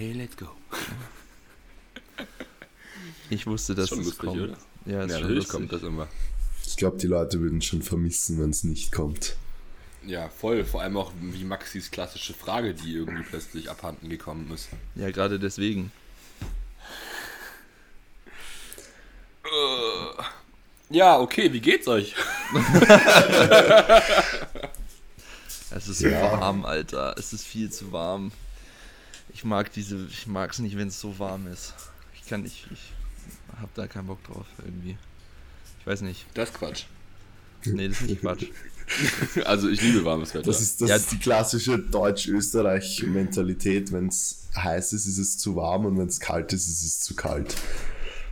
Okay, 0.00 0.12
let's 0.12 0.34
go. 0.34 0.46
Ich 3.28 3.46
wusste, 3.46 3.74
dass 3.76 3.90
Schon 3.90 4.00
es 4.00 4.06
lustig, 4.06 4.26
kommt. 4.28 4.40
oder? 4.40 4.56
Ja, 4.86 5.00
Ja, 5.00 5.06
natürlich 5.06 5.46
kommt 5.46 5.70
das 5.72 5.82
immer. 5.82 6.08
Ich 6.66 6.76
glaube, 6.76 6.96
die 6.96 7.06
Leute 7.06 7.38
würden 7.40 7.60
schon 7.62 7.80
vermissen, 7.82 8.40
wenn 8.40 8.48
es 8.50 8.64
nicht 8.64 8.90
kommt. 8.92 9.36
Ja, 10.06 10.28
voll. 10.30 10.64
Vor 10.64 10.80
allem 10.82 10.96
auch 10.96 11.12
wie 11.20 11.44
Maxis 11.44 11.90
klassische 11.92 12.32
Frage, 12.34 12.72
die 12.74 12.94
irgendwie 12.94 13.22
plötzlich 13.22 13.70
abhanden 13.70 14.08
gekommen 14.08 14.50
ist. 14.52 14.68
Ja, 14.96 15.10
gerade 15.10 15.38
deswegen. 15.38 15.92
Ja, 20.88 21.20
okay, 21.20 21.52
wie 21.52 21.60
geht's 21.60 21.86
euch? 21.88 22.14
Es 25.72 25.86
ist 25.86 26.00
Ja. 26.00 26.20
warm, 26.40 26.64
Alter. 26.64 27.14
Es 27.16 27.32
ist 27.32 27.44
viel 27.46 27.70
zu 27.70 27.92
warm. 27.92 28.32
Ich 29.40 29.44
mag 29.46 29.72
diese, 29.72 30.06
ich 30.10 30.26
mag 30.26 30.50
es 30.52 30.58
nicht, 30.58 30.76
wenn 30.76 30.88
es 30.88 31.00
so 31.00 31.18
warm 31.18 31.46
ist. 31.46 31.72
Ich 32.14 32.28
kann 32.28 32.42
nicht, 32.42 32.66
ich 32.70 32.92
hab 33.58 33.72
da 33.72 33.86
keinen 33.86 34.06
Bock 34.06 34.22
drauf 34.24 34.44
irgendwie. 34.62 34.98
Ich 35.80 35.86
weiß 35.86 36.02
nicht. 36.02 36.26
Das 36.34 36.50
ist 36.50 36.58
Quatsch. 36.58 36.84
Nee, 37.64 37.88
das 37.88 38.02
ist 38.02 38.10
nicht 38.10 38.20
Quatsch. 38.20 38.44
Also 39.46 39.70
ich 39.70 39.80
liebe 39.80 40.04
warmes 40.04 40.34
Wetter. 40.34 40.44
Das 40.44 40.60
ist, 40.60 40.82
das 40.82 40.90
Ja. 40.90 40.96
ist 40.96 41.10
die 41.12 41.18
klassische 41.18 41.78
Deutsch-Österreich-Mentalität. 41.78 43.92
Wenn 43.92 44.08
es 44.08 44.46
heiß 44.56 44.92
ist, 44.92 45.06
ist 45.06 45.16
es 45.16 45.38
zu 45.38 45.56
warm 45.56 45.86
und 45.86 45.96
wenn 45.96 46.08
es 46.08 46.20
kalt 46.20 46.52
ist, 46.52 46.68
ist 46.68 46.82
es 46.82 47.00
zu 47.00 47.14
kalt. 47.14 47.54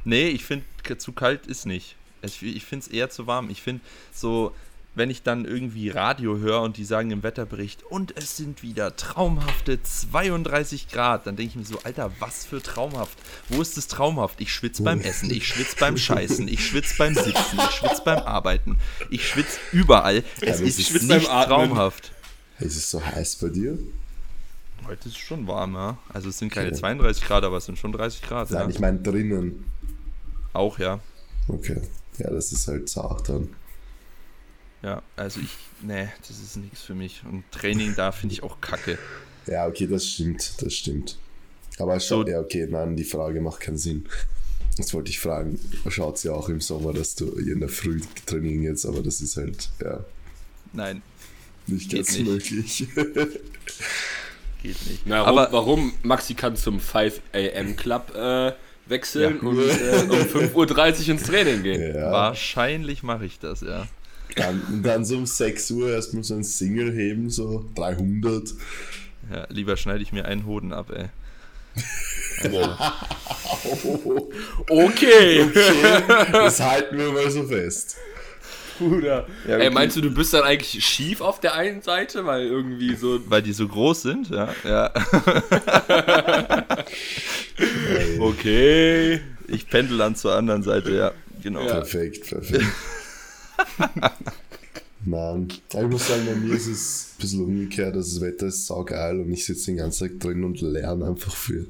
Nee, 0.04 0.28
ich 0.28 0.44
finde, 0.44 0.66
zu 0.98 1.12
kalt 1.12 1.46
ist 1.46 1.64
nicht. 1.64 1.96
Ich, 2.20 2.42
ich 2.42 2.66
finde 2.66 2.84
es 2.86 2.92
eher 2.92 3.08
zu 3.08 3.26
warm. 3.26 3.48
Ich 3.48 3.62
finde 3.62 3.80
so, 4.12 4.54
wenn 4.98 5.10
ich 5.10 5.22
dann 5.22 5.44
irgendwie 5.44 5.88
Radio 5.88 6.36
höre 6.38 6.60
und 6.62 6.76
die 6.76 6.84
sagen 6.84 7.10
im 7.10 7.22
Wetterbericht, 7.22 7.82
und 7.84 8.16
es 8.16 8.36
sind 8.36 8.62
wieder 8.62 8.96
traumhafte 8.96 9.82
32 9.82 10.88
Grad, 10.88 11.26
dann 11.26 11.36
denke 11.36 11.50
ich 11.52 11.56
mir 11.56 11.64
so, 11.64 11.78
Alter, 11.84 12.10
was 12.18 12.44
für 12.44 12.60
traumhaft? 12.62 13.16
Wo 13.48 13.62
ist 13.62 13.78
es 13.78 13.86
traumhaft? 13.88 14.40
Ich 14.40 14.52
schwitze 14.52 14.82
beim 14.82 15.00
Essen, 15.00 15.30
ich 15.30 15.46
schwitze 15.46 15.76
beim 15.78 15.96
Scheißen, 15.96 16.46
ich 16.48 16.66
schwitze 16.66 16.94
beim 16.98 17.14
Sitzen, 17.14 17.58
ich 17.58 17.70
schwitze 17.70 18.02
beim 18.04 18.18
Arbeiten, 18.18 18.78
ich 19.10 19.26
schwitze 19.26 19.58
überall. 19.72 20.22
Es 20.40 20.58
aber 20.58 20.66
ist 20.68 20.78
nicht 20.78 21.08
beim 21.08 21.26
Atmen. 21.26 21.46
traumhaft. 21.46 22.12
Ist 22.58 22.76
es 22.76 22.90
so 22.90 23.04
heiß 23.04 23.36
bei 23.36 23.48
dir? 23.48 23.78
Heute 24.86 25.08
ist 25.08 25.14
es 25.16 25.18
schon 25.18 25.46
warm, 25.46 25.74
ja. 25.74 25.98
Also 26.12 26.28
es 26.30 26.38
sind 26.38 26.52
keine 26.52 26.68
Okay. 26.68 26.76
32 26.78 27.24
Grad, 27.24 27.44
aber 27.44 27.58
es 27.58 27.66
sind 27.66 27.78
schon 27.78 27.92
30 27.92 28.22
Grad. 28.22 28.50
Nein, 28.50 28.62
Ja. 28.62 28.68
ich 28.68 28.78
meine 28.80 28.98
drinnen. 28.98 29.64
Auch, 30.52 30.78
ja. 30.78 31.00
Okay. 31.46 31.80
Ja, 32.18 32.30
das 32.30 32.52
ist 32.52 32.66
halt 32.68 32.88
zart 32.88 33.28
dann. 33.28 33.48
Ja, 34.82 35.02
also 35.16 35.40
ich, 35.40 35.48
nee, 35.82 36.08
das 36.20 36.38
ist 36.38 36.56
nichts 36.56 36.82
für 36.82 36.94
mich. 36.94 37.22
Und 37.30 37.44
Training 37.50 37.94
da 37.96 38.12
finde 38.12 38.34
ich 38.34 38.42
auch 38.42 38.60
kacke. 38.60 38.98
Ja, 39.46 39.66
okay, 39.66 39.86
das 39.86 40.06
stimmt, 40.06 40.62
das 40.62 40.72
stimmt. 40.74 41.18
Aber 41.78 41.98
schau, 42.00 42.22
So- 42.22 42.28
ja, 42.28 42.40
okay, 42.40 42.66
nein, 42.70 42.96
die 42.96 43.04
Frage 43.04 43.40
macht 43.40 43.60
keinen 43.60 43.78
Sinn. 43.78 44.06
Jetzt 44.76 44.94
wollte 44.94 45.10
ich 45.10 45.18
fragen, 45.18 45.58
schaut 45.88 46.22
ja 46.22 46.32
auch 46.32 46.48
im 46.48 46.60
Sommer, 46.60 46.92
dass 46.92 47.16
du 47.16 47.32
in 47.32 47.58
der 47.58 47.68
Früh 47.68 48.00
trainieren 48.26 48.62
jetzt, 48.62 48.86
aber 48.86 49.02
das 49.02 49.20
ist 49.20 49.36
halt, 49.36 49.68
ja, 49.82 50.04
Nein, 50.72 51.02
nicht 51.66 51.90
ganz 51.90 52.16
nicht. 52.16 52.26
möglich. 52.28 52.86
geht 54.62 54.86
nicht. 54.86 55.02
Na, 55.06 55.22
warum, 55.24 55.38
Aber 55.38 55.52
warum 55.52 55.92
Maxi 56.02 56.34
kann 56.34 56.56
zum 56.56 56.78
5 56.80 57.20
AM 57.32 57.76
Club 57.76 58.14
äh, 58.14 58.52
wechseln 58.86 59.40
Ja. 59.42 59.48
und 59.48 59.58
äh, 59.58 60.02
um 60.08 60.20
5.30 60.20 61.02
Uhr 61.02 61.08
ins 61.10 61.22
Training 61.24 61.62
gehen? 61.62 61.94
ja. 61.96 62.10
wahrscheinlich 62.12 63.02
mache 63.02 63.24
ich 63.26 63.38
das, 63.38 63.60
ja. 63.62 63.86
Dann, 64.36 64.82
dann 64.82 65.04
so 65.04 65.16
um 65.16 65.26
6 65.26 65.70
Uhr 65.72 65.90
erstmal 65.90 66.22
so 66.22 66.34
ein 66.34 66.44
Single 66.44 66.92
heben, 66.92 67.30
so 67.30 67.64
300. 67.74 68.54
ja. 69.32 69.46
Lieber 69.50 69.76
schneide 69.76 70.02
ich 70.02 70.12
mir 70.12 70.24
einen 70.26 70.46
Hoden 70.46 70.72
ab, 70.72 70.90
ey. 70.94 71.06
Oh, 72.52 72.68
Okay, 74.68 75.46
das 76.32 76.60
halten 76.60 76.98
wir 76.98 77.10
mal 77.12 77.30
so 77.30 77.44
fest. 77.44 77.96
Bruder. 78.78 79.26
Ja, 79.46 79.56
Ey, 79.56 79.66
okay. 79.66 79.70
meinst 79.70 79.96
du, 79.96 80.00
du 80.00 80.10
bist 80.10 80.32
dann 80.32 80.44
eigentlich 80.44 80.84
schief 80.84 81.20
auf 81.20 81.40
der 81.40 81.54
einen 81.54 81.82
Seite, 81.82 82.24
weil 82.26 82.46
irgendwie 82.46 82.94
so 82.94 83.18
Weil 83.28 83.42
die 83.42 83.52
so 83.52 83.66
groß 83.66 84.02
sind, 84.02 84.30
ja. 84.30 84.54
ja. 84.64 84.92
Okay. 88.20 89.20
Ich 89.48 89.68
pendel 89.68 89.98
dann 89.98 90.14
zur 90.14 90.34
anderen 90.34 90.62
Seite, 90.62 90.92
ja. 90.94 91.12
Genau. 91.42 91.60
Ja. 91.66 91.74
Perfekt, 91.74 92.28
perfekt. 92.28 92.64
Nein, 95.04 95.48
ich 95.72 95.80
muss 95.82 96.08
sagen, 96.08 96.26
bei 96.26 96.34
mir 96.34 96.54
ist 96.54 96.66
es 96.66 97.10
ein 97.16 97.20
bisschen 97.20 97.44
umgekehrt. 97.44 97.94
Also 97.94 98.18
das 98.20 98.28
Wetter 98.28 98.46
ist 98.46 98.66
saugeil 98.66 99.20
und 99.20 99.32
ich 99.32 99.44
sitze 99.44 99.66
den 99.66 99.76
ganzen 99.78 100.08
Tag 100.08 100.20
drin 100.20 100.44
und 100.44 100.60
lerne 100.60 101.06
einfach 101.06 101.34
für 101.34 101.66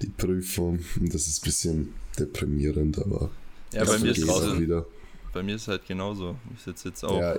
die 0.00 0.06
Prüfung. 0.06 0.78
Und 0.98 1.12
das 1.14 1.26
ist 1.26 1.42
ein 1.42 1.44
bisschen 1.44 1.94
deprimierend, 2.18 2.98
aber 2.98 3.30
Ja, 3.72 3.84
bei 3.84 3.98
mir, 3.98 4.12
ist 4.12 4.18
vergeht 4.20 4.24
es, 4.24 4.30
auch 4.30 4.54
auch 4.54 4.60
wieder. 4.60 4.86
bei 5.32 5.42
mir 5.42 5.56
ist 5.56 5.62
es 5.62 5.68
halt 5.68 5.86
genauso. 5.86 6.36
Ich 6.56 6.62
sitze 6.62 6.88
jetzt 6.88 7.04
auch 7.04 7.18
Ja, 7.20 7.36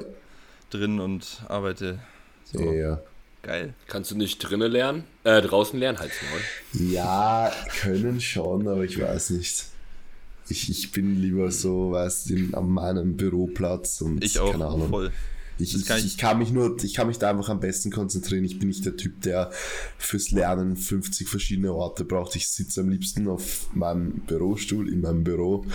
drin 0.70 1.00
und 1.00 1.42
arbeite. 1.48 2.00
So, 2.52 2.72
ja. 2.74 3.02
geil. 3.42 3.74
Kannst 3.88 4.12
du 4.12 4.18
nicht 4.18 4.40
drinnen 4.40 4.72
lernen? 4.72 5.06
Äh, 5.24 5.42
draußen 5.42 5.80
lernen, 5.80 6.00
halt's 6.00 6.16
Maul. 6.30 6.90
ja, 6.90 7.52
können 7.82 8.20
schon, 8.20 8.68
aber 8.68 8.84
ich 8.84 9.00
weiß 9.02 9.32
nicht. 9.32 9.66
Ich, 10.54 10.70
ich 10.70 10.92
bin 10.92 11.20
lieber 11.20 11.52
so, 11.52 11.92
weißt 11.92 12.30
du, 12.30 12.56
an 12.56 12.70
meinem 12.70 13.18
Büroplatz 13.18 14.02
und 14.02 14.24
Ich 14.24 14.38
auch, 14.40 14.52
keine 14.52 14.68
Ahnung. 14.68 14.90
voll. 14.90 15.12
Ich, 15.60 15.76
ich, 15.76 15.90
ich- 15.90 16.18
kann 16.18 16.38
mich 16.40 16.52
nur, 16.52 16.78
ich 16.84 16.94
kann 16.94 17.08
mich 17.08 17.18
da 17.20 17.30
einfach 17.32 17.50
am 17.50 17.60
besten 17.60 17.92
konzentrieren. 17.92 18.44
Ich 18.44 18.60
bin 18.60 18.68
nicht 18.68 18.86
der 18.86 18.96
Typ, 18.98 19.22
der 19.22 19.52
fürs 19.98 20.32
Lernen 20.32 20.78
50 20.78 21.28
verschiedene 21.28 21.74
Orte 21.74 22.06
braucht. 22.06 22.36
Ich 22.36 22.48
sitze 22.50 22.82
am 22.82 22.90
liebsten 22.90 23.28
auf 23.28 23.74
meinem 23.74 24.12
Bürostuhl, 24.28 24.88
in 24.92 25.02
meinem 25.02 25.24
Büro, 25.24 25.66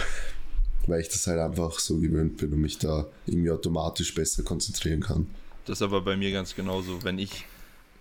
weil 0.87 1.01
ich 1.01 1.09
das 1.09 1.27
halt 1.27 1.39
einfach 1.41 1.79
so 1.79 1.99
gewöhnt 1.99 2.37
bin 2.39 2.53
und 2.53 2.61
mich 2.61 2.79
da 2.79 3.07
irgendwie 3.27 3.51
automatisch 3.51 4.15
besser 4.15 4.43
konzentrieren 4.43 5.01
kann. 5.01 5.27
Das 5.65 5.79
ist 5.79 5.83
aber 5.83 6.01
bei 6.03 6.17
mir 6.17 6.33
ganz 6.33 6.55
genauso. 6.55 7.03
Wenn 7.05 7.19
ich, 7.19 7.45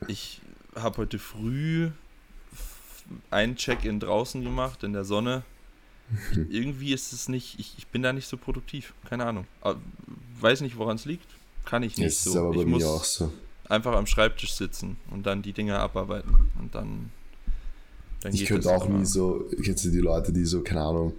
ich 0.08 0.42
habe 0.76 0.98
heute 0.98 1.20
früh 1.20 1.90
ein 3.32 3.56
Check-in 3.56 4.00
draußen 4.00 4.44
gemacht 4.44 4.84
in 4.84 4.94
der 4.94 5.06
Sonne. 5.06 5.44
Irgendwie 6.50 6.94
ist 6.94 7.14
es 7.14 7.28
nicht, 7.30 7.60
ich, 7.60 7.74
ich 7.78 7.88
bin 7.88 8.02
da 8.02 8.14
nicht 8.14 8.28
so 8.28 8.38
produktiv. 8.38 8.94
Keine 9.10 9.26
Ahnung. 9.26 9.46
Aber 9.62 9.80
Weiß 10.40 10.62
nicht, 10.62 10.78
woran 10.78 10.96
es 10.98 11.06
liegt. 11.06 11.26
Kann 11.66 11.84
ich 11.84 11.98
nicht 11.98 12.08
Das 12.16 12.24
so. 12.24 12.30
ist 12.32 12.36
aber 12.38 12.50
bei 12.52 12.60
ich 12.62 12.66
mir 12.66 12.72
muss 12.72 12.84
auch 12.86 13.04
so. 13.04 13.34
einfach 13.70 13.94
am 13.96 14.06
Schreibtisch 14.08 14.54
sitzen 14.54 14.98
und 15.12 15.26
dann 15.26 15.42
die 15.42 15.52
Dinge 15.54 15.78
abarbeiten. 15.80 16.34
Und 16.60 16.74
dann, 16.76 17.12
dann 18.22 18.34
Ich 18.34 18.46
könnte 18.46 18.70
auch 18.70 18.88
nie 18.88 19.06
so, 19.06 19.50
kennst 19.64 19.84
du 19.86 19.90
die 19.90 19.98
Leute, 20.00 20.32
die 20.32 20.46
so, 20.46 20.62
keine 20.62 20.82
Ahnung, 20.82 21.14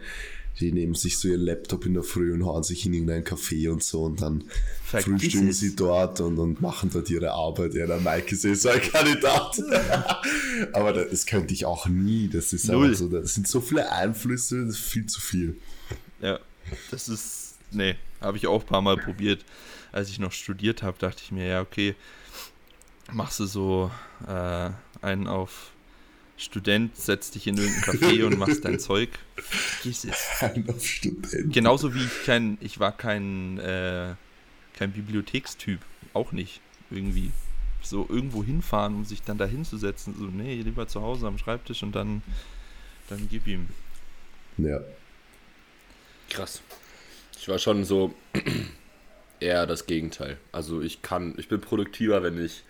die 0.60 0.72
nehmen 0.72 0.94
sich 0.94 1.18
so 1.18 1.28
ihr 1.28 1.38
Laptop 1.38 1.86
in 1.86 1.94
der 1.94 2.02
Früh 2.02 2.32
und 2.32 2.44
hauen 2.44 2.62
sich 2.62 2.84
in 2.84 2.92
irgendein 2.92 3.24
Café 3.24 3.70
und 3.70 3.82
so 3.82 4.02
und 4.02 4.20
dann 4.20 4.44
Vergiss 4.82 5.04
frühstücken 5.04 5.48
es. 5.48 5.60
sie 5.60 5.76
dort 5.76 6.20
und, 6.20 6.38
und 6.38 6.60
machen 6.60 6.90
dort 6.92 7.08
ihre 7.10 7.32
Arbeit. 7.32 7.74
Ja, 7.74 7.86
der 7.86 8.00
Mike 8.00 8.34
ist 8.34 8.44
eh 8.44 8.54
so 8.54 8.70
ein 8.70 8.80
Kandidat. 8.80 9.60
Aber 10.72 10.92
das, 10.92 11.26
könnte 11.26 11.54
ich 11.54 11.64
auch 11.64 11.86
nie. 11.86 12.28
Das 12.28 12.52
ist 12.52 12.68
Null. 12.68 12.94
so, 12.94 13.08
das 13.08 13.34
sind 13.34 13.46
so 13.46 13.60
viele 13.60 13.90
Einflüsse, 13.92 14.64
das 14.64 14.76
ist 14.76 14.80
viel 14.80 15.06
zu 15.06 15.20
viel. 15.20 15.56
Ja, 16.20 16.40
das 16.90 17.08
ist, 17.08 17.54
nee, 17.70 17.94
habe 18.20 18.36
ich 18.36 18.46
auch 18.46 18.60
ein 18.60 18.66
paar 18.66 18.82
Mal 18.82 18.96
probiert. 18.96 19.44
Als 19.92 20.10
ich 20.10 20.18
noch 20.18 20.32
studiert 20.32 20.82
habe, 20.82 20.98
dachte 20.98 21.22
ich 21.22 21.32
mir, 21.32 21.46
ja, 21.46 21.60
okay, 21.60 21.94
machst 23.12 23.40
du 23.40 23.46
so 23.46 23.90
äh, 24.26 24.70
einen 25.00 25.28
auf 25.28 25.70
Student, 26.38 26.96
setzt 26.96 27.34
dich 27.34 27.48
in 27.48 27.58
irgendein 27.58 27.82
Café 27.82 28.24
und 28.24 28.38
machst 28.38 28.64
dein 28.64 28.78
Zeug. 28.78 29.10
Vergiss 29.34 30.04
es. 30.04 30.86
Student. 30.86 31.52
Genauso 31.52 31.94
wie 31.94 32.04
ich 32.04 32.24
kein, 32.24 32.58
ich 32.60 32.78
war 32.78 32.96
kein, 32.96 33.58
äh, 33.58 34.14
kein 34.74 34.92
Bibliothekstyp, 34.92 35.80
auch 36.14 36.30
nicht, 36.30 36.60
irgendwie. 36.90 37.32
So 37.82 38.06
irgendwo 38.08 38.44
hinfahren, 38.44 38.94
um 38.94 39.04
sich 39.04 39.22
dann 39.22 39.38
da 39.38 39.46
hinzusetzen. 39.46 40.14
So, 40.16 40.26
nee, 40.26 40.62
lieber 40.62 40.86
zu 40.86 41.02
Hause 41.02 41.26
am 41.26 41.38
Schreibtisch 41.38 41.82
und 41.82 41.92
dann, 41.92 42.22
dann 43.08 43.28
gib 43.28 43.46
ihm. 43.46 43.68
Ja. 44.58 44.80
Krass. 46.30 46.62
Ich 47.40 47.48
war 47.48 47.58
schon 47.58 47.84
so 47.84 48.14
eher 49.40 49.66
das 49.66 49.86
Gegenteil. 49.86 50.38
Also 50.52 50.82
ich 50.82 51.02
kann, 51.02 51.34
ich 51.36 51.48
bin 51.48 51.60
produktiver, 51.60 52.22
wenn 52.22 52.44
ich 52.44 52.64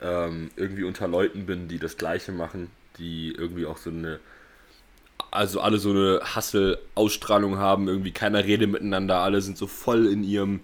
ähm, 0.00 0.50
irgendwie 0.56 0.84
unter 0.84 1.08
Leuten 1.08 1.46
bin, 1.46 1.68
die 1.68 1.78
das 1.78 1.96
Gleiche 1.96 2.32
machen, 2.32 2.70
die 3.00 3.32
irgendwie 3.32 3.66
auch 3.66 3.78
so 3.78 3.90
eine, 3.90 4.20
also 5.30 5.60
alle 5.60 5.78
so 5.78 5.90
eine 5.90 6.20
Hassel-Ausstrahlung 6.24 7.58
haben, 7.58 7.88
irgendwie 7.88 8.12
keiner 8.12 8.44
redet 8.44 8.70
miteinander, 8.70 9.18
alle 9.20 9.40
sind 9.42 9.56
so 9.58 9.66
voll 9.66 10.06
in 10.06 10.24
ihrem 10.24 10.60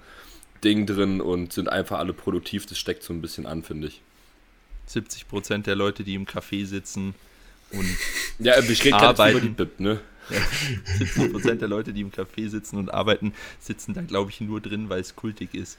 Ding 0.64 0.86
drin 0.86 1.20
und 1.20 1.52
sind 1.52 1.68
einfach 1.68 1.98
alle 1.98 2.12
produktiv. 2.14 2.66
Das 2.66 2.78
steckt 2.78 3.02
so 3.02 3.12
ein 3.12 3.22
bisschen 3.22 3.46
an, 3.46 3.62
finde 3.62 3.88
ich. 3.88 4.02
70% 4.86 5.66
der 5.66 5.76
Leute, 5.76 6.04
die 6.04 6.14
im 6.14 6.26
Café 6.26 6.66
sitzen 6.66 7.14
und 7.70 8.00
Ja, 8.38 8.58
ich 8.58 8.84
rede 8.84 8.96
gerade 8.96 9.22
über 9.24 9.40
Arbeiten. 9.40 9.40
die 9.40 9.48
BIP, 9.48 9.80
ne? 9.80 10.00
70% 10.98 11.58
der 11.60 11.68
Leute, 11.68 11.92
die 11.92 12.00
im 12.02 12.10
Café 12.10 12.48
sitzen 12.48 12.76
und 12.78 12.90
arbeiten, 12.92 13.34
sitzen 13.58 13.94
da, 13.94 14.02
glaube 14.02 14.30
ich, 14.30 14.40
nur 14.40 14.60
drin, 14.60 14.88
weil 14.88 15.00
es 15.00 15.16
kultig 15.16 15.54
ist. 15.54 15.78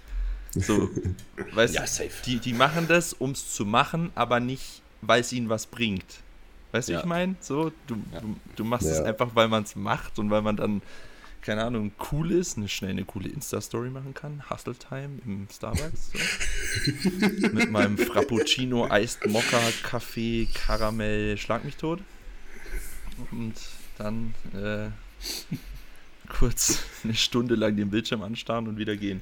So, 0.59 0.91
weißt 1.51 1.75
Ja, 1.75 1.81
du, 1.81 1.87
safe. 1.87 2.11
die, 2.25 2.39
die 2.39 2.53
machen 2.53 2.87
das, 2.87 3.13
um 3.13 3.31
es 3.31 3.53
zu 3.53 3.65
machen, 3.65 4.11
aber 4.15 4.39
nicht, 4.39 4.83
weil 5.01 5.21
es 5.21 5.31
ihnen 5.33 5.49
was 5.49 5.67
bringt. 5.67 6.23
Weißt 6.71 6.89
du, 6.89 6.93
Ja. 6.93 6.99
wie 6.99 7.01
ich 7.03 7.07
meine? 7.07 7.35
So, 7.39 7.71
du, 7.87 7.95
Ja. 8.13 8.19
du, 8.21 8.35
du 8.55 8.63
machst 8.65 8.87
es 8.87 8.97
Ja. 8.99 9.05
einfach, 9.05 9.29
weil 9.35 9.47
man 9.47 9.63
es 9.63 9.75
macht 9.75 10.19
und 10.19 10.29
weil 10.29 10.41
man 10.41 10.57
dann, 10.57 10.81
keine 11.41 11.63
Ahnung, 11.63 11.91
cool 12.11 12.31
ist, 12.31 12.57
eine 12.57 12.67
schnell 12.67 12.91
eine 12.91 13.05
coole 13.05 13.29
Insta-Story 13.29 13.89
machen 13.89 14.13
kann. 14.13 14.43
Hustle 14.49 14.75
Time 14.75 15.19
im 15.25 15.47
Starbucks. 15.51 16.11
So. 16.11 17.19
Mit 17.53 17.71
meinem 17.71 17.97
Frappuccino, 17.97 18.87
Iced 18.91 19.27
Mocha, 19.27 19.59
Kaffee, 19.83 20.47
Karamell, 20.53 21.37
Schlag 21.37 21.63
mich 21.63 21.77
tot. 21.77 21.99
Und 23.31 23.55
dann 23.97 24.35
äh, 24.53 24.89
kurz 26.29 26.79
eine 27.03 27.15
Stunde 27.15 27.55
lang 27.55 27.75
den 27.77 27.89
Bildschirm 27.89 28.21
anstarren 28.21 28.67
und 28.67 28.77
wieder 28.77 28.95
gehen. 28.97 29.21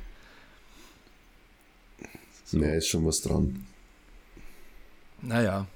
So. 2.44 2.58
Nee, 2.58 2.78
ist 2.78 2.88
schon 2.88 3.06
was 3.06 3.22
dran. 3.22 3.66
Naja. 5.22 5.68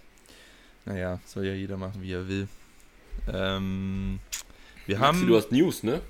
Naja, 0.89 1.19
soll 1.25 1.45
ja 1.45 1.53
jeder 1.53 1.77
machen, 1.77 2.01
wie 2.01 2.11
er 2.11 2.27
will. 2.27 2.47
Ähm, 3.31 4.19
wir 4.87 4.97
Maxi, 4.99 5.17
haben. 5.19 5.27
du 5.27 5.37
hast 5.37 5.51
News, 5.51 5.83
ne? 5.83 6.01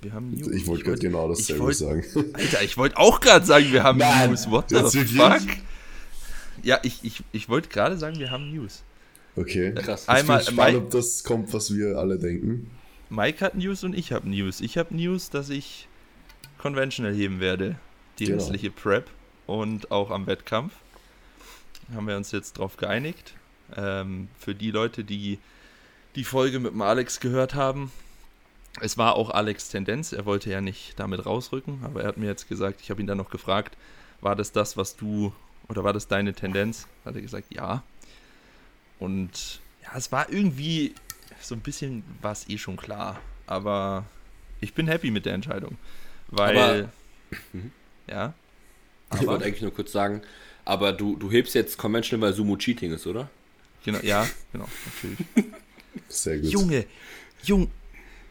wir 0.00 0.14
haben 0.14 0.30
News. 0.30 0.48
Ich 0.48 0.66
wollte 0.66 0.84
gerade 0.84 0.98
genau 0.98 1.30
ich 1.30 1.38
dasselbe 1.38 1.64
wollt- 1.64 1.76
sagen. 1.76 2.04
Alter, 2.32 2.62
ich 2.62 2.76
wollte 2.78 2.96
auch 2.96 3.20
gerade 3.20 3.44
sagen, 3.44 3.70
wir 3.70 3.82
haben 3.84 3.98
Nein, 3.98 4.30
News. 4.30 4.50
What 4.50 4.70
the 4.70 5.04
fuck? 5.04 5.42
Ja, 6.62 6.78
ich, 6.82 7.00
ich, 7.04 7.22
ich 7.32 7.48
wollte 7.50 7.68
gerade 7.68 7.98
sagen, 7.98 8.18
wir 8.18 8.30
haben 8.30 8.50
News. 8.50 8.82
Okay. 9.36 9.72
Krass. 9.74 10.04
Ich 10.04 10.08
Einmal, 10.08 10.38
bin 10.38 10.46
gespannt, 10.46 10.72
Mike, 10.72 10.84
ob 10.86 10.90
das 10.90 11.22
kommt, 11.24 11.52
was 11.52 11.74
wir 11.74 11.98
alle 11.98 12.18
denken. 12.18 12.70
Mike 13.10 13.44
hat 13.44 13.54
News 13.54 13.84
und 13.84 13.94
ich 13.94 14.12
habe 14.12 14.28
News. 14.28 14.60
Ich 14.62 14.78
habe 14.78 14.96
News, 14.96 15.28
dass 15.30 15.50
ich 15.50 15.88
Conventional 16.58 17.12
heben 17.14 17.38
werde. 17.40 17.76
Die 18.18 18.24
Genau. 18.26 18.38
restliche 18.38 18.70
Prep 18.70 19.10
und 19.46 19.90
auch 19.90 20.10
am 20.10 20.26
Wettkampf. 20.26 20.72
Haben 21.94 22.06
wir 22.08 22.16
uns 22.16 22.32
jetzt 22.32 22.54
drauf 22.58 22.76
geeinigt. 22.78 23.34
Ähm, 23.76 24.28
für 24.38 24.54
die 24.54 24.70
Leute, 24.70 25.04
die 25.04 25.38
die 26.16 26.24
Folge 26.24 26.58
mit 26.58 26.72
dem 26.72 26.82
Alex 26.82 27.20
gehört 27.20 27.54
haben, 27.54 27.92
es 28.80 28.98
war 28.98 29.14
auch 29.16 29.30
Alex 29.30 29.68
Tendenz. 29.68 30.12
Er 30.12 30.24
wollte 30.26 30.50
ja 30.50 30.60
nicht 30.60 30.98
damit 30.98 31.24
rausrücken, 31.26 31.80
aber 31.84 32.02
er 32.02 32.08
hat 32.08 32.16
mir 32.16 32.26
jetzt 32.26 32.48
gesagt, 32.48 32.80
ich 32.82 32.90
habe 32.90 33.00
ihn 33.00 33.06
dann 33.06 33.18
noch 33.18 33.30
gefragt, 33.30 33.76
war 34.20 34.36
das 34.36 34.52
das, 34.52 34.76
was 34.76 34.96
du, 34.96 35.32
oder 35.68 35.84
war 35.84 35.92
das 35.92 36.08
deine 36.08 36.34
Tendenz? 36.34 36.86
Hat 37.04 37.14
er 37.14 37.20
gesagt, 37.22 37.52
ja. 37.54 37.82
Und 38.98 39.60
ja, 39.82 39.96
es 39.96 40.12
war 40.12 40.30
irgendwie 40.30 40.94
so 41.40 41.54
ein 41.54 41.60
bisschen, 41.60 42.02
war 42.20 42.32
es 42.32 42.48
eh 42.48 42.58
schon 42.58 42.76
klar. 42.76 43.18
Aber 43.46 44.04
ich 44.60 44.74
bin 44.74 44.86
happy 44.88 45.10
mit 45.10 45.26
der 45.26 45.34
Entscheidung. 45.34 45.78
Weil, 46.28 46.56
Aber- 46.56 46.90
ja, 48.08 48.34
Ich 49.14 49.26
wollte 49.26 49.44
eigentlich 49.44 49.62
nur 49.62 49.74
kurz 49.74 49.90
sagen, 49.92 50.22
aber 50.64 50.92
du, 50.92 51.16
du 51.16 51.30
hebst 51.30 51.54
jetzt 51.54 51.78
Conventional, 51.78 52.28
weil 52.28 52.34
Sumo 52.34 52.56
Cheating 52.56 52.92
ist, 52.92 53.06
oder? 53.06 53.28
Genau, 53.84 53.98
ja, 54.02 54.26
genau, 54.52 54.68
natürlich. 54.86 55.18
Sehr 56.08 56.38
gut. 56.38 56.50
Junge, 56.50 56.86
Jung, 57.42 57.70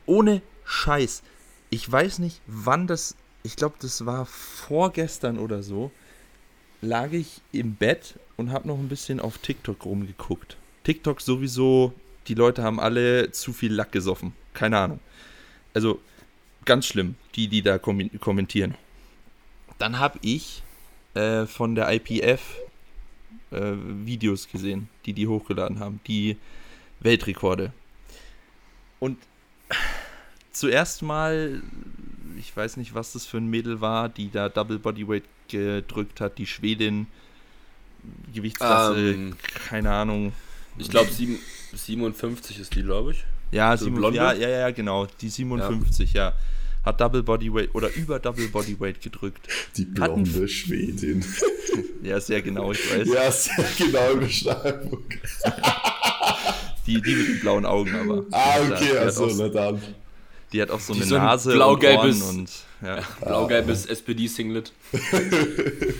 ohne 0.05 0.41
Scheiß. 0.65 1.23
Ich 1.69 1.89
weiß 1.91 2.19
nicht, 2.19 2.41
wann 2.47 2.87
das, 2.87 3.15
ich 3.43 3.55
glaube, 3.55 3.75
das 3.79 4.05
war 4.05 4.25
vorgestern 4.25 5.37
oder 5.37 5.61
so, 5.63 5.91
lag 6.81 7.11
ich 7.11 7.41
im 7.51 7.75
Bett 7.75 8.15
und 8.37 8.51
habe 8.51 8.67
noch 8.67 8.77
ein 8.79 8.89
bisschen 8.89 9.19
auf 9.19 9.37
TikTok 9.37 9.85
rumgeguckt. 9.85 10.57
TikTok 10.83 11.21
sowieso, 11.21 11.93
die 12.27 12.33
Leute 12.35 12.63
haben 12.63 12.79
alle 12.79 13.31
zu 13.31 13.53
viel 13.53 13.73
Lack 13.73 13.91
gesoffen. 13.91 14.33
Keine 14.53 14.77
Ahnung. 14.77 14.99
Also, 15.73 15.99
ganz 16.65 16.85
schlimm, 16.87 17.15
die, 17.35 17.47
die 17.47 17.61
da 17.61 17.77
kommen- 17.77 18.19
kommentieren. 18.19 18.75
Dann 19.77 19.99
habe 19.99 20.19
ich 20.21 20.63
äh, 21.13 21.45
von 21.45 21.75
der 21.75 21.91
IPF 21.93 22.41
äh, 23.51 23.73
Videos 24.05 24.47
gesehen, 24.47 24.89
die 25.05 25.13
die 25.13 25.27
hochgeladen 25.27 25.79
haben. 25.79 25.99
Die 26.07 26.37
Weltrekorde. 26.99 27.71
Und 28.99 29.17
zuerst 30.51 31.01
mal, 31.01 31.61
ich 32.37 32.55
weiß 32.55 32.77
nicht, 32.77 32.93
was 32.93 33.13
das 33.13 33.25
für 33.25 33.37
ein 33.37 33.47
Mädel 33.47 33.81
war, 33.81 34.09
die 34.09 34.29
da 34.31 34.49
Double 34.49 34.79
Bodyweight 34.79 35.23
gedrückt 35.47 36.21
hat, 36.21 36.37
die 36.37 36.45
Schwedin, 36.45 37.07
Gewichtsklasse, 38.33 39.13
Ähm, 39.13 39.35
keine 39.67 39.91
Ahnung. 39.91 40.33
Ich 40.77 40.89
glaube, 40.89 41.09
57 41.11 42.59
ist 42.59 42.75
die, 42.75 42.83
glaube 42.83 43.11
ich. 43.11 43.25
Ja, 43.51 43.75
so 43.75 43.85
sieben, 43.85 43.97
blonde? 43.97 44.17
ja, 44.17 44.33
ja, 44.33 44.49
ja, 44.49 44.71
genau, 44.71 45.07
die 45.19 45.29
57, 45.29 46.13
ja. 46.13 46.33
Hat 46.89 46.99
Double 46.99 47.21
Bodyweight 47.21 47.75
oder 47.75 47.93
über 47.93 48.17
Double 48.19 48.47
Bodyweight 48.47 48.99
gedrückt. 49.01 49.47
Die 49.77 49.83
Hatten- 49.99 50.23
blonde 50.23 50.47
Schwedin. 50.47 51.23
Ja, 52.01 52.19
sehr 52.19 52.41
genau, 52.41 52.71
ich 52.71 52.79
weiß. 52.91 53.07
ja, 53.13 53.31
sehr 53.31 53.65
genau 53.77 54.15
Beschreibung. 54.15 55.03
Die, 56.87 56.99
die 57.01 57.15
mit 57.15 57.27
den 57.27 57.39
blauen 57.41 57.65
Augen 57.65 57.93
aber. 57.93 58.23
Ah, 58.31 58.59
okay, 58.61 58.97
also, 58.97 59.27
na 59.37 59.49
dann. 59.49 59.81
die 60.51 60.61
hat 60.61 60.71
auch 60.71 60.79
so 60.79 60.93
Die 60.93 61.01
eine 61.01 61.09
so 61.09 61.15
ein 61.17 61.23
Nase 61.23 61.53
blau-gelbes- 61.53 62.29
und 62.29 62.37
und 62.39 62.51
ja. 62.81 63.01
Blau-gelbes 63.21 63.85
SPD-Singlet. 63.85 64.71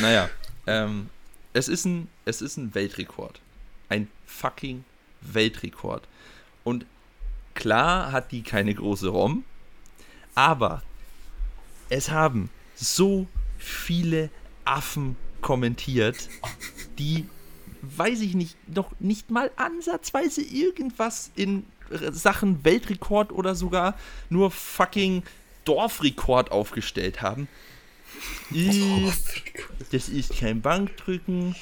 Naja, 0.00 0.28
ähm, 0.66 1.08
es, 1.52 1.68
ist 1.68 1.84
ein, 1.84 2.08
es 2.24 2.42
ist 2.42 2.56
ein 2.56 2.74
Weltrekord. 2.74 3.40
Ein 3.88 4.08
fucking 4.26 4.84
Weltrekord. 5.20 6.02
Und 6.64 6.86
klar 7.54 8.12
hat 8.12 8.32
die 8.32 8.42
keine 8.42 8.74
große 8.74 9.08
ROM, 9.08 9.44
aber 10.36 10.82
es 11.88 12.10
haben 12.10 12.50
so 12.76 13.26
viele 13.58 14.30
Affen 14.64 15.16
kommentiert, 15.40 16.28
die, 16.98 17.26
weiß 17.82 18.20
ich 18.20 18.34
nicht, 18.34 18.56
noch 18.68 18.92
nicht 19.00 19.30
mal 19.30 19.50
ansatzweise 19.56 20.42
irgendwas 20.42 21.32
in 21.34 21.64
Sachen 22.10 22.64
Weltrekord 22.64 23.32
oder 23.32 23.54
sogar 23.54 23.96
nur 24.28 24.50
fucking 24.50 25.22
Dorfrekord 25.64 26.52
aufgestellt 26.52 27.22
haben. 27.22 27.48
Das 29.90 30.08
ist 30.08 30.36
kein 30.38 30.60
Bankdrücken, 30.60 31.54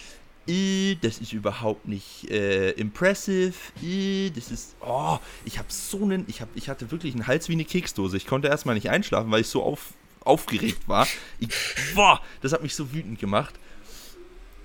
äh, 0.47 0.97
das 0.97 1.19
ist 1.19 1.33
überhaupt 1.33 1.87
nicht 1.89 2.31
äh, 2.31 2.71
impressive, 2.73 3.55
äh, 3.83 4.31
das 4.31 4.51
ist, 4.51 4.77
oh, 4.81 5.19
ich 5.45 5.59
habe 5.59 5.69
so 5.71 6.03
einen, 6.03 6.25
ich, 6.29 6.41
hab, 6.41 6.49
ich 6.55 6.69
hatte 6.69 6.91
wirklich 6.91 7.15
einen 7.15 7.27
Hals 7.27 7.49
wie 7.49 7.55
eine 7.55 7.65
Keksdose. 7.65 8.17
Ich 8.17 8.27
konnte 8.27 8.49
erstmal 8.49 8.75
nicht 8.75 8.91
einschlafen, 8.91 9.31
weil 9.31 9.41
ich 9.41 9.49
so 9.49 9.63
auf, 9.63 9.95
aufgeregt 10.21 10.89
war. 10.89 11.07
Ich, 11.39 11.49
boah, 11.95 12.21
das 12.43 12.53
hat 12.53 12.63
mich 12.63 12.75
so 12.75 12.93
wütend 12.93 13.19
gemacht. 13.19 13.55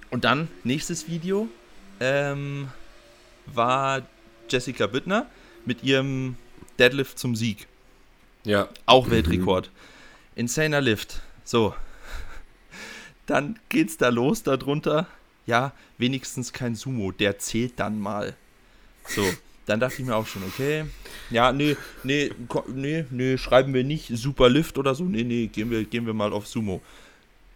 Und 0.09 0.23
dann, 0.23 0.47
nächstes 0.63 1.07
Video, 1.07 1.47
ähm, 1.99 2.69
war 3.45 4.07
Jessica 4.49 4.87
Büttner 4.87 5.27
mit 5.65 5.83
ihrem 5.83 6.35
Deadlift 6.77 7.19
zum 7.19 7.35
Sieg. 7.35 7.67
Ja. 8.43 8.69
Auch 8.85 9.09
Weltrekord. 9.09 9.69
Insaner 10.35 10.81
Lift. 10.81 11.21
So. 11.43 11.75
Dann 13.25 13.59
geht's 13.69 13.97
da 13.97 14.09
los 14.09 14.43
darunter. 14.43 15.07
Ja, 15.49 15.73
wenigstens 15.97 16.53
kein 16.53 16.75
Sumo. 16.75 17.11
Der 17.11 17.39
zählt 17.39 17.79
dann 17.79 17.99
mal. 17.99 18.35
So. 19.07 19.25
Dann 19.65 19.79
dachte 19.79 19.99
ich 19.99 20.07
mir 20.07 20.15
auch 20.15 20.27
schon, 20.27 20.43
okay. 20.43 20.85
Ja, 21.31 21.51
nee, 21.51 21.75
nee, 22.03 22.31
nee, 22.67 23.05
nee, 23.09 23.37
schreiben 23.37 23.73
wir 23.73 23.83
nicht 23.83 24.11
Super 24.15 24.47
Lift 24.47 24.77
oder 24.77 24.93
so. 24.93 25.05
Nee, 25.05 25.23
nee, 25.23 25.47
gehen 25.47 25.71
wir, 25.71 25.83
gehen 25.85 26.05
wir 26.05 26.13
mal 26.13 26.33
auf 26.33 26.45
Sumo. 26.47 26.81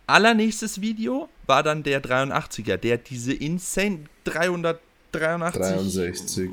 Allernächstes 0.07 0.81
Video 0.81 1.29
war 1.45 1.61
dann 1.61 1.83
der 1.83 2.03
83er, 2.03 2.77
der 2.77 2.97
diese 2.97 3.33
insane 3.33 4.05
383 4.23 4.79
63. 5.11 6.49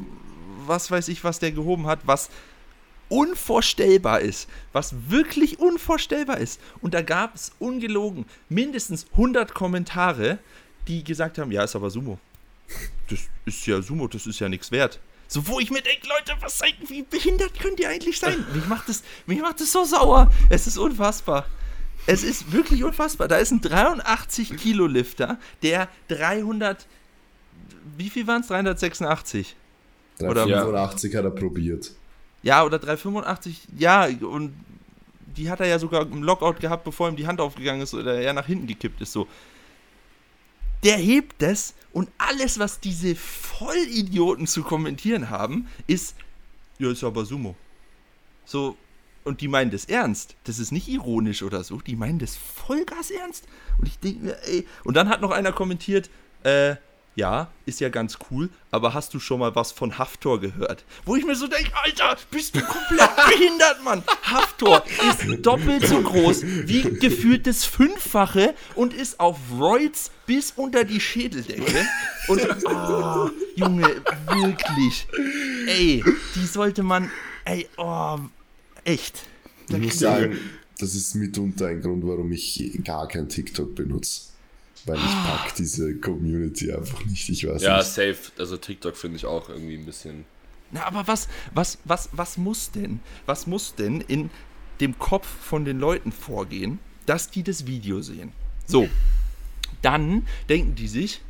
was 0.67 0.91
weiß 0.91 1.09
ich, 1.09 1.25
was 1.25 1.39
der 1.39 1.53
gehoben 1.53 1.87
hat, 1.87 2.01
was 2.05 2.29
unvorstellbar 3.09 4.21
ist, 4.21 4.49
was 4.73 4.95
wirklich 5.09 5.59
unvorstellbar 5.59 6.39
ist. 6.39 6.61
Und 6.81 6.95
da 6.95 7.03
gab 7.03 7.35
es 7.35 7.53
ungelogen 7.59 8.25
mindestens 8.49 9.07
100 9.13 9.53
Kommentare, 9.53 10.39
die 10.91 11.05
gesagt 11.05 11.39
haben, 11.39 11.53
ja, 11.53 11.63
ist 11.63 11.77
aber 11.77 11.89
Sumo. 11.91 12.19
Das 13.09 13.21
ist 13.45 13.67
ja 13.67 13.81
Sumo, 13.81 14.09
das 14.09 14.27
ist 14.27 14.41
ja 14.41 14.49
nichts 14.49 14.71
wert. 14.71 14.99
So, 15.29 15.47
wo 15.47 15.61
ich 15.61 15.71
mir 15.71 15.81
denke, 15.81 16.09
Leute, 16.09 16.41
was 16.41 16.59
seid, 16.59 16.75
wie 16.89 17.03
behindert 17.03 17.59
könnt 17.61 17.79
ihr 17.79 17.89
eigentlich 17.89 18.19
sein? 18.19 18.45
Mich 18.53 18.67
macht 18.67 18.89
das, 18.89 19.03
mich 19.27 19.41
macht 19.41 19.61
das 19.61 19.71
so 19.71 19.85
sauer. 19.85 20.31
Es 20.49 20.67
ist 20.67 20.77
unfassbar. 20.77 21.47
Es 22.07 22.25
ist 22.25 22.51
wirklich 22.51 22.83
unfassbar. 22.83 23.29
Da 23.29 23.37
ist 23.37 23.53
ein 23.53 23.61
83 23.61 24.57
Kilo 24.57 24.87
Lifter, 24.87 25.39
der 25.63 25.89
300, 26.09 26.87
wie 27.97 28.11
viel 28.11 28.27
waren 28.27 28.41
es? 28.41 28.49
386. 28.49 29.55
Oder- 30.19 30.47
385 30.47 31.15
hat 31.15 31.25
er 31.25 31.31
probiert. 31.31 31.93
Ja, 32.43 32.65
oder 32.65 32.79
385, 32.79 33.69
ja, 33.77 34.07
und 34.07 34.55
die 35.37 35.51
hat 35.51 35.61
er 35.61 35.67
ja 35.67 35.79
sogar 35.79 36.03
im 36.03 36.23
Lockout 36.23 36.59
gehabt, 36.59 36.85
bevor 36.85 37.09
ihm 37.09 37.17
die 37.17 37.27
Hand 37.27 37.41
aufgegangen 37.41 37.83
ist 37.83 37.95
oder 37.95 38.21
er 38.21 38.33
nach 38.33 38.47
hinten 38.47 38.67
gekippt 38.67 39.01
ist, 39.01 39.13
so. 39.13 39.29
Der 40.83 40.97
hebt 40.97 41.43
das 41.43 41.75
und 41.93 42.09
alles, 42.19 42.59
was 42.59 42.81
diese 42.81 43.15
Vollidioten 43.15 44.47
zu 44.47 44.63
kommentieren 44.63 45.31
haben, 45.31 45.69
ist, 45.87 46.15
ja, 46.79 46.91
ist 46.91 47.05
aber 47.05 47.25
Sumo. 47.25 47.57
So, 48.45 48.77
und 49.25 49.41
die 49.41 49.49
meinen 49.49 49.71
das 49.71 49.85
ernst. 49.85 50.37
Das 50.45 50.59
ist 50.59 50.73
nicht 50.73 50.89
ironisch 50.89 51.43
oder 51.43 51.63
so, 51.63 51.81
die 51.81 51.97
meinen 51.97 52.19
das 52.19 52.37
Vollgas 52.37 53.11
ernst. 53.11 53.45
Und 53.79 53.89
ich 53.89 53.99
denke 53.99 54.25
mir, 54.25 54.39
ey, 54.45 54.67
und 54.85 54.97
dann 54.97 55.09
hat 55.09 55.21
noch 55.21 55.31
einer 55.31 55.53
kommentiert, 55.53 56.11
äh, 56.43 56.77
ja, 57.21 57.49
ist 57.67 57.81
ja 57.81 57.91
ganz 57.91 58.19
cool, 58.31 58.49
aber 58.71 58.95
hast 58.95 59.13
du 59.13 59.21
schon 59.21 59.41
mal 59.41 59.55
was 59.55 59.73
von 59.73 59.99
Haftor 59.99 60.41
gehört? 60.41 60.85
Wo 61.05 61.17
ich 61.17 61.27
mir 61.27 61.37
so 61.37 61.47
denke, 61.47 61.71
Alter, 61.85 62.17
bist 62.31 62.57
du 62.57 62.61
komplett 62.63 63.11
behindert, 63.29 63.85
Mann. 63.85 64.03
Haftor 64.23 64.83
ist 65.11 65.45
doppelt 65.45 65.87
so 65.87 66.01
groß 66.01 66.43
wie 66.43 66.83
gefühlt 66.83 67.47
das 67.47 67.65
Fünffache 67.65 68.55
und 68.75 68.95
ist 68.95 69.21
auf 69.21 69.37
Roids 69.59 70.11
bis 70.25 70.53
unter 70.57 70.85
die 70.85 70.99
Schädeldecke. 70.99 71.87
Und, 72.29 72.41
oh, 72.65 73.31
Junge, 73.55 74.03
wirklich. 74.27 75.07
Ey, 75.67 76.03
die 76.35 76.47
sollte 76.47 76.83
man, 76.83 77.11
ey, 77.45 77.69
oh, 77.77 78.19
echt. 78.85 79.27
Ich 79.69 79.77
muss 79.77 79.99
sagen, 79.99 80.39
das 80.79 80.95
ist 80.95 81.15
mitunter 81.17 81.67
ein 81.67 81.83
Grund, 81.83 82.03
warum 82.07 82.33
ich 82.33 82.81
gar 82.83 83.07
kein 83.09 83.29
TikTok 83.29 83.75
benutze. 83.75 84.30
Weil 84.87 84.97
ich 84.97 85.03
pack 85.27 85.55
diese 85.57 85.97
Community 85.97 86.73
einfach 86.73 87.05
nicht. 87.05 87.29
Ich 87.29 87.47
weiß 87.47 87.63
Ja, 87.63 87.79
nicht. 87.79 87.87
safe. 87.87 88.19
Also 88.39 88.57
TikTok 88.57 88.97
finde 88.97 89.17
ich 89.17 89.27
auch 89.27 89.49
irgendwie 89.49 89.75
ein 89.77 89.85
bisschen. 89.85 90.25
Na, 90.71 90.85
aber 90.85 91.07
was, 91.07 91.29
was, 91.55 91.79
was, 91.85 92.09
was 92.13 92.37
muss 92.39 92.71
denn, 92.71 93.01
was 93.27 93.47
muss 93.47 93.75
denn 93.75 94.01
in 94.01 94.31
dem 94.81 94.99
Kopf 94.99 95.27
von 95.27 95.65
den 95.65 95.79
Leuten 95.81 96.13
vorgehen, 96.13 96.79
dass 97.07 97.31
die 97.31 97.43
das 97.43 97.67
Video 97.67 98.01
sehen? 98.01 98.33
So, 98.67 98.89
dann 99.83 100.27
denken 100.49 100.75
die 100.77 100.89
sich, 100.89 101.21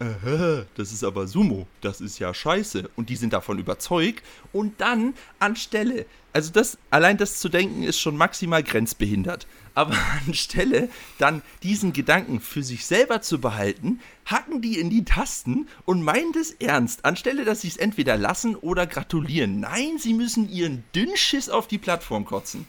äh, 0.00 0.64
das 0.76 0.92
ist 0.92 1.04
aber 1.04 1.26
Sumo, 1.26 1.66
das 1.80 2.00
ist 2.00 2.18
ja 2.18 2.34
scheiße. 2.34 2.90
Und 2.96 3.08
die 3.10 3.16
sind 3.16 3.32
davon 3.32 3.58
überzeugt. 3.58 4.24
Und 4.52 4.80
dann 4.80 5.14
anstelle, 5.38 6.06
also 6.32 6.50
das, 6.50 6.78
allein 6.90 7.16
das 7.16 7.38
zu 7.38 7.48
denken, 7.48 7.84
ist 7.84 8.00
schon 8.00 8.16
maximal 8.16 8.62
grenzbehindert. 8.62 9.46
Aber 9.74 9.94
anstelle 10.26 10.88
dann 11.18 11.42
diesen 11.62 11.92
Gedanken 11.92 12.40
für 12.40 12.62
sich 12.62 12.86
selber 12.86 13.22
zu 13.22 13.40
behalten, 13.40 14.00
hacken 14.26 14.60
die 14.60 14.78
in 14.78 14.90
die 14.90 15.04
Tasten 15.04 15.68
und 15.84 16.02
meinen 16.02 16.32
es 16.34 16.50
ernst, 16.52 17.04
anstelle 17.04 17.44
dass 17.44 17.60
sie 17.60 17.68
es 17.68 17.76
entweder 17.76 18.16
lassen 18.16 18.56
oder 18.56 18.86
gratulieren. 18.86 19.60
Nein, 19.60 19.98
sie 19.98 20.14
müssen 20.14 20.50
ihren 20.50 20.84
Dünnschiss 20.94 21.48
auf 21.48 21.68
die 21.68 21.78
Plattform 21.78 22.24
kotzen. 22.24 22.66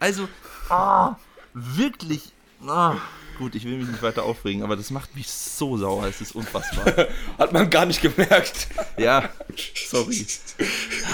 Also, 0.00 0.28
ah, 0.68 1.16
wirklich, 1.54 2.32
ah. 2.66 2.96
Gut, 3.38 3.54
ich 3.54 3.64
will 3.64 3.76
mich 3.78 3.88
nicht 3.88 4.02
weiter 4.02 4.22
aufregen, 4.24 4.62
aber 4.62 4.76
das 4.76 4.90
macht 4.90 5.14
mich 5.14 5.28
so 5.30 5.76
sauer, 5.76 6.06
es 6.06 6.20
ist 6.22 6.34
unfassbar. 6.34 7.06
Hat 7.38 7.52
man 7.52 7.68
gar 7.68 7.84
nicht 7.84 8.00
gemerkt. 8.00 8.68
Ja, 8.96 9.28
sorry. 9.88 10.26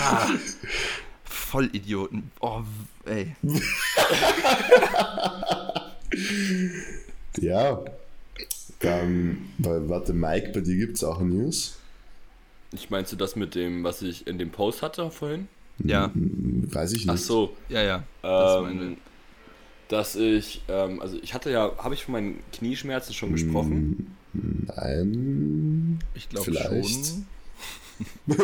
Ah, 0.00 0.28
Vollidioten. 1.24 2.30
Oh, 2.40 2.62
ey. 3.06 3.34
Ja. 7.38 7.82
Dann, 8.80 9.48
weil, 9.58 9.88
warte, 9.88 10.12
Mike, 10.12 10.50
bei 10.52 10.60
dir 10.60 10.76
gibt 10.76 10.96
es 10.96 11.04
auch 11.04 11.20
News? 11.20 11.78
Ich 12.72 12.90
meinst 12.90 13.12
du 13.12 13.16
das 13.16 13.36
mit 13.36 13.54
dem, 13.54 13.84
was 13.84 14.02
ich 14.02 14.26
in 14.26 14.38
dem 14.38 14.50
Post 14.50 14.82
hatte 14.82 15.10
vorhin? 15.10 15.48
Ja, 15.78 16.10
Weiß 16.14 16.92
ich 16.92 17.06
nicht. 17.06 17.10
Ach 17.10 17.16
so. 17.18 17.56
ja, 17.68 17.82
ja. 17.82 18.02
Das 18.22 18.56
Ähm, 18.56 18.62
meine- 18.62 18.96
dass 19.92 20.16
ich, 20.16 20.62
ähm, 20.68 21.02
also 21.02 21.18
ich 21.22 21.34
hatte 21.34 21.50
ja, 21.50 21.70
habe 21.76 21.92
ich 21.94 22.04
von 22.04 22.12
meinen 22.12 22.42
Knieschmerzen 22.54 23.12
schon 23.12 23.32
gesprochen? 23.32 24.16
Nein. 24.32 25.98
ich 26.14 26.30
glaube 26.30 26.46
vielleicht. 26.46 27.06
schon. 27.06 27.26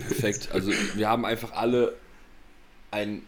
Perfekt. 0.00 0.48
Also 0.52 0.72
wir 0.96 1.08
haben 1.08 1.24
einfach 1.24 1.52
alle 1.52 1.94
ein 2.90 3.22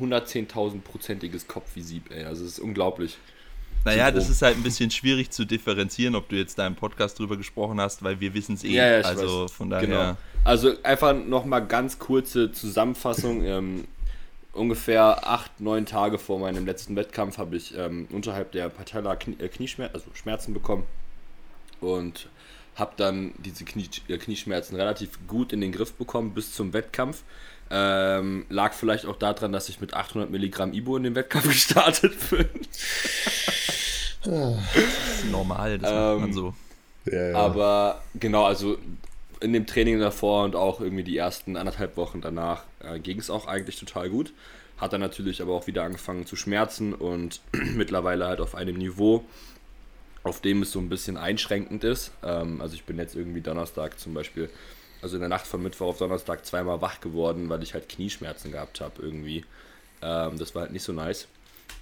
110.000-prozentiges 0.00 1.48
Kopfvisib, 1.48 2.12
ey. 2.12 2.24
Also 2.24 2.44
es 2.44 2.52
ist 2.52 2.58
unglaublich. 2.60 3.18
Naja, 3.84 4.12
das 4.12 4.24
Syndrom. 4.24 4.32
ist 4.32 4.42
halt 4.42 4.56
ein 4.58 4.62
bisschen 4.62 4.92
schwierig 4.92 5.30
zu 5.30 5.44
differenzieren, 5.44 6.14
ob 6.14 6.28
du 6.28 6.36
jetzt 6.36 6.56
da 6.56 6.68
im 6.68 6.76
Podcast 6.76 7.18
drüber 7.18 7.36
gesprochen 7.36 7.80
hast, 7.80 8.04
weil 8.04 8.20
wir 8.20 8.32
wissen 8.34 8.54
es 8.54 8.62
eh. 8.62 8.74
Ja, 8.74 8.86
ja, 8.86 9.00
ich 9.00 9.06
also 9.06 9.44
weiß. 9.44 9.52
von 9.52 9.70
daher. 9.70 9.86
Genau. 9.88 10.16
Also 10.44 10.74
einfach 10.84 11.14
nochmal 11.14 11.66
ganz 11.66 11.98
kurze 11.98 12.52
Zusammenfassung. 12.52 13.42
ähm, 13.44 13.84
ungefähr 14.52 15.26
acht, 15.26 15.60
neun 15.60 15.86
Tage 15.86 16.18
vor 16.18 16.38
meinem 16.38 16.66
letzten 16.66 16.96
Wettkampf 16.96 17.38
habe 17.38 17.56
ich 17.56 17.76
ähm, 17.76 18.08
unterhalb 18.10 18.52
der 18.52 18.68
Patella 18.68 19.16
Knie, 19.16 19.36
äh, 19.38 19.48
Knieschmerzen, 19.48 19.94
also 19.94 20.10
Schmerzen 20.14 20.54
bekommen 20.54 20.84
und 21.80 22.28
habe 22.74 22.92
dann 22.96 23.32
diese 23.38 23.64
Knie, 23.64 23.88
äh, 24.08 24.18
Knieschmerzen 24.18 24.76
relativ 24.76 25.18
gut 25.26 25.52
in 25.52 25.60
den 25.60 25.72
Griff 25.72 25.92
bekommen 25.92 26.34
bis 26.34 26.54
zum 26.54 26.72
Wettkampf. 26.72 27.22
Ähm, 27.72 28.46
lag 28.48 28.72
vielleicht 28.72 29.06
auch 29.06 29.16
daran, 29.16 29.52
dass 29.52 29.68
ich 29.68 29.80
mit 29.80 29.94
800 29.94 30.28
Milligramm 30.28 30.72
Ibo 30.72 30.96
in 30.96 31.04
den 31.04 31.14
Wettkampf 31.14 31.46
gestartet 31.48 32.14
bin. 32.30 32.48
Das 34.24 34.76
ist 34.76 35.30
normal, 35.30 35.78
das 35.78 35.90
macht 35.90 36.20
man 36.20 36.28
Ähm, 36.28 36.32
so. 36.32 36.54
Ja, 37.06 37.30
ja. 37.30 37.36
Aber 37.36 38.02
genau, 38.14 38.44
also 38.44 38.76
in 39.40 39.52
dem 39.52 39.66
Training 39.66 39.98
davor 40.00 40.44
und 40.44 40.54
auch 40.54 40.80
irgendwie 40.80 41.02
die 41.02 41.16
ersten 41.16 41.56
anderthalb 41.56 41.96
Wochen 41.96 42.20
danach 42.20 42.64
äh, 42.80 42.98
ging 42.98 43.18
es 43.18 43.30
auch 43.30 43.46
eigentlich 43.46 43.78
total 43.78 44.10
gut. 44.10 44.32
Hat 44.76 44.92
dann 44.92 45.00
natürlich 45.00 45.42
aber 45.42 45.54
auch 45.54 45.66
wieder 45.66 45.82
angefangen 45.82 46.26
zu 46.26 46.36
schmerzen 46.36 46.94
und 46.94 47.40
mittlerweile 47.52 48.26
halt 48.26 48.40
auf 48.40 48.54
einem 48.54 48.76
Niveau, 48.76 49.24
auf 50.22 50.40
dem 50.40 50.62
es 50.62 50.72
so 50.72 50.78
ein 50.78 50.90
bisschen 50.90 51.16
einschränkend 51.16 51.84
ist. 51.84 52.12
Ähm, 52.22 52.60
also 52.60 52.74
ich 52.74 52.84
bin 52.84 52.98
jetzt 52.98 53.14
irgendwie 53.14 53.40
Donnerstag 53.40 53.98
zum 53.98 54.12
Beispiel, 54.12 54.50
also 55.00 55.16
in 55.16 55.20
der 55.20 55.30
Nacht 55.30 55.46
von 55.46 55.62
Mittwoch 55.62 55.88
auf 55.88 55.98
Donnerstag 55.98 56.44
zweimal 56.44 56.82
wach 56.82 57.00
geworden, 57.00 57.48
weil 57.48 57.62
ich 57.62 57.72
halt 57.72 57.88
Knieschmerzen 57.88 58.52
gehabt 58.52 58.80
habe 58.82 59.00
irgendwie. 59.02 59.44
Ähm, 60.02 60.38
das 60.38 60.54
war 60.54 60.62
halt 60.62 60.72
nicht 60.72 60.84
so 60.84 60.92
nice. 60.92 61.28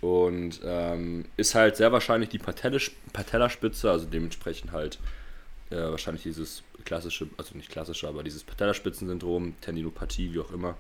Und 0.01 0.61
ähm, 0.65 1.25
ist 1.37 1.57
halt 1.57 1.77
sehr 1.77 1.91
wahrscheinlich 1.91 2.29
die 2.29 2.39
Patellaspitze, 2.39 3.91
also 3.91 4.07
dementsprechend 4.07 4.71
halt 4.71 5.01
äh, 5.71 5.77
wahrscheinlich 5.77 6.23
dieses 6.23 6.63
klassische, 6.89 7.29
also 7.37 7.55
nicht 7.55 7.71
klassische, 7.71 8.09
aber 8.09 8.23
dieses 8.23 8.43
Patellaspitzensyndrom, 8.45 9.55
Tendinopathie, 9.61 10.33
wie 10.33 10.41
auch 10.41 10.51
immer. 10.51 10.77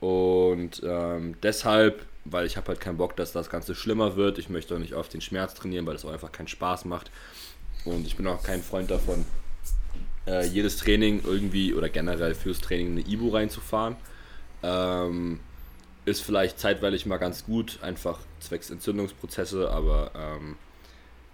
Und 0.00 0.80
ähm, 0.82 1.36
deshalb, 1.42 2.06
weil 2.24 2.46
ich 2.46 2.56
habe 2.56 2.68
halt 2.68 2.80
keinen 2.80 2.96
Bock, 2.96 3.16
dass 3.16 3.32
das 3.32 3.50
Ganze 3.50 3.74
schlimmer 3.74 4.16
wird. 4.16 4.38
Ich 4.38 4.48
möchte 4.48 4.74
auch 4.74 4.78
nicht 4.78 4.94
auf 4.94 5.10
den 5.10 5.20
Schmerz 5.20 5.52
trainieren, 5.52 5.86
weil 5.86 5.92
das 5.92 6.06
auch 6.06 6.12
einfach 6.12 6.32
keinen 6.32 6.48
Spaß 6.48 6.86
macht. 6.86 7.10
Und 7.84 8.06
ich 8.06 8.16
bin 8.16 8.26
auch 8.26 8.42
kein 8.42 8.62
Freund 8.62 8.90
davon, 8.90 9.26
äh, 10.26 10.46
jedes 10.46 10.78
Training 10.78 11.22
irgendwie 11.22 11.74
oder 11.74 11.90
generell 11.90 12.34
fürs 12.34 12.60
Training 12.60 12.92
eine 12.92 13.00
Ibu 13.00 13.28
reinzufahren. 13.28 13.96
Ähm, 14.62 15.40
ist 16.06 16.22
vielleicht 16.22 16.58
zeitweilig 16.58 17.04
mal 17.04 17.18
ganz 17.18 17.44
gut, 17.44 17.78
einfach 17.82 18.20
zwecks 18.40 18.70
Entzündungsprozesse, 18.70 19.70
aber 19.70 20.12
ähm, 20.14 20.56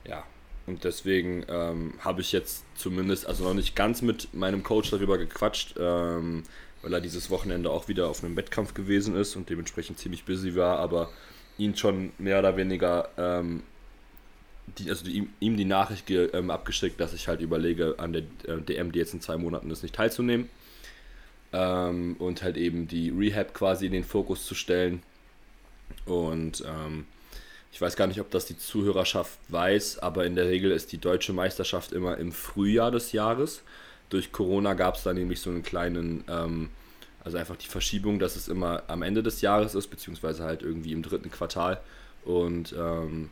ja. 0.04 0.24
Und 0.66 0.84
deswegen 0.84 1.44
ähm, 1.48 1.94
habe 2.00 2.20
ich 2.20 2.32
jetzt 2.32 2.64
zumindest, 2.74 3.26
also 3.26 3.44
noch 3.44 3.54
nicht 3.54 3.76
ganz 3.76 4.02
mit 4.02 4.34
meinem 4.34 4.62
Coach 4.62 4.90
darüber 4.90 5.16
gequatscht, 5.16 5.74
ähm, 5.78 6.42
weil 6.82 6.92
er 6.92 7.00
dieses 7.00 7.30
Wochenende 7.30 7.70
auch 7.70 7.88
wieder 7.88 8.08
auf 8.08 8.22
einem 8.24 8.36
Wettkampf 8.36 8.74
gewesen 8.74 9.14
ist 9.16 9.36
und 9.36 9.48
dementsprechend 9.48 9.98
ziemlich 9.98 10.24
busy 10.24 10.56
war, 10.56 10.78
aber 10.78 11.10
ihn 11.56 11.76
schon 11.76 12.12
mehr 12.18 12.40
oder 12.40 12.56
weniger, 12.56 13.08
ähm, 13.16 13.62
die, 14.78 14.90
also 14.90 15.04
die, 15.04 15.28
ihm, 15.38 15.56
die 15.56 15.64
Nachricht 15.64 16.10
ähm, 16.10 16.50
abgeschickt, 16.50 17.00
dass 17.00 17.14
ich 17.14 17.28
halt 17.28 17.40
überlege, 17.40 17.94
an 17.98 18.12
der 18.12 18.22
äh, 18.46 18.60
DM, 18.60 18.90
die 18.90 18.98
jetzt 18.98 19.14
in 19.14 19.20
zwei 19.20 19.36
Monaten 19.36 19.70
ist, 19.70 19.84
nicht 19.84 19.94
teilzunehmen 19.94 20.48
ähm, 21.52 22.16
und 22.18 22.42
halt 22.42 22.56
eben 22.56 22.88
die 22.88 23.10
Rehab 23.10 23.54
quasi 23.54 23.86
in 23.86 23.92
den 23.92 24.04
Fokus 24.04 24.44
zu 24.44 24.54
stellen. 24.54 25.02
Und 26.04 26.64
ähm, 26.66 27.06
ich 27.72 27.80
weiß 27.80 27.96
gar 27.96 28.06
nicht, 28.06 28.20
ob 28.20 28.30
das 28.30 28.46
die 28.46 28.58
Zuhörerschaft 28.58 29.38
weiß, 29.48 29.98
aber 29.98 30.24
in 30.24 30.34
der 30.34 30.48
Regel 30.48 30.70
ist 30.70 30.92
die 30.92 30.98
deutsche 30.98 31.32
Meisterschaft 31.32 31.92
immer 31.92 32.16
im 32.18 32.32
Frühjahr 32.32 32.90
des 32.90 33.12
Jahres. 33.12 33.62
Durch 34.08 34.32
Corona 34.32 34.74
gab 34.74 34.94
es 34.94 35.02
da 35.02 35.12
nämlich 35.12 35.40
so 35.40 35.50
einen 35.50 35.62
kleinen, 35.62 36.24
ähm, 36.28 36.70
also 37.24 37.36
einfach 37.36 37.56
die 37.56 37.66
Verschiebung, 37.66 38.18
dass 38.18 38.36
es 38.36 38.48
immer 38.48 38.84
am 38.86 39.02
Ende 39.02 39.22
des 39.22 39.40
Jahres 39.40 39.74
ist, 39.74 39.88
beziehungsweise 39.88 40.44
halt 40.44 40.62
irgendwie 40.62 40.92
im 40.92 41.02
dritten 41.02 41.30
Quartal. 41.30 41.80
Und 42.24 42.74
ähm, 42.78 43.30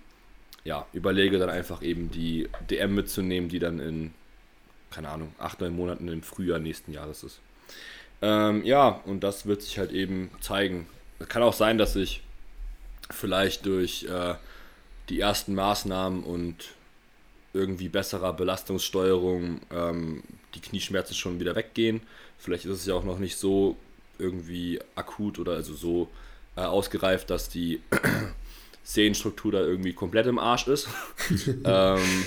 ja, 0.65 0.87
überlege 0.93 1.39
dann 1.39 1.51
einfach 1.51 1.83
eben 1.83 2.11
die 2.11 2.49
DM 2.71 2.95
mitzunehmen, 2.95 3.49
die 3.49 3.59
dann 3.61 3.79
in, 3.79 4.13
keine 4.91 5.11
Ahnung, 5.11 5.33
acht, 5.39 5.61
neun 5.61 5.77
Monaten 5.77 6.09
im 6.09 6.23
Frühjahr 6.23 6.59
nächsten 6.59 6.93
Jahres 6.93 7.23
ist. 7.23 7.41
Ähm, 8.21 8.65
ja, 8.65 9.01
und 9.05 9.23
das 9.23 9.47
wird 9.47 9.63
sich 9.63 9.79
halt 9.79 9.93
eben 9.93 10.31
zeigen. 10.41 10.87
Es 11.19 11.29
kann 11.29 11.43
auch 11.43 11.53
sein, 11.53 11.79
dass 11.79 11.95
ich 11.95 12.23
vielleicht 13.15 13.67
durch 13.67 14.05
äh, 14.05 14.35
die 15.09 15.21
ersten 15.21 15.55
Maßnahmen 15.55 16.23
und 16.23 16.57
irgendwie 17.53 17.89
besserer 17.89 18.33
Belastungssteuerung 18.33 19.61
ähm, 19.71 20.23
die 20.55 20.61
Knieschmerzen 20.61 21.15
schon 21.15 21.41
wieder 21.41 21.55
weggehen. 21.55 22.03
Vielleicht 22.39 22.65
ist 22.65 22.81
es 22.81 22.87
ja 22.87 22.95
auch 22.95 23.05
noch 23.05 23.19
nicht 23.19 23.37
so 23.37 23.77
irgendwie 24.19 24.81
akut 24.95 25.39
oder 25.39 25.53
also 25.53 25.75
so 25.75 26.09
äh, 26.57 26.63
ausgereift, 26.63 27.31
dass 27.31 27.49
die 27.49 27.81
Sehnenstruktur 28.83 29.53
da 29.53 29.61
irgendwie 29.61 29.93
komplett 29.93 30.27
im 30.27 30.39
Arsch 30.39 30.67
ist. 30.67 30.89
ähm, 31.65 32.25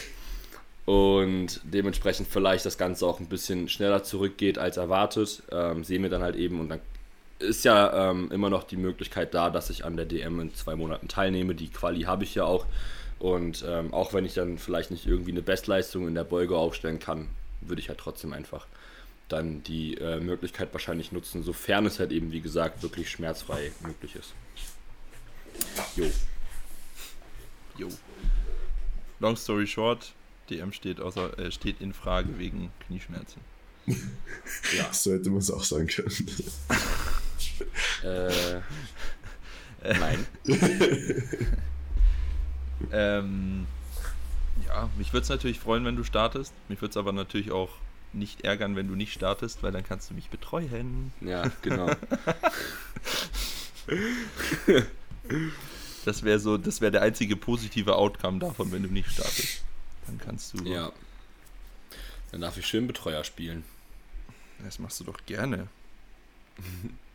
und 0.86 1.60
dementsprechend 1.63 2.29
vielleicht 2.29 2.65
das 2.65 2.77
Ganze 2.77 3.06
auch 3.06 3.20
ein 3.20 3.27
bisschen 3.27 3.67
schneller 3.67 4.03
zurückgeht 4.03 4.58
als 4.58 4.77
erwartet. 4.77 5.44
Ähm, 5.51 5.84
sehen 5.84 6.03
wir 6.03 6.10
dann 6.10 6.22
halt 6.22 6.38
eben 6.38 6.62
und 6.62 6.70
dann 6.70 6.79
ist 7.39 7.65
ja 7.65 8.10
ähm, 8.10 8.32
immer 8.32 8.50
noch 8.50 8.63
die 8.63 8.77
Möglichkeit 8.77 9.34
da, 9.34 9.50
dass 9.50 9.70
ich 9.70 9.86
an 9.86 9.96
der 9.96 10.06
DM 10.06 10.39
in 10.39 10.56
zwei 10.56 10.75
Monaten 10.75 11.08
teilnehme. 11.08 11.56
Die 11.56 11.70
Quali 11.70 12.01
habe 12.01 12.24
ich 12.24 12.36
ja 12.36 12.46
auch 12.46 12.65
Und 13.20 13.65
ähm, 13.67 13.94
auch 13.94 14.13
wenn 14.13 14.25
ich 14.25 14.34
dann 14.36 14.58
vielleicht 14.58 14.91
nicht 14.91 15.08
irgendwie 15.08 15.32
eine 15.32 15.41
Bestleistung 15.41 16.08
in 16.08 16.15
der 16.15 16.24
Beuge 16.24 16.56
aufstellen 16.56 17.00
kann, 17.00 17.27
würde 17.62 17.82
ich 17.82 17.89
halt 17.89 18.00
trotzdem 18.00 18.34
einfach 18.34 18.67
dann 19.27 19.63
die 19.63 19.96
äh, 19.96 20.20
Möglichkeit 20.20 20.70
wahrscheinlich 20.72 21.12
nutzen, 21.12 21.44
sofern 21.44 21.86
es 21.86 22.00
halt 22.00 22.12
eben, 22.12 22.32
wie 22.32 22.41
gesagt, 22.41 22.82
wirklich 22.84 23.10
schmerzfrei 23.10 23.72
möglich 23.82 24.15
ist. 24.15 24.34
Jo. 25.96 26.10
Jo. 27.77 27.89
Long 29.20 29.36
story 29.36 29.67
short, 29.67 30.13
DM 30.50 30.72
steht, 30.72 31.01
außer, 31.01 31.38
äh, 31.39 31.51
steht 31.51 31.82
in 31.82 31.94
Frage 31.94 32.38
wegen 32.38 32.72
Knieschmerzen. 32.86 33.41
Ja. 34.75 34.91
So 34.91 35.13
hätte 35.13 35.29
man 35.29 35.39
es 35.39 35.50
auch 35.50 35.63
sagen 35.63 35.88
können. 35.88 36.10
Äh, 38.04 38.62
nein. 40.00 40.26
Ähm, 42.92 43.66
ja, 44.68 44.90
mich 44.98 45.12
würde 45.14 45.24
es 45.24 45.30
natürlich 45.30 45.60
freuen, 45.60 45.84
wenn 45.86 45.96
du 45.96 46.04
startest. 46.04 46.54
Mich 46.70 46.80
würde 46.82 46.92
es 46.92 46.98
aber 46.98 47.12
natürlich 47.12 47.52
auch 47.52 47.70
nicht 48.14 48.42
ärgern, 48.42 48.76
wenn 48.76 48.88
du 48.88 48.96
nicht 48.96 49.14
startest, 49.14 49.64
weil 49.64 49.72
dann 49.72 49.84
kannst 49.84 50.10
du 50.10 50.14
mich 50.14 50.30
betreuen. 50.30 51.12
Ja, 51.22 51.52
genau. 51.62 51.90
Das 56.06 56.24
wäre 56.24 56.40
so, 56.40 56.58
das 56.58 56.80
wäre 56.80 56.92
der 56.92 57.02
einzige 57.02 57.36
positive 57.36 57.96
Outcome 57.96 58.40
davon, 58.40 58.72
wenn 58.72 58.84
du 58.84 58.90
nicht 58.90 59.10
startest. 59.10 59.62
Dann 60.06 60.18
kannst 60.20 60.54
du. 60.54 60.64
ja. 60.64 60.92
Dann 62.32 62.42
darf 62.42 62.58
ich 62.58 62.66
schön 62.66 62.88
Betreuer 62.88 63.26
spielen. 63.26 63.66
Das 64.64 64.80
machst 64.80 65.02
du 65.02 65.04
doch 65.04 65.20
gerne. 65.26 65.68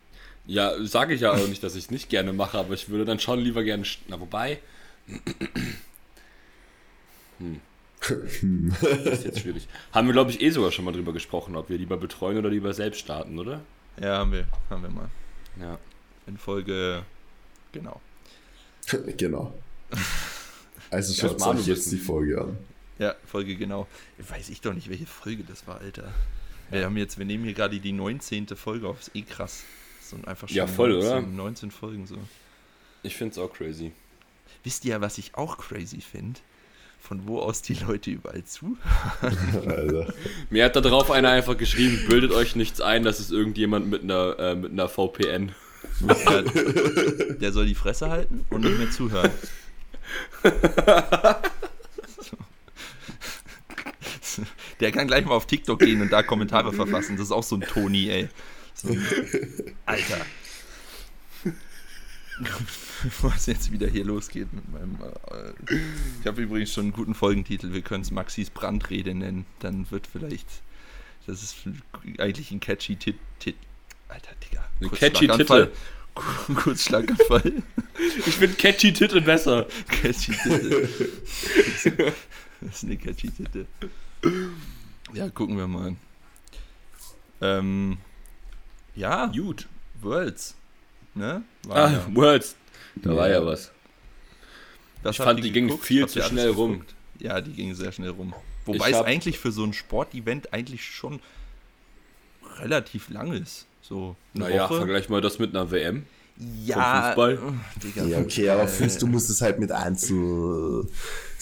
Ja, 0.47 0.73
sage 0.85 1.15
ich 1.15 1.21
ja 1.21 1.33
auch 1.33 1.49
nicht, 1.49 1.63
dass 1.63 1.75
ich 1.77 1.85
es 1.85 1.91
nicht 1.91 2.09
gerne 2.09 2.33
mache, 2.33 2.59
aber 2.59 2.75
ich 2.75 2.89
würde 2.89 3.05
dann 3.05 3.21
schon 3.21 3.41
lieber 3.41 3.63
gerne. 3.63 3.85
Na, 4.09 4.19
wobei. 4.21 4.59
Hm. 7.39 7.61
Das 8.81 9.19
ist 9.19 9.25
jetzt 9.25 9.41
schwierig. 9.41 9.69
Haben 9.93 10.09
wir, 10.09 10.13
glaube 10.13 10.33
ich, 10.33 10.41
eh 10.41 10.51
sogar 10.51 10.73
schon 10.73 10.85
mal 10.85 10.93
drüber 10.93 11.13
gesprochen, 11.13 11.55
ob 11.55 11.69
wir 11.69 11.79
lieber 11.79 11.97
betreuen 11.97 12.37
oder 12.37 12.51
lieber 12.51 12.75
selbst 12.75 12.99
starten, 12.99 13.39
oder? 13.39 13.61
Ja, 14.01 14.19
haben 14.19 14.33
wir, 14.33 14.47
haben 14.71 14.83
wir 14.83 14.91
mal. 14.91 15.09
Ja. 15.61 15.79
In 16.27 16.37
Folge. 16.37 17.05
Genau. 17.71 18.01
genau. 19.17 19.55
Also 20.91 21.13
Ja, 21.15 21.29
schaut 21.29 21.41
Manu 21.41 21.61
euch 21.61 21.67
jetzt 21.67 21.93
die 21.93 21.97
Folge 21.97 22.41
an. 22.41 22.59
Ja, 22.99 23.15
Folge 23.25 23.57
genau. 23.57 23.87
Weiß 24.19 24.49
ich 24.49 24.61
doch 24.61 24.75
nicht, 24.75 24.91
welche 24.91 25.07
Folge 25.07 25.45
das 25.45 25.67
war, 25.67 25.81
Alter. 25.81 26.13
Wir 26.71 26.87
haben 26.87 26.97
jetzt, 26.97 27.19
wir 27.19 27.27
nehmen 27.27 27.45
hier 27.45 27.55
gerade 27.55 27.79
die 27.79 27.93
19. 27.93 28.49
Folge 28.49 28.89
auf. 28.89 29.01
Ist 29.01 29.15
eh 29.15 29.23
krass. 29.23 29.65
So 30.13 30.29
einfach 30.29 30.49
schon 30.49 30.57
Ja, 30.57 30.67
voll, 30.67 30.93
19, 30.93 31.11
oder? 31.11 31.21
19 31.23 31.71
Folgen 31.71 32.07
so. 32.07 32.17
Ich 33.03 33.17
finde 33.17 33.33
es 33.33 33.39
auch 33.39 33.53
crazy. 33.53 33.93
Wisst 34.63 34.85
ihr, 34.85 35.01
was 35.01 35.19
ich 35.19 35.35
auch 35.35 35.59
crazy 35.59 36.01
finde? 36.01 36.41
Von 37.01 37.27
wo 37.27 37.41
aus 37.41 37.63
die 37.63 37.75
Leute 37.75 38.11
überall 38.13 38.45
zu? 38.45 38.77
Alter. 39.67 40.13
Mir 40.51 40.65
hat 40.65 40.77
da 40.77 40.81
drauf 40.81 41.11
einer 41.11 41.31
einfach 41.31 41.57
geschrieben, 41.57 42.05
bildet 42.09 42.31
euch 42.31 42.55
nichts 42.55 42.81
ein, 42.81 43.03
das 43.03 43.19
ist 43.19 43.33
irgendjemand 43.33 43.89
mit 43.89 44.03
einer, 44.03 44.39
äh, 44.39 44.55
mit 44.55 44.71
einer 44.71 44.89
VPN. 44.89 45.53
Ja, 46.07 46.43
der 46.43 47.53
soll 47.53 47.67
die 47.67 47.75
Fresse 47.75 48.09
halten 48.09 48.47
und 48.51 48.63
nicht 48.63 48.79
mehr 48.79 48.91
zuhören. 48.91 49.31
Der 54.81 54.91
kann 54.91 55.07
gleich 55.07 55.25
mal 55.25 55.35
auf 55.35 55.47
TikTok 55.47 55.79
gehen 55.79 56.01
und 56.03 56.11
da 56.11 56.25
Kommentare 56.25 56.73
verfassen. 56.73 57.17
Das 57.17 57.27
ist 57.27 57.33
auch 57.33 57.45
so 57.45 57.55
ein 57.55 57.61
Toni, 57.61 58.09
ey. 58.09 58.29
Alter. 59.87 60.27
Bevor 63.03 63.33
es 63.35 63.47
jetzt 63.47 63.71
wieder 63.73 63.89
hier 63.89 64.05
losgeht 64.05 64.53
mit 64.53 64.71
meinem. 64.73 64.99
Äh, 65.31 65.81
ich 66.21 66.27
habe 66.27 66.43
übrigens 66.43 66.73
schon 66.73 66.85
einen 66.85 66.93
guten 66.93 67.15
Folgentitel. 67.15 67.73
Wir 67.73 67.83
können 67.83 68.03
es 68.03 68.11
Maxis 68.11 68.51
Brandrede 68.51 69.15
nennen. 69.15 69.47
Dann 69.61 69.91
wird 69.91 70.07
vielleicht. 70.07 70.49
Das 71.27 71.43
ist 71.43 71.57
eigentlich 72.19 72.51
ein 72.51 72.61
catchy 72.61 72.97
Tit. 72.97 73.17
Tit 73.39 73.57
Alter, 74.09 74.33
Digga. 74.43 74.69
Ein 74.81 74.91
catchy 74.91 75.25
Schlaganfall. 75.27 75.71
Kurz 76.55 76.85
Schlaganfall. 76.85 77.63
Ich 78.27 78.35
finde 78.35 78.57
catchy 78.57 78.93
Titel 78.93 79.21
besser. 79.21 79.67
catchy 79.89 80.33
Titel. 80.33 80.89
Das 82.61 82.77
ist 82.77 82.85
eine 82.85 82.97
catchy 82.97 83.31
Titel. 83.31 83.67
Ja, 85.15 85.31
gucken 85.31 85.57
wir 85.57 85.67
mal. 85.67 85.97
Ähm, 87.41 87.99
ja, 88.95 89.27
Gut. 89.27 89.69
Worlds. 90.01 90.55
Ne? 91.15 91.43
War 91.65 91.77
Ah, 91.77 91.91
ja. 91.93 92.07
Words. 92.15 92.57
Da 92.97 93.11
Ja. 93.11 93.17
war 93.17 93.29
ja 93.31 93.45
was. 93.47 93.71
Was 95.03 95.17
ich 95.19 95.25
fand, 95.25 95.39
ihr 95.41 95.45
die 95.45 95.53
ging 95.53 95.79
viel 95.79 96.07
zu 96.09 96.23
schnell 96.23 96.51
rum. 96.51 96.73
geguckt? 96.73 96.95
Ja, 97.19 97.41
die 97.41 97.53
ging 97.53 97.75
sehr 97.75 97.93
schnell 97.93 98.11
rum. 98.11 98.35
Wobei 98.65 98.91
Ich 98.91 98.97
es 98.97 99.03
eigentlich 99.03 99.39
für 99.39 99.53
so 99.53 99.65
ein 99.65 99.73
Sportevent 99.73 100.53
eigentlich 100.53 100.85
schon 100.85 101.21
relativ 102.59 103.09
lang 103.11 103.33
ist. 103.33 103.67
So 103.83 104.17
Naja, 104.35 104.69
vergleich 104.69 105.09
mal 105.09 105.21
das 105.21 105.39
mit 105.39 105.51
einer 105.55 105.71
WM. 105.71 106.07
Ja, 106.65 107.09
Fußball. 107.09 107.35
äh, 107.35 107.81
Digga, 107.81 108.05
Ja, 108.05 108.19
okay, 108.19 108.49
aber 108.49 108.69
findest 108.69 109.03
du 109.03 109.07
musst 109.07 109.31
es 109.31 109.41
halt 109.41 109.59
mit 109.59 109.73
Einzel, 109.73 110.87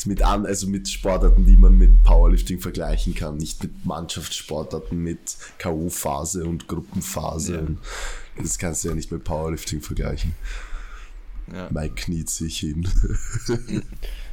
mit 0.07 0.23
an, 0.23 0.47
also 0.47 0.67
mit 0.67 0.89
Sportarten, 0.89 1.45
die 1.45 1.57
man 1.57 1.77
mit 1.77 2.03
Powerlifting 2.05 2.61
vergleichen 2.61 3.15
kann, 3.15 3.37
nicht 3.37 3.63
mit 3.63 3.85
Mannschaftssportarten 3.85 4.99
mit 4.99 5.37
K.O.-Phase 5.59 6.43
und 6.45 6.69
Gruppenphase. 6.69 7.55
Ja. 7.55 8.43
Das 8.43 8.59
kannst 8.59 8.85
du 8.85 8.89
ja 8.89 8.95
nicht 8.95 9.13
mit 9.13 9.25
Powerlifting 9.25 9.83
vergleichen. 9.83 10.35
Ja. 11.53 11.69
Mike 11.71 11.97
kniet 11.97 12.31
sich 12.31 12.59
hin. 12.59 12.89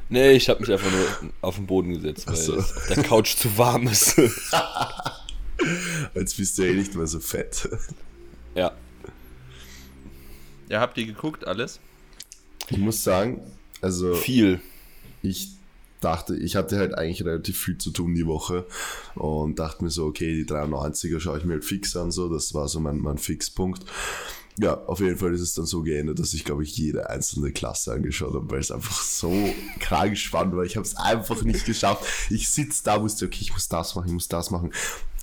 Nee, 0.10 0.32
ich 0.32 0.48
habe 0.48 0.62
mich 0.62 0.72
einfach 0.72 0.90
nur 0.90 1.32
auf 1.42 1.58
den 1.58 1.68
Boden 1.68 1.94
gesetzt, 1.94 2.28
weil 2.28 2.36
so. 2.38 2.56
es 2.56 2.78
auf 2.78 2.88
der 2.88 3.04
Couch 3.04 3.36
zu 3.36 3.58
warm 3.58 3.88
ist. 3.88 4.16
Jetzt 6.16 6.38
bist 6.38 6.58
du 6.58 6.64
ja 6.64 6.72
eh 6.72 6.76
nicht 6.76 6.96
mehr 6.96 7.08
so 7.08 7.20
fett. 7.20 7.68
ja. 8.56 8.72
Ja, 10.70 10.80
habt 10.80 10.98
ihr 10.98 11.06
geguckt 11.06 11.48
alles? 11.48 11.80
Ich 12.70 12.78
muss 12.78 13.04
sagen, 13.04 13.42
also 13.82 14.14
Viel. 14.16 14.60
ich 15.22 15.50
dachte, 16.02 16.36
ich 16.36 16.56
hatte 16.56 16.78
halt 16.78 16.94
eigentlich 16.96 17.24
relativ 17.24 17.60
viel 17.60 17.78
zu 17.78 17.92
tun 17.92 18.14
die 18.14 18.28
Woche 18.28 18.66
und 19.16 19.58
dachte 19.58 19.84
mir 19.84 19.90
so, 19.90 20.06
okay, 20.06 20.34
die 20.34 20.46
93er 20.46 21.20
schaue 21.20 21.40
ich 21.40 21.46
mir 21.46 21.54
halt 21.54 21.66
fix 21.66 21.96
an, 21.96 22.12
so, 22.12 22.30
das 22.30 22.54
war 22.54 22.68
so 22.68 22.80
mein, 22.80 23.00
mein 23.00 23.18
Fixpunkt. 23.18 23.86
Ja, 24.60 24.74
auf 24.86 25.02
jeden 25.02 25.18
Fall 25.18 25.34
ist 25.36 25.42
es 25.42 25.54
dann 25.54 25.68
so 25.68 25.84
geändert, 25.84 26.18
dass 26.18 26.34
ich, 26.34 26.44
glaube 26.44 26.64
ich, 26.64 26.76
jede 26.76 27.12
einzelne 27.12 27.52
Klasse 27.52 27.94
angeschaut 27.94 28.34
habe, 28.34 28.50
weil 28.50 28.60
es 28.60 28.72
einfach 28.72 29.02
so 29.04 29.32
krank 29.80 30.18
spannend 30.18 30.56
war. 30.56 30.64
Ich 30.64 30.76
habe 30.76 30.86
es 30.86 30.98
einfach 30.98 31.44
nicht 31.44 31.66
geschafft. 31.66 32.04
Ich 32.32 32.50
sitze 32.50 32.84
da, 32.84 33.00
wusste, 33.00 33.26
okay, 33.26 33.38
ich 33.42 33.54
muss 33.54 33.68
das 33.68 33.94
machen, 33.94 34.08
ich 34.08 34.14
muss 34.14 34.28
das 34.28 34.50
machen. 34.50 34.72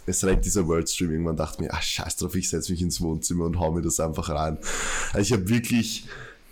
Es 0.06 0.22
reicht 0.24 0.44
dieser 0.44 0.66
World 0.66 0.88
Stream 0.88 1.12
irgendwann, 1.12 1.36
dachte 1.36 1.62
mir, 1.62 1.72
ah, 1.72 1.80
scheiß 1.80 2.16
drauf, 2.16 2.34
ich 2.34 2.48
setze 2.48 2.72
mich 2.72 2.82
ins 2.82 3.00
Wohnzimmer 3.00 3.44
und 3.46 3.58
hau 3.58 3.72
mir 3.72 3.82
das 3.82 4.00
einfach 4.00 4.28
rein. 4.28 4.58
Also 5.12 5.20
ich 5.20 5.32
habe 5.32 5.48
wirklich 5.48 6.06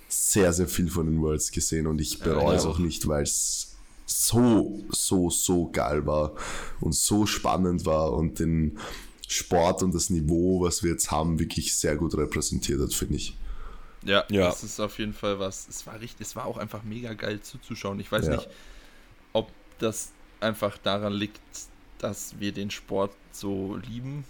sehr, 0.08 0.52
sehr 0.52 0.68
viel 0.68 0.88
von 0.90 1.06
den 1.06 1.20
Worlds 1.20 1.50
gesehen 1.52 1.86
und 1.86 2.00
ich 2.00 2.18
bereue 2.20 2.52
Ja, 2.52 2.54
es 2.54 2.64
auch 2.64 2.74
auch. 2.74 2.78
nicht, 2.78 3.06
weil 3.08 3.22
es 3.24 3.76
so, 4.06 4.82
so, 4.90 5.30
so 5.30 5.70
geil 5.70 6.06
war 6.06 6.32
und 6.80 6.94
so 6.94 7.26
spannend 7.26 7.84
war 7.86 8.12
und 8.12 8.38
den 8.38 8.78
Sport 9.28 9.82
und 9.82 9.94
das 9.94 10.10
Niveau, 10.10 10.60
was 10.62 10.82
wir 10.82 10.90
jetzt 10.92 11.10
haben, 11.10 11.38
wirklich 11.38 11.74
sehr 11.76 11.96
gut 11.96 12.14
repräsentiert 12.16 12.80
hat, 12.80 12.92
finde 12.92 13.16
ich. 13.16 13.36
Ja, 14.04 14.24
Ja. 14.28 14.48
das 14.48 14.64
ist 14.64 14.80
auf 14.80 14.98
jeden 14.98 15.14
Fall 15.14 15.38
was. 15.38 15.66
Es 15.68 15.86
war 15.86 15.98
richtig, 16.00 16.26
es 16.26 16.36
war 16.36 16.44
auch 16.46 16.58
einfach 16.58 16.82
mega 16.82 17.14
geil 17.14 17.40
zuzuschauen. 17.40 18.00
Ich 18.00 18.10
weiß 18.12 18.26
Ja. 18.26 18.36
nicht, 18.36 18.48
ob 19.32 19.48
das 19.78 20.10
einfach 20.40 20.76
daran 20.78 21.12
liegt, 21.12 21.40
dass 22.02 22.38
wir 22.38 22.52
den 22.52 22.70
Sport 22.70 23.12
so 23.32 23.76
lieben. 23.76 24.24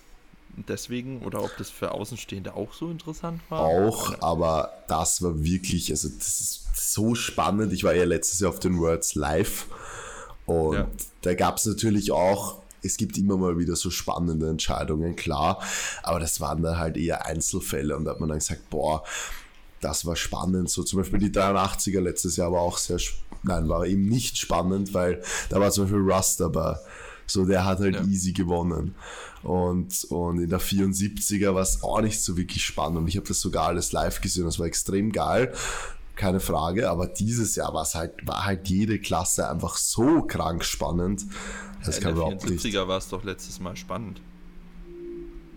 Deswegen, 0.69 1.23
oder 1.23 1.43
ob 1.43 1.57
das 1.57 1.71
für 1.71 1.93
Außenstehende 1.93 2.55
auch 2.55 2.75
so 2.75 2.91
interessant 2.91 3.41
war. 3.49 3.61
Auch, 3.61 4.21
aber 4.21 4.71
das 4.87 5.23
war 5.23 5.43
wirklich, 5.43 5.91
also 5.91 6.09
das 6.11 6.41
ist 6.41 6.67
so 6.75 7.15
spannend. 7.15 7.73
Ich 7.73 7.85
war 7.85 7.95
ja 7.95 8.05
letztes 8.05 8.41
Jahr 8.41 8.51
auf 8.51 8.61
den 8.61 8.79
Worlds 8.79 9.15
live 9.15 9.67
und 10.45 10.75
Ja. 10.75 10.89
da 11.23 11.35
gab 11.35 11.57
es 11.57 11.65
natürlich 11.65 12.13
auch, 12.13 12.61
es 12.83 12.99
gibt 12.99 13.17
immer 13.17 13.39
mal 13.39 13.59
wieder 13.59 13.77
so 13.77 13.89
spannende 13.91 14.51
Entscheidungen, 14.51 15.17
klar, 15.17 15.63
aber 16.03 16.21
das 16.21 16.41
waren 16.41 16.63
dann 16.63 16.79
halt 16.79 16.99
eher 16.99 17.25
Einzelfälle 17.25 17.97
und 17.97 18.05
da 18.05 18.11
hat 18.11 18.21
man 18.21 18.29
dann 18.29 18.39
gesagt, 18.39 18.69
boah, 18.69 19.05
das 19.81 20.05
war 20.05 20.17
spannend. 20.17 20.69
So 20.69 20.83
zum 20.83 20.99
Beispiel 20.99 21.19
die 21.19 21.31
83er 21.31 22.01
letztes 22.01 22.37
Jahr 22.37 22.53
war 22.53 22.61
auch 22.61 22.77
sehr, 22.77 22.99
nein, 23.43 23.69
war 23.71 23.87
eben 23.87 24.07
nicht 24.07 24.37
spannend, 24.37 24.93
weil 24.93 25.23
da 25.49 25.61
war 25.61 25.71
zum 25.71 25.85
Beispiel 25.85 26.01
Russ 26.01 26.37
dabei. 26.37 26.77
So, 27.33 27.45
der 27.45 27.65
hat 27.65 27.79
halt 27.81 27.95
Ja. 27.97 28.05
easy 28.05 28.33
gewonnen. 28.33 28.95
Und, 29.43 30.05
und 30.11 30.39
in 30.39 30.49
der 30.51 30.61
74er 30.61 31.55
war 31.55 31.63
es 31.63 31.83
auch 31.83 32.01
nicht 32.01 32.21
so 32.23 32.37
wirklich 32.37 32.65
spannend. 32.65 32.99
Und 32.99 33.09
ich 33.09 33.17
habe 33.17 33.27
das 33.27 33.41
sogar 33.41 33.67
alles 33.69 33.93
live 33.93 34.21
gesehen. 34.21 34.45
Das 34.45 34.59
war 34.59 34.67
extrem 34.67 35.11
geil. 35.13 35.53
Keine 36.15 36.41
Frage. 36.41 36.91
Aber 36.91 37.07
dieses 37.07 37.57
Jahr 37.57 37.73
war 37.75 37.83
es 37.83 37.95
halt, 37.95 38.13
war 38.27 38.45
halt 38.45 38.69
jede 38.69 38.99
Klasse 38.99 39.49
einfach 39.49 39.77
so 39.77 40.23
krank 40.23 40.65
spannend. 40.65 41.25
Das 41.85 41.97
In 41.99 42.03
kann 42.05 42.15
der 42.15 42.25
überhaupt 42.25 42.49
nicht. 42.49 42.65
74er 42.65 42.87
war 42.87 42.99
es 42.99 43.09
doch 43.09 43.25
letztes 43.25 43.59
Mal 43.59 43.77
spannend. 43.77 44.21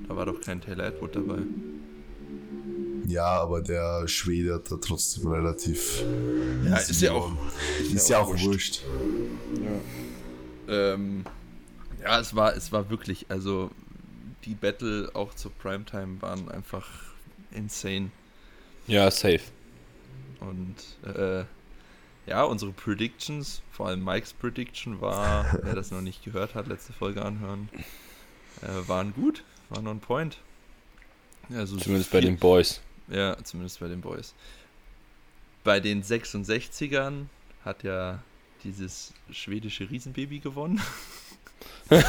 Da 0.07 0.15
war 0.15 0.25
doch 0.25 0.39
kein 0.41 0.61
Taylor 0.61 0.85
Atwood 0.85 1.15
dabei. 1.15 1.39
Ja, 3.07 3.39
aber 3.41 3.61
der 3.61 4.07
Schwede 4.07 4.55
hat 4.55 4.71
da 4.71 4.77
trotzdem 4.77 5.27
relativ. 5.27 6.03
Ja, 6.65 6.77
ist 6.77 7.01
ja 7.01 7.11
auch. 7.11 7.31
Ist 7.93 8.09
ja 8.09 8.19
auch 8.19 8.35
wurscht. 8.41 8.81
Ähm, 10.67 11.23
ja, 12.05 12.19
es 12.19 12.35
war, 12.35 12.55
es 12.55 12.71
war 12.71 12.89
wirklich, 12.89 13.25
also 13.29 13.71
die 14.45 14.53
Battle 14.55 15.09
auch 15.13 15.33
zur 15.33 15.51
Primetime 15.53 16.21
waren 16.21 16.49
einfach 16.49 16.87
insane. 17.51 18.11
Ja, 18.87 19.09
safe. 19.09 19.41
Und 20.39 20.75
äh, 21.03 21.45
ja, 22.27 22.43
unsere 22.43 22.71
Predictions, 22.71 23.61
vor 23.71 23.87
allem 23.87 24.03
Mikes 24.03 24.33
Prediction 24.33 25.01
war, 25.01 25.57
wer 25.63 25.73
das 25.75 25.89
noch 25.91 26.01
nicht 26.01 26.23
gehört 26.23 26.53
hat, 26.55 26.67
letzte 26.67 26.93
Folge 26.93 27.23
anhören, 27.23 27.69
äh, 28.61 28.87
waren 28.87 29.13
gut, 29.13 29.43
waren 29.69 29.87
on 29.87 29.99
point. 29.99 30.37
Also 31.51 31.77
Zumindest 31.77 32.11
bei 32.11 32.19
viel- 32.19 32.29
den 32.31 32.37
Boys. 32.37 32.81
Ja, 33.07 33.37
zumindest 33.43 33.79
bei 33.79 33.87
den 33.87 34.01
Boys. 34.01 34.33
Bei 35.63 35.79
den 35.79 36.03
66ern 36.03 37.25
hat 37.63 37.83
ja 37.83 38.21
dieses 38.63 39.13
schwedische 39.31 39.89
Riesenbaby 39.89 40.39
gewonnen. 40.39 40.79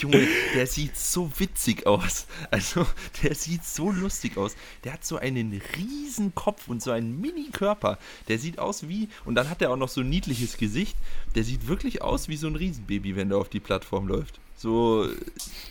Junge, 0.00 0.26
der 0.54 0.66
sieht 0.66 0.96
so 0.96 1.30
witzig 1.38 1.86
aus. 1.86 2.26
Also, 2.50 2.86
der 3.22 3.34
sieht 3.34 3.64
so 3.64 3.90
lustig 3.90 4.36
aus. 4.36 4.54
Der 4.84 4.92
hat 4.92 5.04
so 5.04 5.16
einen 5.16 5.60
riesen 5.76 6.34
Kopf 6.34 6.68
und 6.68 6.82
so 6.82 6.92
einen 6.92 7.20
Mini-Körper. 7.20 7.98
Der 8.28 8.38
sieht 8.38 8.58
aus 8.58 8.88
wie, 8.88 9.08
und 9.24 9.34
dann 9.34 9.50
hat 9.50 9.60
er 9.60 9.70
auch 9.70 9.76
noch 9.76 9.88
so 9.88 10.02
ein 10.02 10.08
niedliches 10.08 10.56
Gesicht. 10.56 10.96
Der 11.34 11.42
sieht 11.42 11.66
wirklich 11.66 12.02
aus 12.02 12.28
wie 12.28 12.36
so 12.36 12.46
ein 12.46 12.54
Riesenbaby, 12.56 13.16
wenn 13.16 13.28
der 13.28 13.38
auf 13.38 13.48
die 13.48 13.60
Plattform 13.60 14.06
läuft. 14.06 14.38
So, 14.56 15.08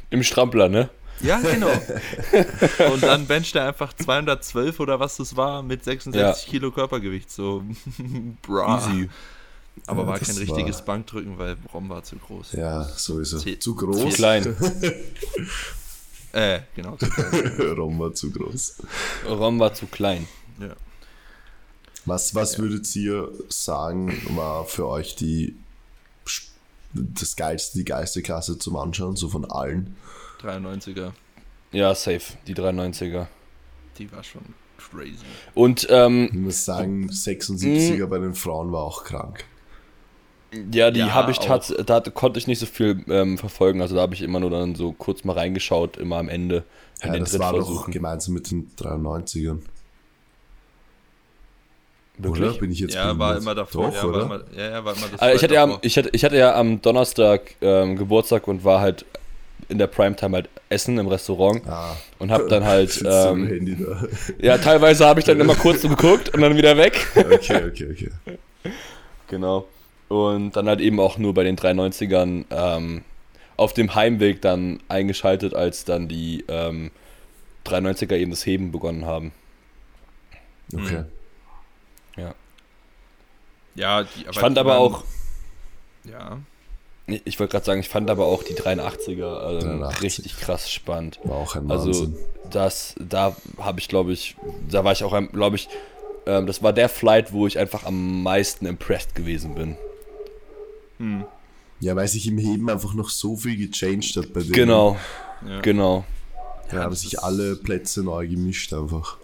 Im 0.10 0.24
Strampler, 0.24 0.70
ne? 0.70 0.90
ja, 1.22 1.40
genau. 1.40 1.72
Und 2.94 3.04
dann 3.04 3.26
bencht 3.26 3.56
er 3.56 3.68
einfach 3.68 3.94
212 3.94 4.80
oder 4.80 5.00
was 5.00 5.18
das 5.18 5.36
war 5.36 5.64
mit 5.64 5.84
66 5.84 6.46
Ja. 6.46 6.52
Kilo 6.52 6.72
Körpergewicht. 6.72 7.32
So, 7.32 7.64
bra. 8.42 8.78
Easy. 8.78 9.10
Aber 9.86 10.02
Ja, 10.04 10.08
war 10.08 10.20
kein 10.20 10.36
war- 10.36 10.42
richtiges 10.42 10.84
Bankdrücken, 10.84 11.38
weil 11.38 11.58
Rom 11.74 11.90
war 11.90 12.04
zu 12.04 12.16
groß. 12.18 12.54
Ja, 12.54 12.84
sowieso. 12.84 13.38
Zu- 13.38 13.46
Zu 13.52 13.58
Zu 13.60 13.76
groß. 13.76 14.16
klein. 14.16 14.56
Äh, 16.34 16.60
genau. 16.76 16.96
Zu 16.98 17.10
klein. 17.10 17.72
Rom 17.78 18.00
war 18.00 18.14
zu 18.14 18.32
groß. 18.32 18.76
Rom 19.28 19.60
war 19.60 19.74
zu 19.74 19.88
klein. 19.88 20.28
ja. 20.60 20.76
Was, 22.06 22.34
was 22.36 22.58
würdet 22.58 22.94
ihr 22.96 23.30
sagen, 23.50 24.14
war 24.36 24.64
für 24.66 24.88
euch 24.88 25.16
die 25.16 25.58
das 26.94 27.36
geilste, 27.36 27.78
die 27.80 27.84
geilste 27.86 28.22
Klasse 28.22 28.58
zum 28.58 28.78
Anschauen, 28.78 29.16
so 29.18 29.28
von 29.30 29.44
allen? 29.50 29.96
93er, 30.42 31.12
Ja, 31.74 31.94
safe. 31.96 32.22
Die 32.48 32.56
390er. 32.56 33.28
die 33.98 34.10
war 34.12 34.24
schon 34.24 34.42
crazy. 34.78 35.18
Und 35.54 35.88
ähm, 35.90 36.30
Ich 36.32 36.34
muss 36.40 36.64
sagen, 36.66 37.10
76er 37.10 38.06
bei 38.08 38.20
den 38.20 38.36
Frauen 38.36 38.72
war 38.72 38.84
auch 38.84 39.04
krank. 39.04 39.44
Ja, 40.72 40.92
die 40.92 41.00
Ja, 41.00 41.14
habe 41.14 41.32
ich 41.32 41.40
tats 41.40 41.74
da 41.86 42.00
konnte 42.00 42.40
ich 42.40 42.48
nicht 42.48 42.60
so 42.60 42.66
viel 42.66 43.04
ähm, 43.10 43.38
verfolgen. 43.38 43.82
Also 43.82 43.96
da 43.96 44.02
habe 44.02 44.14
ich 44.14 44.22
immer 44.22 44.40
nur 44.40 44.50
dann 44.50 44.76
so 44.76 44.94
kurz 44.94 45.24
mal 45.24 45.34
reingeschaut, 45.34 45.98
immer 45.98 46.18
am 46.18 46.30
Ende 46.30 46.64
Ja, 47.04 47.12
den 47.12 47.24
das 47.24 47.38
war 47.40 47.54
doch 47.54 47.90
gemeinsam 47.90 48.34
mit 48.34 48.50
den 48.50 48.72
93ern. 48.76 49.60
Wirklich? 52.20 52.50
Oder? 52.50 52.60
Bin 52.60 52.72
ich 52.72 52.80
jetzt 52.80 52.96
Ja, 52.96 53.18
war 53.20 53.38
immer 53.38 53.54
davor. 53.54 53.88
Doch, 53.88 53.94
ja, 53.94 54.06
oder? 54.06 54.30
War 54.30 54.42
immer, 54.42 54.58
ja, 54.58 54.70
ja, 54.72 54.86
war 54.86 54.94
immer 54.96 55.08
das 55.12 55.22
Also 55.22 55.36
ich, 55.36 55.44
hatte 55.44 55.54
ja, 55.54 55.64
am- 55.64 55.70
davor. 55.70 55.86
ich, 55.86 55.98
hatte, 55.98 56.10
ich 56.14 56.26
hatte 56.26 56.38
ja 56.38 56.56
am 56.56 56.82
Donnerstag 56.82 57.56
ähm, 57.62 57.96
Geburtstag 57.96 58.48
und 58.48 58.64
war 58.64 58.80
halt 58.82 59.06
in 59.70 59.78
der 59.78 59.88
Primetime 59.88 60.36
halt 60.38 60.50
essen 60.70 60.98
im 60.98 61.08
Restaurant 61.08 61.62
ah, 61.68 61.96
und 62.20 62.32
habe 62.32 62.48
dann 62.50 62.64
halt, 62.64 63.02
ähm, 63.06 63.48
Handy 63.48 63.76
da. 63.76 64.08
ja, 64.42 64.58
teilweise 64.58 65.06
habe 65.06 65.20
ich 65.20 65.26
dann 65.26 65.40
immer 65.40 65.56
kurz 65.56 65.82
so 65.82 65.90
geguckt 65.90 66.34
und 66.34 66.42
dann 66.42 66.56
wieder 66.56 66.78
weg. 66.78 67.06
Okay, 67.16 67.66
okay, 67.68 67.88
okay. 67.92 68.38
Genau. 69.30 69.66
Und 70.10 70.56
dann 70.56 70.68
halt 70.70 70.80
eben 70.80 71.00
auch 71.00 71.18
nur 71.18 71.34
bei 71.34 71.44
den 71.44 71.58
390ern 71.58 72.46
ähm, 72.50 73.04
auf 73.58 73.74
dem 73.74 73.94
Heimweg 73.96 74.42
dann 74.42 74.80
eingeschaltet, 74.88 75.54
als 75.54 75.84
dann 75.84 76.08
die 76.08 76.46
ähm, 76.48 76.92
390er 77.66 78.16
eben 78.16 78.32
das 78.32 78.46
Heben 78.46 78.72
begonnen 78.72 79.06
haben. 79.06 79.32
Okay. 80.74 81.04
Ja. 82.16 82.34
Ja, 83.76 84.04
die, 84.04 84.22
aber 84.24 84.32
Ich 84.32 84.40
fand 84.40 84.56
die 84.56 84.60
aber 84.62 84.70
waren- 84.72 84.80
auch, 84.94 85.04
Ja, 86.06 86.38
ich 87.26 87.40
wollte 87.40 87.52
gerade 87.52 87.66
sagen, 87.66 87.80
ich 87.80 87.90
fand 87.90 88.10
aber 88.10 88.26
auch 88.26 88.44
die 88.44 88.54
83er 88.56 89.52
ähm, 89.62 89.80
83. 89.80 90.04
richtig 90.04 90.38
krass 90.40 90.70
spannend. 90.72 91.20
War 91.24 91.38
auch 91.38 91.56
ein 91.56 91.70
Also 91.70 91.88
Wahnsinn. 91.90 92.18
das, 92.50 92.96
da 93.00 93.36
habe 93.60 93.80
ich, 93.80 93.88
glaube 93.88 94.12
ich, 94.14 94.36
da 94.70 94.84
war 94.84 94.92
ich 94.94 95.04
auch, 95.04 95.18
glaube 95.32 95.56
ich, 95.58 95.70
ähm, 96.26 96.48
das 96.48 96.64
war 96.64 96.74
der 96.74 96.90
Flight, 96.90 97.34
wo 97.34 97.46
ich 97.48 97.60
einfach 97.60 97.86
am 97.86 98.24
meisten 98.24 98.66
impressed 98.66 99.16
gewesen 99.16 99.56
bin. 99.56 99.78
Hm, 100.98 101.26
ja, 101.80 101.96
weil 101.96 102.08
sich 102.08 102.28
im 102.28 102.38
Heben 102.38 102.70
einfach 102.70 102.94
noch 102.94 103.10
so 103.10 103.36
viel 103.36 103.56
gechanged 103.56 104.16
hat 104.18 104.34
bei 104.34 104.42
denen. 104.42 104.54
Genau, 104.54 104.98
ja. 105.48 105.62
genau. 105.62 106.06
Da 106.72 106.84
haben 106.84 106.96
sich 106.96 107.24
alle 107.24 107.56
Plätze 107.56 108.04
neu 108.04 108.28
gemischt 108.28 108.74
einfach. 108.74 109.18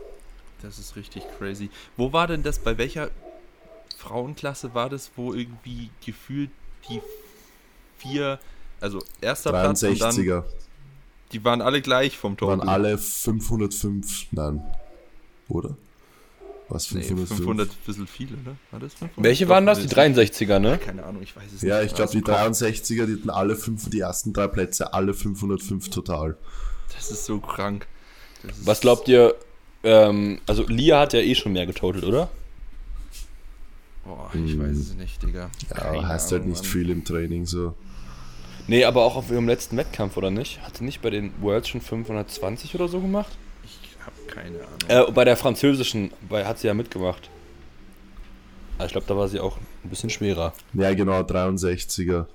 Das 0.62 0.80
ist 0.80 0.96
richtig 0.96 1.24
crazy. 1.38 1.70
Wo 1.98 2.14
war 2.14 2.28
denn 2.28 2.44
das, 2.44 2.60
bei 2.60 2.78
welcher 2.78 3.10
Frauenklasse 3.98 4.74
war 4.74 4.90
das, 4.90 5.12
wo 5.16 5.34
irgendwie 5.34 5.90
gefühlt 6.06 6.52
die 6.90 7.02
vier, 7.98 8.40
also 8.80 9.00
erster 9.20 9.50
Platz 9.50 9.84
und 9.84 10.00
dann, 10.00 10.12
63er 10.12 10.44
die 11.34 11.44
waren 11.44 11.62
alle 11.62 11.82
gleich 11.82 12.18
vom 12.18 12.38
Tor. 12.38 12.50
waren 12.50 12.70
alle 12.70 12.98
505, 12.98 14.28
nein. 14.32 14.64
Oder? 15.50 15.76
Was, 16.74 16.92
Nee, 16.92 17.02
505? 17.04 17.38
500, 17.38 17.86
bisschen 17.86 18.08
viele, 18.08 18.32
ne? 18.38 18.58
War 18.72 18.80
das 18.80 18.94
500? 18.96 19.24
Welche 19.24 19.48
waren 19.50 19.66
das? 19.66 19.80
Die 19.80 19.88
nee, 19.88 19.94
63er, 19.94 20.60
ne? 20.60 20.78
Keine 20.80 21.04
Ahnung, 21.06 21.22
ich 21.22 21.36
weiß 21.36 21.44
es 21.56 21.62
Ja, 21.62 21.78
nicht. 21.82 21.92
ich 21.92 21.96
glaube, 21.96 22.12
die 22.12 22.24
Also, 22.32 22.66
63er, 22.66 23.06
die 23.06 23.14
hatten 23.14 23.30
alle 23.30 23.56
fünf, 23.56 23.90
die 23.90 24.00
ersten 24.00 24.34
drei 24.34 24.48
Plätze, 24.48 24.94
alle 24.94 25.14
505 25.14 25.90
total. 25.90 26.36
Das 26.96 27.12
ist 27.12 27.26
so 27.26 27.40
krank. 27.40 27.88
Das 28.42 28.58
ist, 28.58 28.68
Was 28.68 28.82
glaubt 28.82 29.08
ihr, 29.08 29.36
ähm, 29.84 30.40
also 30.48 30.66
Lia 30.68 31.00
hat 31.00 31.14
ja 31.14 31.20
eh 31.20 31.36
schon 31.36 31.54
mehr 31.54 31.66
getotelt, 31.66 32.04
oder? 32.04 32.30
Boah, 34.06 34.30
ich 34.34 34.60
weiß 34.60 34.76
es 34.78 34.94
nicht, 34.96 35.24
Digga. 35.24 35.50
Ja, 35.70 35.76
Keine 35.76 36.08
heißt 36.08 36.32
halt 36.32 36.42
Ahnung, 36.42 36.52
nicht 36.52 36.64
Mann. 36.64 36.72
viel 36.72 36.90
im 36.90 37.06
Training 37.06 37.46
so. 37.46 37.74
Nee, 38.68 38.84
aber 38.86 39.04
auch 39.04 39.16
auf 39.16 39.30
ihrem 39.32 39.48
letzten 39.48 39.78
Wettkampf, 39.78 40.18
oder 40.18 40.32
nicht? 40.32 40.62
Hat 40.62 40.78
sie 40.78 40.84
nicht 40.84 41.02
bei 41.02 41.10
den 41.10 41.32
Worlds 41.42 41.68
schon 41.70 41.82
520 41.82 42.76
oder 42.76 42.88
so 42.88 43.00
gemacht? 43.00 43.38
Keine 44.28 44.60
Ahnung. 44.60 45.10
Äh, 45.10 45.12
bei 45.12 45.26
der 45.26 45.38
französischen 45.38 46.12
bei, 46.28 46.46
hat 46.46 46.60
sie 46.60 46.68
ja 46.68 46.74
mitgemacht. 46.74 47.30
Also 48.78 48.88
ich 48.88 48.92
glaube, 48.94 49.08
da 49.08 49.18
war 49.18 49.28
sie 49.28 49.40
auch 49.40 49.58
ein 49.84 49.90
bisschen 49.90 50.10
schwerer. 50.10 50.54
Ja, 50.74 50.94
genau, 50.94 51.22
63er. 51.22 52.26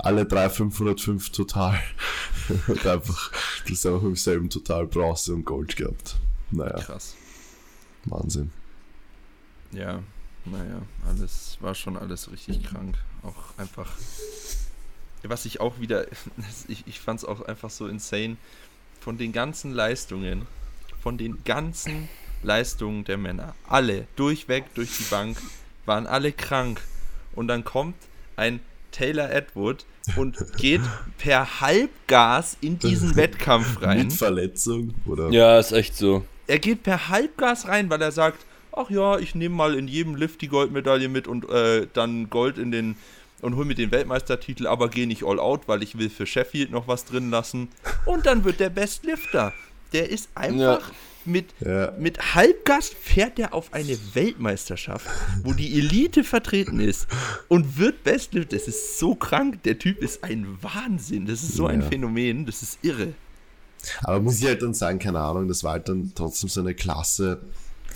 Alle 0.00 0.26
drei 0.26 0.50
505 0.50 1.30
total. 1.30 1.78
Und 2.68 2.86
einfach, 2.86 3.32
das 3.68 3.84
haben 3.84 4.04
im 4.06 4.16
selben 4.16 4.50
Total 4.50 4.86
Bronze 4.86 5.32
und 5.32 5.44
Gold 5.44 5.76
gehabt. 5.76 6.16
Naja, 6.50 6.78
Krass. 6.80 7.14
Wahnsinn. 8.04 8.50
Ja, 9.72 10.02
naja, 10.44 10.82
alles 11.08 11.56
war 11.60 11.74
schon 11.74 11.96
alles 11.96 12.30
richtig 12.30 12.62
krank. 12.64 12.96
Auch 13.22 13.56
einfach. 13.56 13.90
Was 15.22 15.46
ich 15.46 15.60
auch 15.60 15.80
wieder. 15.80 16.06
Ich, 16.68 16.86
ich 16.86 17.00
fand 17.00 17.20
es 17.20 17.24
auch 17.24 17.40
einfach 17.42 17.70
so 17.70 17.86
insane. 17.86 18.36
Von 19.00 19.16
den 19.16 19.32
ganzen 19.32 19.72
Leistungen, 19.72 20.46
von 21.04 21.18
den 21.18 21.44
ganzen 21.44 22.08
Leistungen 22.42 23.04
der 23.04 23.18
Männer, 23.18 23.54
alle 23.68 24.06
durchweg 24.16 24.64
durch 24.74 24.96
die 24.96 25.04
Bank, 25.04 25.36
waren 25.84 26.06
alle 26.06 26.32
krank. 26.32 26.80
Und 27.34 27.48
dann 27.48 27.62
kommt 27.62 27.94
ein 28.36 28.60
Taylor 28.90 29.30
Edward 29.30 29.84
und 30.16 30.38
geht 30.56 30.80
per 31.18 31.60
Halbgas 31.60 32.56
in 32.62 32.78
diesen 32.78 33.16
Wettkampf 33.16 33.82
rein 33.82 33.98
Mit 33.98 34.12
Verletzung 34.14 34.94
oder? 35.06 35.28
Ja, 35.28 35.58
ist 35.58 35.72
echt 35.72 35.94
so. 35.94 36.24
er 36.46 36.58
geht 36.58 36.82
per 36.82 37.08
Halbgas 37.08 37.68
rein, 37.68 37.90
weil 37.90 38.00
er 38.00 38.12
sagt, 38.12 38.46
ach 38.72 38.88
ja, 38.88 39.18
ich 39.18 39.34
nehme 39.34 39.54
mal 39.54 39.74
in 39.74 39.88
jedem 39.88 40.14
Lift 40.14 40.40
die 40.40 40.48
Goldmedaille 40.48 41.08
mit 41.08 41.28
und 41.28 41.48
äh, 41.50 41.86
dann 41.92 42.30
Gold 42.30 42.56
in 42.56 42.70
den 42.70 42.96
und 43.42 43.56
hol 43.56 43.66
mir 43.66 43.74
den 43.74 43.90
Weltmeistertitel, 43.90 44.66
aber 44.66 44.88
gehe 44.88 45.06
nicht 45.06 45.22
all 45.22 45.38
out, 45.38 45.68
weil 45.68 45.82
ich 45.82 45.98
will 45.98 46.08
für 46.08 46.24
Sheffield 46.24 46.70
noch 46.70 46.88
was 46.88 47.04
drin 47.04 47.28
lassen. 47.30 47.68
Und 48.06 48.24
dann 48.24 48.44
wird 48.44 48.58
der 48.58 48.70
Best 48.70 49.04
Lifter. 49.04 49.52
Der 49.94 50.10
ist 50.10 50.28
einfach 50.34 50.80
Ja. 50.80 50.94
mit, 51.24 51.54
Ja. 51.64 51.92
mit 51.98 52.34
Halbgas 52.34 52.88
fährt 52.88 53.38
er 53.38 53.54
auf 53.54 53.72
eine 53.72 53.96
Weltmeisterschaft, 54.14 55.06
wo 55.42 55.52
die 55.54 55.78
Elite 55.78 56.22
vertreten 56.24 56.80
ist 56.80 57.06
und 57.48 57.78
wird 57.78 58.04
Bestlifter. 58.04 58.56
Das 58.56 58.68
ist 58.68 58.98
so 58.98 59.14
krank. 59.14 59.62
Der 59.62 59.78
Typ 59.78 60.02
ist 60.02 60.22
ein 60.24 60.58
Wahnsinn. 60.60 61.26
Das 61.26 61.42
ist 61.42 61.54
so 61.54 61.66
ein 61.66 61.80
Ja. 61.80 61.88
Phänomen. 61.88 62.44
Das 62.44 62.62
ist 62.62 62.78
irre. 62.82 63.14
Aber 64.02 64.20
muss 64.20 64.38
ich 64.40 64.46
halt 64.46 64.62
dann 64.62 64.74
sagen, 64.74 64.98
keine 64.98 65.20
Ahnung, 65.20 65.46
das 65.48 65.62
war 65.62 65.72
halt 65.72 65.88
dann 65.88 66.12
trotzdem 66.14 66.48
so 66.48 66.60
eine 66.60 66.74
Klasse. 66.74 67.40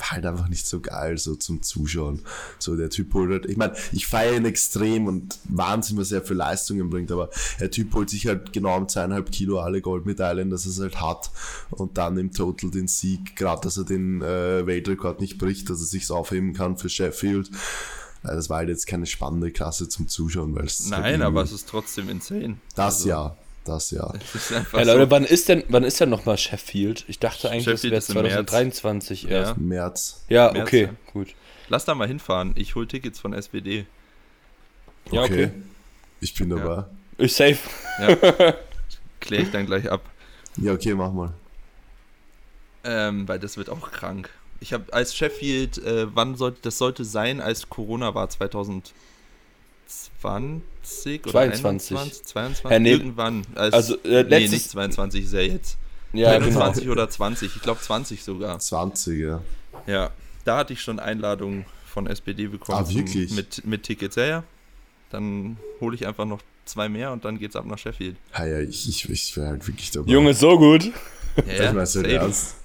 Halt 0.02 0.24
einfach 0.26 0.48
nicht 0.48 0.66
so 0.66 0.80
geil, 0.80 1.18
so 1.18 1.34
zum 1.34 1.62
Zuschauen. 1.62 2.22
So 2.58 2.76
der 2.76 2.90
Typ 2.90 3.12
holt 3.14 3.30
halt, 3.30 3.46
ich 3.46 3.56
meine, 3.56 3.74
ich 3.92 4.06
feiere 4.06 4.36
ihn 4.36 4.44
extrem 4.44 5.06
und 5.06 5.38
Wahnsinn, 5.44 5.96
was 5.98 6.12
er 6.12 6.22
für 6.22 6.34
Leistungen 6.34 6.90
bringt, 6.90 7.10
aber 7.12 7.30
der 7.60 7.70
Typ 7.70 7.94
holt 7.94 8.10
sich 8.10 8.26
halt 8.26 8.52
genau 8.52 8.76
um 8.76 8.88
zweieinhalb 8.88 9.30
Kilo 9.32 9.60
alle 9.60 9.80
Goldmedaillen, 9.80 10.50
dass 10.50 10.64
er 10.66 10.70
es 10.72 10.80
halt 10.80 11.00
hat 11.00 11.30
und 11.70 11.98
dann 11.98 12.16
im 12.18 12.32
Total 12.32 12.70
den 12.70 12.88
Sieg, 12.88 13.36
gerade 13.36 13.60
dass 13.62 13.76
er 13.76 13.84
den 13.84 14.22
äh, 14.22 14.66
Weltrekord 14.66 15.20
nicht 15.20 15.38
bricht, 15.38 15.68
dass 15.70 15.80
er 15.80 15.86
sich's 15.86 16.10
aufheben 16.10 16.52
kann 16.54 16.76
für 16.76 16.88
Sheffield. 16.88 17.48
Äh, 18.24 18.28
Das 18.34 18.50
war 18.50 18.58
halt 18.58 18.68
jetzt 18.68 18.86
keine 18.86 19.06
spannende 19.06 19.50
Klasse 19.50 19.88
zum 19.88 20.08
Zuschauen, 20.08 20.54
weil 20.54 20.64
es 20.66 20.80
halt 20.80 20.90
Nein, 20.90 21.04
irgendwie- 21.14 21.24
aber 21.26 21.42
es 21.42 21.52
ist 21.52 21.68
trotzdem 21.68 22.08
insane. 22.08 22.56
das 22.74 22.96
Also, 22.96 23.08
ja, 23.08 23.36
das 23.68 23.90
ja. 23.90 24.06
Einfach 24.54 24.78
Ja, 24.78 24.84
Leute, 24.84 25.04
so, 25.04 25.10
wann 25.10 25.24
ist 25.24 25.48
denn, 25.48 25.64
wann 25.68 25.84
ist 25.84 26.00
denn 26.00 26.10
nochmal 26.10 26.36
Sheffield? 26.38 27.04
Ich 27.08 27.18
dachte 27.18 27.50
eigentlich, 27.50 27.64
Sheffield 27.64 27.94
das 27.94 28.08
wäre 28.14 28.26
im 28.26 28.32
März. 28.32 28.50
2023 28.50 29.30
erst. 29.30 29.56
Im 29.56 29.68
März. 29.68 30.24
Ja, 30.28 30.52
März, 30.52 30.66
okay, 30.66 30.82
ja. 30.82 30.90
gut. 31.12 31.28
lass 31.68 31.84
da 31.84 31.94
mal 31.94 32.08
hinfahren. 32.08 32.52
Ich 32.56 32.74
hol 32.74 32.86
Tickets 32.86 33.20
von 33.20 33.32
SPD. 33.32 33.86
Ja, 35.12 35.22
okay. 35.22 35.50
Ich 36.20 36.34
bin 36.34 36.50
dabei. 36.50 36.84
Ich 37.18 37.34
safe. 37.34 37.58
Ja. 38.00 38.16
Klär 39.20 39.40
ich 39.40 39.50
dann 39.50 39.66
gleich 39.66 39.90
ab. 39.90 40.02
Ja, 40.56 40.72
okay, 40.72 40.94
mach 40.94 41.12
mal. 41.12 41.32
Ähm, 42.84 43.28
weil 43.28 43.38
das 43.38 43.56
wird 43.56 43.70
auch 43.70 43.90
krank. 43.90 44.30
Ich 44.60 44.72
habe 44.72 44.92
als 44.92 45.14
Sheffield, 45.14 45.78
äh, 45.78 46.14
wann 46.14 46.36
sollte 46.36 46.58
das 46.62 46.78
sollte 46.78 47.04
sein, 47.04 47.40
als 47.40 47.68
Corona 47.68 48.14
war 48.14 48.28
2020 49.88 51.22
oder 51.24 51.32
22. 51.32 51.96
21, 51.98 52.24
22 52.24 52.70
Ja, 52.70 52.78
nee. 52.78 52.92
irgendwann. 52.92 53.42
Als, 53.54 53.74
Also, 53.74 53.96
äh, 54.04 54.24
nee, 54.24 54.48
nicht 54.48 54.70
22 54.70 55.24
ist 55.24 55.32
ja 55.32 55.40
jetzt. 55.40 55.76
Ja, 56.12 56.38
genau. 56.38 56.60
21 56.60 56.88
oder 56.88 57.08
20, 57.10 57.56
ich 57.56 57.62
glaube 57.62 57.80
20 57.80 58.22
sogar. 58.24 58.58
20, 58.58 59.18
ja. 59.20 59.42
Ja, 59.86 60.10
da 60.44 60.58
hatte 60.58 60.72
ich 60.72 60.80
schon 60.80 60.98
Einladungen 60.98 61.66
von 61.86 62.06
SPD 62.06 62.46
bekommen. 62.46 62.78
Ah, 62.78 62.84
zum- 62.84 62.96
wirklich? 62.96 63.30
Mit, 63.32 63.64
mit 63.66 63.82
Tickets, 63.82 64.16
ja, 64.16 64.24
ja. 64.26 64.44
Dann 65.10 65.56
hole 65.80 65.94
ich 65.94 66.06
einfach 66.06 66.24
noch 66.26 66.40
zwei 66.64 66.88
mehr 66.88 67.12
und 67.12 67.24
dann 67.24 67.38
geht's 67.38 67.56
ab 67.56 67.64
nach 67.66 67.78
Sheffield. 67.78 68.16
Ja, 68.36 68.46
ja, 68.46 68.60
ich, 68.60 68.88
ich, 68.88 69.08
ich 69.08 69.36
wäre 69.36 69.48
halt 69.48 69.66
wirklich 69.66 69.90
dabei. 69.90 70.10
Junge, 70.10 70.34
so 70.34 70.58
gut. 70.58 70.90
Ja, 71.46 71.72
halt 71.72 71.88
safe. 71.88 72.08
ernst. 72.08 72.56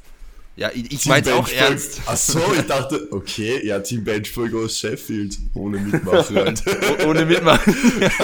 Ja 0.56 0.70
ich, 0.74 0.92
ich 0.92 1.06
mein's 1.06 1.28
auch 1.30 1.48
Benchburg- 1.48 1.70
ernst. 1.70 2.02
Ach 2.06 2.16
so, 2.18 2.40
ich 2.58 2.62
dachte, 2.68 3.08
okay, 3.12 3.66
ja, 3.66 3.80
Team 3.80 4.04
Benchburg 4.04 4.54
aus 4.54 4.78
Sheffield. 4.80 5.38
Ohne 5.54 5.80
Mitmachen 5.80 6.36
halt. 6.36 6.64
Oh- 6.68 7.08
Ohne 7.10 7.26
mitmachen. 7.26 7.76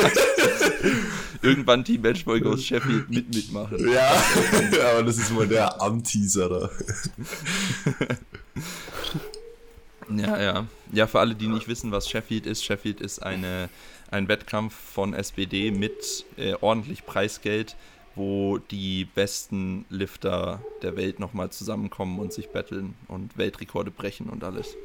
Irgendwann 1.41 1.85
Team 1.85 2.01
Matchboy 2.01 2.43
aus 2.43 2.65
Sheffield 2.65 3.09
mit 3.09 3.33
mitmachen. 3.33 3.89
ja, 3.91 4.11
aber 4.91 5.03
das 5.03 5.17
ist 5.17 5.31
mal 5.31 5.47
der 5.47 5.81
Anteaserer. 5.81 6.69
Ja, 10.15 10.41
ja. 10.41 10.65
Ja, 10.91 11.07
für 11.07 11.19
alle, 11.19 11.35
die 11.35 11.47
nicht 11.47 11.67
wissen, 11.67 11.91
was 11.91 12.09
Sheffield 12.09 12.45
ist, 12.45 12.65
Sheffield 12.65 12.99
ist 12.99 13.19
eine, 13.21 13.69
ein 14.11 14.27
Wettkampf 14.27 14.73
von 14.75 15.13
SPD 15.13 15.71
mit 15.71 16.25
äh, 16.37 16.55
ordentlich 16.61 17.05
Preisgeld, 17.05 17.75
wo 18.19 18.57
die 18.57 19.05
besten 19.05 19.85
Lifter 19.89 20.61
der 20.81 20.97
Welt 20.97 21.19
nochmal 21.19 21.49
zusammenkommen 21.51 22.19
und 22.19 22.33
sich 22.33 22.49
battlen 22.49 22.95
und 23.07 23.37
Weltrekorde 23.37 23.91
brechen 23.91 24.29
und 24.29 24.43
alles. 24.43 24.75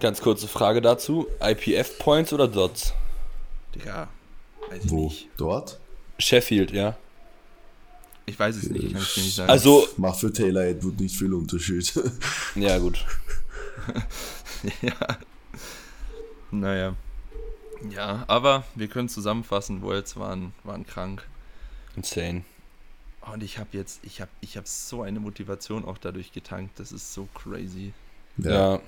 Ganz 0.00 0.20
kurze 0.20 0.48
Frage 0.48 0.82
dazu. 0.82 1.28
IPF-Points 1.40 2.32
oder 2.32 2.48
Dots? 2.48 2.94
Digga, 3.76 4.08
weiß 4.68 4.84
ich 4.84 4.90
Wo? 4.90 5.04
nicht. 5.04 5.28
Dort? 5.36 5.78
Sheffield, 6.18 6.72
ja. 6.72 6.96
Ich 8.26 8.36
weiß 8.38 8.56
es 8.56 8.68
nicht, 8.70 8.92
kann 8.92 9.02
ich 9.02 9.14
dir 9.14 9.22
nicht 9.22 9.36
sagen. 9.36 9.50
Also, 9.50 9.86
Macht 9.96 10.18
für 10.18 10.32
Taylor 10.32 10.64
Edward 10.64 10.98
nicht 10.98 11.16
viel 11.16 11.32
Unterschied. 11.32 11.92
ja 12.56 12.76
gut. 12.78 13.04
ja. 14.82 14.94
Naja. 16.50 16.96
Ja, 17.88 18.24
aber 18.26 18.64
wir 18.74 18.88
können 18.88 19.08
zusammenfassen, 19.08 19.82
Worlds 19.82 20.16
waren, 20.16 20.52
waren 20.64 20.84
krank. 20.84 21.26
Insane. 21.96 22.42
Und 23.32 23.42
ich 23.42 23.58
habe 23.58 23.68
jetzt, 23.72 24.00
ich 24.04 24.20
habe 24.20 24.30
ich 24.40 24.56
hab 24.56 24.66
so 24.66 25.02
eine 25.02 25.20
Motivation 25.20 25.84
auch 25.84 25.98
dadurch 25.98 26.32
getankt. 26.32 26.78
Das 26.80 26.90
ist 26.92 27.14
so 27.14 27.28
crazy. 27.34 27.92
Ja. 28.38 28.80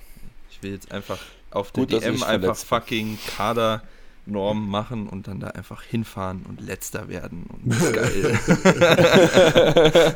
Ich 0.51 0.61
will 0.61 0.71
jetzt 0.73 0.91
einfach 0.91 1.19
auf 1.51 1.71
der 1.71 1.85
Gut, 1.85 1.91
DM 2.03 2.23
einfach 2.23 2.55
fucking 2.55 3.17
Kadernorm 3.37 4.69
machen 4.69 5.07
und 5.07 5.27
dann 5.27 5.39
da 5.39 5.47
einfach 5.49 5.83
hinfahren 5.83 6.43
und 6.47 6.59
letzter 6.61 7.07
werden. 7.07 7.45
Und 7.45 7.93
geil. 7.93 8.39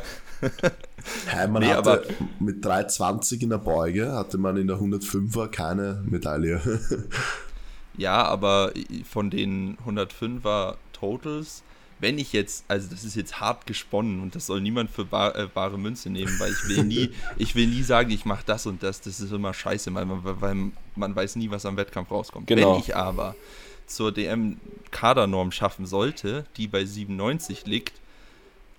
Hey, 1.26 1.48
man 1.48 1.62
Nee, 1.62 1.70
hatte 1.72 1.90
aber- 1.92 2.02
mit 2.38 2.64
320 2.64 3.42
in 3.42 3.50
der 3.50 3.58
Beuge 3.58 4.12
hatte 4.12 4.38
man 4.38 4.56
in 4.56 4.66
der 4.66 4.76
105er 4.76 5.48
keine 5.48 6.02
Medaille. 6.04 6.60
ja, 7.96 8.22
aber 8.24 8.72
von 9.10 9.30
den 9.30 9.76
105er 9.86 10.76
Totals, 10.92 11.62
wenn 12.00 12.18
ich 12.18 12.32
jetzt, 12.32 12.64
also 12.68 12.88
das 12.88 13.04
ist 13.04 13.14
jetzt 13.14 13.40
hart 13.40 13.66
gesponnen 13.66 14.20
und 14.20 14.34
das 14.34 14.46
soll 14.46 14.60
niemand 14.60 14.90
für 14.90 15.04
bar, 15.04 15.36
äh, 15.36 15.46
bare 15.46 15.78
Münze 15.78 16.10
nehmen, 16.10 16.34
weil 16.40 16.50
ich 16.50 16.68
will 16.68 16.84
nie, 16.84 17.10
ich 17.36 17.54
will 17.54 17.66
nie 17.66 17.82
sagen, 17.82 18.10
ich 18.10 18.24
mache 18.24 18.42
das 18.46 18.66
und 18.66 18.82
das. 18.82 19.00
Das 19.02 19.20
ist 19.20 19.32
immer 19.32 19.52
scheiße, 19.52 19.92
weil 19.94 20.06
man, 20.06 20.20
weil 20.22 20.72
man 20.96 21.14
weiß 21.14 21.36
nie, 21.36 21.50
was 21.50 21.66
am 21.66 21.76
Wettkampf 21.76 22.10
rauskommt. 22.10 22.46
Genau. 22.46 22.74
Wenn 22.74 22.80
ich 22.80 22.96
aber 22.96 23.36
zur 23.86 24.12
DM 24.12 24.58
Kadernorm 24.90 25.52
schaffen 25.52 25.84
sollte, 25.84 26.46
die 26.56 26.68
bei 26.68 26.84
97 26.84 27.66
liegt 27.66 28.00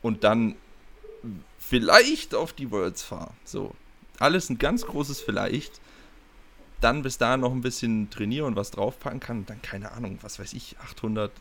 und 0.02 0.24
dann 0.24 0.56
vielleicht 1.60 2.34
auf 2.34 2.54
die 2.54 2.72
Worlds 2.72 3.04
fahre. 3.04 3.32
So. 3.46 3.76
Alles 4.20 4.50
ein 4.50 4.58
ganz 4.58 4.86
großes 4.86 5.22
Vielleicht. 5.22 5.80
Dann 6.80 7.04
bis 7.04 7.18
dahin 7.18 7.42
noch 7.42 7.52
ein 7.52 7.62
bisschen 7.62 8.10
trainiere 8.10 8.46
und 8.46 8.56
was 8.56 8.72
draufpacken 8.72 9.20
kann 9.20 9.40
und 9.40 9.50
dann 9.50 9.62
keine 9.62 9.92
Ahnung, 9.92 10.18
was 10.22 10.40
weiß 10.40 10.54
ich, 10.54 10.76
800, 10.80 11.32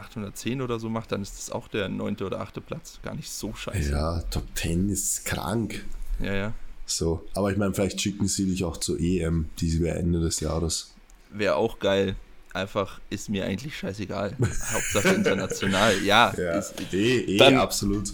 810 0.00 0.60
oder 0.62 0.78
so 0.78 0.88
macht, 0.88 1.12
dann 1.12 1.22
ist 1.22 1.38
das 1.38 1.50
auch 1.50 1.68
der 1.68 1.88
neunte 1.88 2.24
oder 2.26 2.40
achte 2.40 2.60
Platz. 2.60 2.98
Gar 3.02 3.14
nicht 3.14 3.30
so 3.30 3.54
scheiße. 3.54 3.90
ja, 3.92 4.20
Top 4.30 4.44
10 4.54 4.88
ist 4.90 5.24
krank. 5.24 5.84
ja. 6.20 6.34
ja. 6.34 6.52
So, 6.86 7.24
aber 7.34 7.52
ich 7.52 7.56
meine, 7.56 7.72
vielleicht 7.72 8.00
schicken 8.00 8.26
sie 8.26 8.46
dich 8.46 8.64
auch 8.64 8.76
zur 8.76 8.98
EM, 8.98 9.48
die 9.60 9.78
wäre 9.80 9.96
Ende 9.96 10.18
des 10.18 10.40
Jahres. 10.40 10.92
Wäre 11.30 11.54
auch 11.54 11.78
geil. 11.78 12.16
Einfach 12.52 13.00
ist 13.10 13.28
mir 13.28 13.44
eigentlich 13.44 13.78
scheißegal. 13.78 14.36
Hauptsache 14.72 15.14
international. 15.14 16.02
Ja, 16.02 16.30
ist, 16.30 16.74
eh, 16.92 17.18
eh, 17.20 17.36
Dann- 17.36 17.58
absolut. 17.58 18.12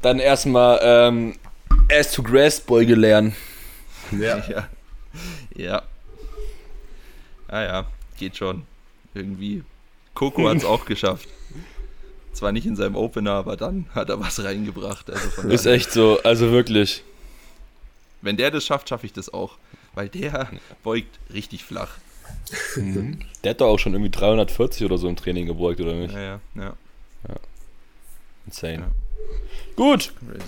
Dann 0.00 0.20
erstmal 0.20 0.78
ähm, 0.82 1.34
Ass 1.92 2.12
to 2.12 2.22
Grass 2.22 2.60
Beuge 2.62 2.94
lernen. 2.94 3.34
Ja, 4.12 4.38
ja. 4.48 4.68
Ja. 5.54 5.82
Ah 7.48 7.62
ja, 7.62 7.86
geht 8.18 8.36
schon. 8.38 8.62
Irgendwie. 9.12 9.64
Coco 10.18 10.48
hat 10.48 10.56
es 10.56 10.64
auch 10.64 10.84
geschafft. 10.84 11.28
Zwar 12.32 12.50
nicht 12.50 12.66
in 12.66 12.74
seinem 12.74 12.96
Opener, 12.96 13.32
aber 13.32 13.56
dann 13.56 13.86
hat 13.94 14.10
er 14.10 14.18
was 14.18 14.42
reingebracht. 14.42 15.08
Also 15.10 15.30
von 15.30 15.50
Ist 15.50 15.64
echt 15.66 15.92
so, 15.92 16.20
also 16.24 16.50
wirklich. 16.50 17.04
wenn 18.20 18.36
der 18.36 18.50
das 18.50 18.64
schafft, 18.66 18.88
schaffe 18.88 19.06
ich 19.06 19.12
das 19.12 19.32
auch. 19.32 19.58
Weil 19.94 20.08
der 20.08 20.50
beugt 20.82 21.18
richtig 21.32 21.64
flach. 21.64 21.90
Der 23.44 23.50
hat 23.50 23.60
doch 23.60 23.68
auch 23.68 23.78
schon 23.78 23.92
irgendwie 23.92 24.10
340 24.10 24.84
oder 24.84 24.98
so 24.98 25.08
im 25.08 25.16
Training 25.16 25.46
gebeugt, 25.46 25.80
oder 25.80 25.94
nicht? 25.94 26.12
Ja, 26.12 26.20
ja, 26.20 26.40
ja. 26.56 26.74
Insane. 28.46 28.78
Ja. 28.78 28.90
Gut, 29.76 30.12
Crazy. 30.18 30.42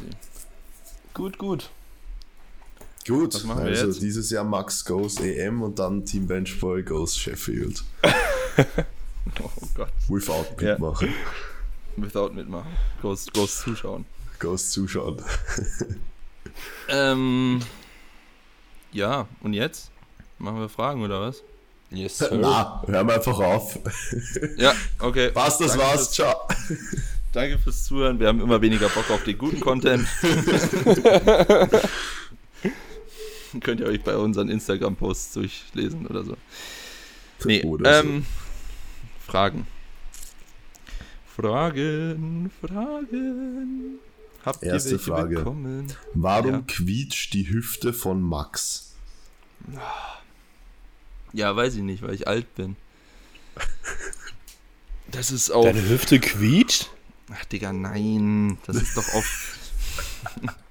gut, 1.14 1.38
gut. 1.38 1.70
gut. 3.06 3.34
Was 3.34 3.44
machen 3.44 3.64
wir 3.64 3.70
also 3.70 3.86
jetzt? 3.86 4.02
dieses 4.02 4.30
Jahr 4.30 4.44
Max 4.44 4.84
goes 4.84 5.18
EM 5.20 5.62
und 5.62 5.78
dann 5.78 6.04
Team 6.04 6.26
Benchboy 6.26 6.82
goes 6.82 7.16
Sheffield. 7.16 7.82
Oh 9.42 9.50
Gott. 9.74 9.92
Without 10.08 10.46
Ja. 10.60 10.72
mitmachen. 10.72 11.14
Without 11.96 12.30
mitmachen. 12.32 12.70
Goes, 13.02 13.26
goes 13.32 13.60
zuschauen. 13.60 14.04
Goes 14.38 14.70
zuschauen. 14.70 15.20
Ähm. 16.88 17.60
Ja, 18.92 19.26
und 19.42 19.52
jetzt? 19.54 19.90
Machen 20.38 20.60
wir 20.60 20.68
Fragen 20.68 21.02
oder 21.02 21.20
was? 21.20 21.42
Yes, 21.90 22.18
sir. 22.18 22.30
Na, 22.32 22.82
hören 22.86 23.06
wir 23.06 23.14
einfach 23.14 23.38
auf. 23.38 23.78
Ja, 24.56 24.74
okay. 24.98 25.30
Was, 25.34 25.58
das 25.58 25.72
Danke 25.72 25.84
war's. 25.84 26.00
Fürs, 26.06 26.12
Ciao. 26.12 26.48
danke 27.32 27.58
fürs 27.58 27.84
Zuhören. 27.84 28.18
Wir 28.18 28.28
haben 28.28 28.40
immer 28.40 28.60
weniger 28.60 28.88
Bock 28.88 29.10
auf 29.10 29.22
den 29.24 29.38
guten 29.38 29.60
Content. 29.60 30.06
Könnt 33.60 33.80
ihr 33.80 33.86
euch 33.86 34.02
bei 34.02 34.16
unseren 34.16 34.48
Instagram-Posts 34.48 35.32
durchlesen 35.34 36.06
oder 36.06 36.24
so. 36.24 36.36
Nee, 37.44 37.62
Oder 37.64 38.02
so. 38.02 38.08
Fragen. 39.30 39.64
Fragen, 41.36 42.50
Fragen. 42.60 44.00
Habt 44.44 44.64
ihr 44.64 44.72
Erste 44.72 44.90
welche 44.90 45.04
Frage. 45.04 45.36
bekommen? 45.36 45.92
Warum 46.14 46.52
ja. 46.52 46.62
quietscht 46.66 47.32
die 47.34 47.48
Hüfte 47.48 47.92
von 47.92 48.20
Max? 48.20 48.96
Ja, 51.32 51.54
weiß 51.54 51.76
ich 51.76 51.82
nicht, 51.82 52.02
weil 52.02 52.14
ich 52.14 52.26
alt 52.26 52.52
bin. 52.56 52.74
Das 55.12 55.30
ist 55.30 55.52
auch. 55.52 55.62
Deine 55.62 55.88
Hüfte 55.88 56.18
quietscht? 56.18 56.90
Ach, 57.32 57.44
Digga, 57.44 57.72
nein. 57.72 58.58
Das 58.66 58.74
ist 58.76 58.96
doch 58.96 59.14
auf. 59.14 59.58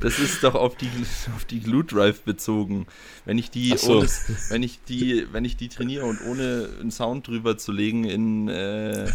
Das 0.00 0.18
ist 0.18 0.42
doch 0.42 0.54
auf 0.54 0.76
die, 0.76 0.88
auf 1.36 1.44
die 1.44 1.60
Glue 1.60 1.84
Drive 1.84 2.22
bezogen. 2.22 2.86
Wenn 3.24 3.38
ich 3.38 3.50
die, 3.50 3.76
so. 3.76 3.98
ohne, 3.98 4.08
wenn 4.48 4.62
ich 4.62 4.80
die, 4.88 5.26
wenn 5.32 5.44
ich 5.44 5.56
die 5.56 5.68
trainiere 5.68 6.06
und 6.06 6.20
ohne 6.26 6.68
einen 6.80 6.90
Sound 6.90 7.26
drüber 7.28 7.58
zu 7.58 7.72
legen 7.72 8.04
in, 8.04 8.48
äh, 8.48 9.06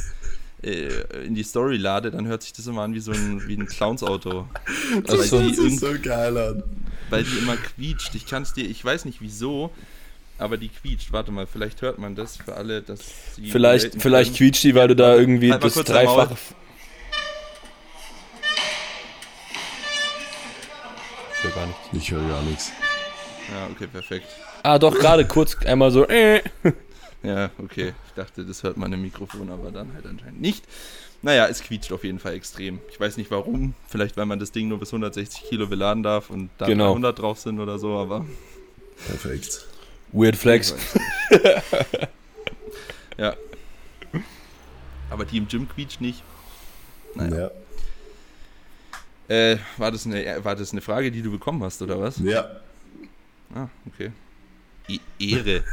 äh, 0.61 1.25
in 1.25 1.35
die 1.35 1.43
Story 1.43 1.77
lade, 1.77 2.11
dann 2.11 2.27
hört 2.27 2.43
sich 2.43 2.53
das 2.53 2.67
immer 2.67 2.81
an 2.83 2.93
wie 2.93 2.99
so 2.99 3.11
ein, 3.11 3.47
wie 3.47 3.55
ein 3.55 3.65
Clowns-Auto. 3.67 4.47
Weil, 4.93 5.01
Das 5.03 5.31
hört 5.31 5.49
die 5.49 5.55
sich 5.55 5.79
so 5.79 5.93
geil 6.01 6.37
an. 6.37 6.63
weil 7.09 7.23
die 7.23 7.37
immer 7.37 7.57
quietscht. 7.57 8.15
Ich 8.15 8.25
kann 8.25 8.43
es 8.43 8.53
dir, 8.53 8.65
ich 8.69 8.83
weiß 8.83 9.05
nicht 9.05 9.21
wieso, 9.21 9.71
aber 10.37 10.57
die 10.57 10.69
quietscht. 10.69 11.11
Warte 11.11 11.31
mal, 11.31 11.47
vielleicht 11.47 11.81
hört 11.81 11.97
man 11.97 12.15
das 12.15 12.37
für 12.37 12.55
alle, 12.55 12.81
dass 12.81 12.99
sie 13.35 13.49
Vielleicht, 13.51 14.01
vielleicht 14.01 14.35
quietscht 14.35 14.63
die, 14.63 14.75
weil 14.75 14.87
du 14.89 14.95
da 14.95 15.15
irgendwie 15.15 15.51
Halt 15.51 15.63
das. 15.63 15.75
Dreifache. 15.75 16.35
Gar 21.55 21.65
nichts. 21.67 21.81
Ich 21.93 22.11
höre 22.11 22.27
gar 22.27 22.41
nichts. 22.43 22.71
Ja, 23.51 23.67
okay, 23.71 23.87
perfekt. 23.87 24.27
Ah, 24.63 24.77
doch, 24.79 24.93
gerade 24.93 25.25
kurz 25.25 25.55
einmal 25.65 25.91
so. 25.91 26.07
Äh. 26.07 26.41
Ja, 27.23 27.49
okay. 27.57 27.93
Ich 28.07 28.13
dachte, 28.13 28.45
das 28.45 28.61
hört 28.61 28.77
man 28.77 28.93
im 28.93 29.01
Mikrofon, 29.01 29.49
aber 29.49 29.71
dann 29.71 29.91
halt 29.95 30.05
anscheinend 30.05 30.41
nicht. 30.41 30.63
Naja, 31.23 31.47
es 31.47 31.63
quietscht 31.63 31.91
auf 31.91 32.03
jeden 32.03 32.19
Fall 32.19 32.35
extrem. 32.35 32.79
Ich 32.91 32.99
weiß 32.99 33.17
nicht 33.17 33.31
warum. 33.31 33.73
Vielleicht, 33.87 34.15
weil 34.15 34.27
man 34.27 34.37
das 34.37 34.51
Ding 34.51 34.67
nur 34.67 34.77
bis 34.77 34.89
160 34.89 35.41
Kilo 35.49 35.65
beladen 35.65 36.03
darf 36.03 36.29
und 36.29 36.51
da 36.59 36.67
Genau. 36.67 36.89
100 36.89 37.17
drauf 37.17 37.39
sind 37.39 37.59
oder 37.59 37.79
so, 37.79 37.97
aber. 37.97 38.27
Perfekt. 39.07 39.65
Weird 40.11 40.35
Flex. 40.35 40.75
Ja. 43.17 43.33
Aber 45.09 45.25
die 45.25 45.37
im 45.37 45.47
Gym 45.47 45.67
quietscht 45.69 46.01
nicht. 46.01 46.21
Naja. 47.15 47.37
Ja. 47.37 47.51
Äh, 49.27 49.57
war 49.77 49.91
das, 49.91 50.05
eine, 50.05 50.43
war 50.43 50.55
das 50.55 50.71
eine 50.71 50.81
Frage, 50.81 51.11
die 51.11 51.21
du 51.21 51.31
bekommen 51.31 51.63
hast, 51.63 51.81
oder 51.81 51.99
was? 51.99 52.19
ja. 52.19 52.47
Ah, 53.53 53.67
okay. 53.87 54.11
E 54.89 54.99
Ehre. 55.19 55.63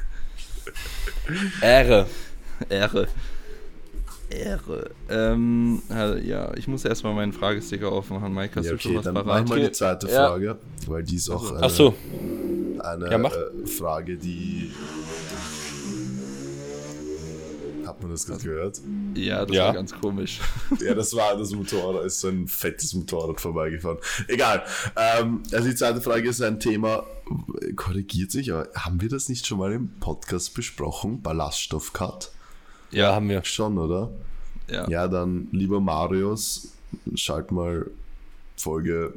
Ehre. 1.61 2.07
Ehre. 2.69 3.09
Ehre. 4.31 4.91
Ähm, 5.11 5.83
äh, 5.91 6.21
ja, 6.27 6.55
ich 6.55 6.69
muss 6.69 6.85
erstmal 6.85 7.13
meinen 7.15 7.33
Fragesticker 7.33 7.91
aufmachen. 7.91 8.33
Mike, 8.33 8.53
hast 8.57 8.67
Ja, 8.67 8.73
du 8.73 8.79
schon 8.79 8.91
okay, 8.93 8.99
was 8.99 9.05
dann 9.05 9.15
parat? 9.15 9.27
machen 9.49 9.57
wir 9.61 9.67
die 9.69 9.73
zweite 9.73 10.07
Ja. 10.09 10.29
Frage, 10.29 10.59
weil 10.87 11.03
die 11.03 11.17
ist 11.17 11.29
auch 11.29 11.51
eine, 11.53 11.63
Ach 11.63 11.71
so. 11.71 11.95
eine 12.79 13.11
Ja, 13.11 13.19
mach. 13.19 13.33
äh, 13.35 13.67
Frage, 13.67 14.17
die. 14.17 14.71
Hat 17.93 18.01
man 18.03 18.11
das 18.11 18.27
gerade 18.27 18.43
gehört? 18.43 18.81
Ja, 19.15 19.45
das 19.45 19.55
Ja. 19.55 19.67
war 19.67 19.75
ganz 19.75 19.93
komisch. 20.01 20.41
Ja, 20.81 20.95
das 20.95 21.15
war 21.15 21.37
das 21.37 21.53
Motorrad, 21.53 22.07
ist 22.07 22.21
so 22.21 22.29
ein 22.29 22.49
fettes 22.49 22.95
Motorrad 22.95 23.39
vorbeigefahren. 23.41 23.99
Egal. 24.29 24.65
Ähm, 24.97 25.43
also 25.53 25.69
die 25.69 25.75
zweite 25.75 26.01
Frage 26.01 26.27
ist 26.31 26.41
ein 26.41 26.59
Thema, 26.59 27.05
korrigiert 27.77 28.31
sich, 28.31 28.51
aber 28.51 28.69
haben 28.75 29.01
wir 29.03 29.11
das 29.11 29.29
nicht 29.29 29.47
schon 29.47 29.59
mal 29.59 29.73
im 29.73 29.91
Podcast 30.01 30.55
besprochen? 30.55 31.21
Ballaststoffcut? 31.21 32.33
Ja, 32.91 33.15
haben 33.15 33.29
wir. 33.29 33.45
Schon, 33.45 33.77
oder? 33.77 34.11
Ja. 34.71 34.89
Ja, 34.89 35.07
dann 35.09 35.49
lieber 35.53 35.81
Marius, 35.81 36.73
schalt 37.15 37.51
mal 37.53 37.91
Folge, 38.57 39.13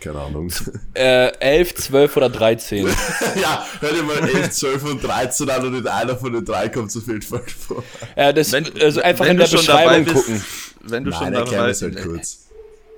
keine 0.00 0.20
Ahnung. 0.20 0.50
Äh, 0.94 1.28
11, 1.40 1.74
12 1.74 2.16
oder 2.16 2.30
13. 2.30 2.86
ja, 3.40 3.66
hör 3.80 3.92
dir 3.92 4.02
mal 4.02 4.18
11, 4.18 4.50
12 4.50 4.84
und 4.84 5.04
13 5.04 5.50
an 5.50 5.66
und 5.66 5.74
in 5.74 5.86
einer 5.86 6.16
von 6.16 6.32
den 6.32 6.44
drei 6.44 6.68
kommt 6.68 6.90
so 6.90 7.00
viel 7.00 7.20
falsch 7.20 7.54
vor. 7.54 7.82
Äh, 8.14 8.32
das, 8.32 8.52
Wenn, 8.52 8.66
also 8.80 9.02
einfach 9.02 9.24
wenn 9.24 9.32
in 9.32 9.36
du 9.38 9.42
der 9.44 9.56
schon 9.56 9.66
dabei 9.66 10.00
Beschreibung 10.00 10.04
bist, 10.14 10.26
gucken. 10.26 10.44
Wenn 10.82 11.04
du 11.04 11.12
schon 11.12 11.24
Nein, 11.24 11.34
erklär 11.34 11.58
dabei 11.58 11.68
das 11.68 11.82
halt 11.82 12.02
kurz. 12.02 12.46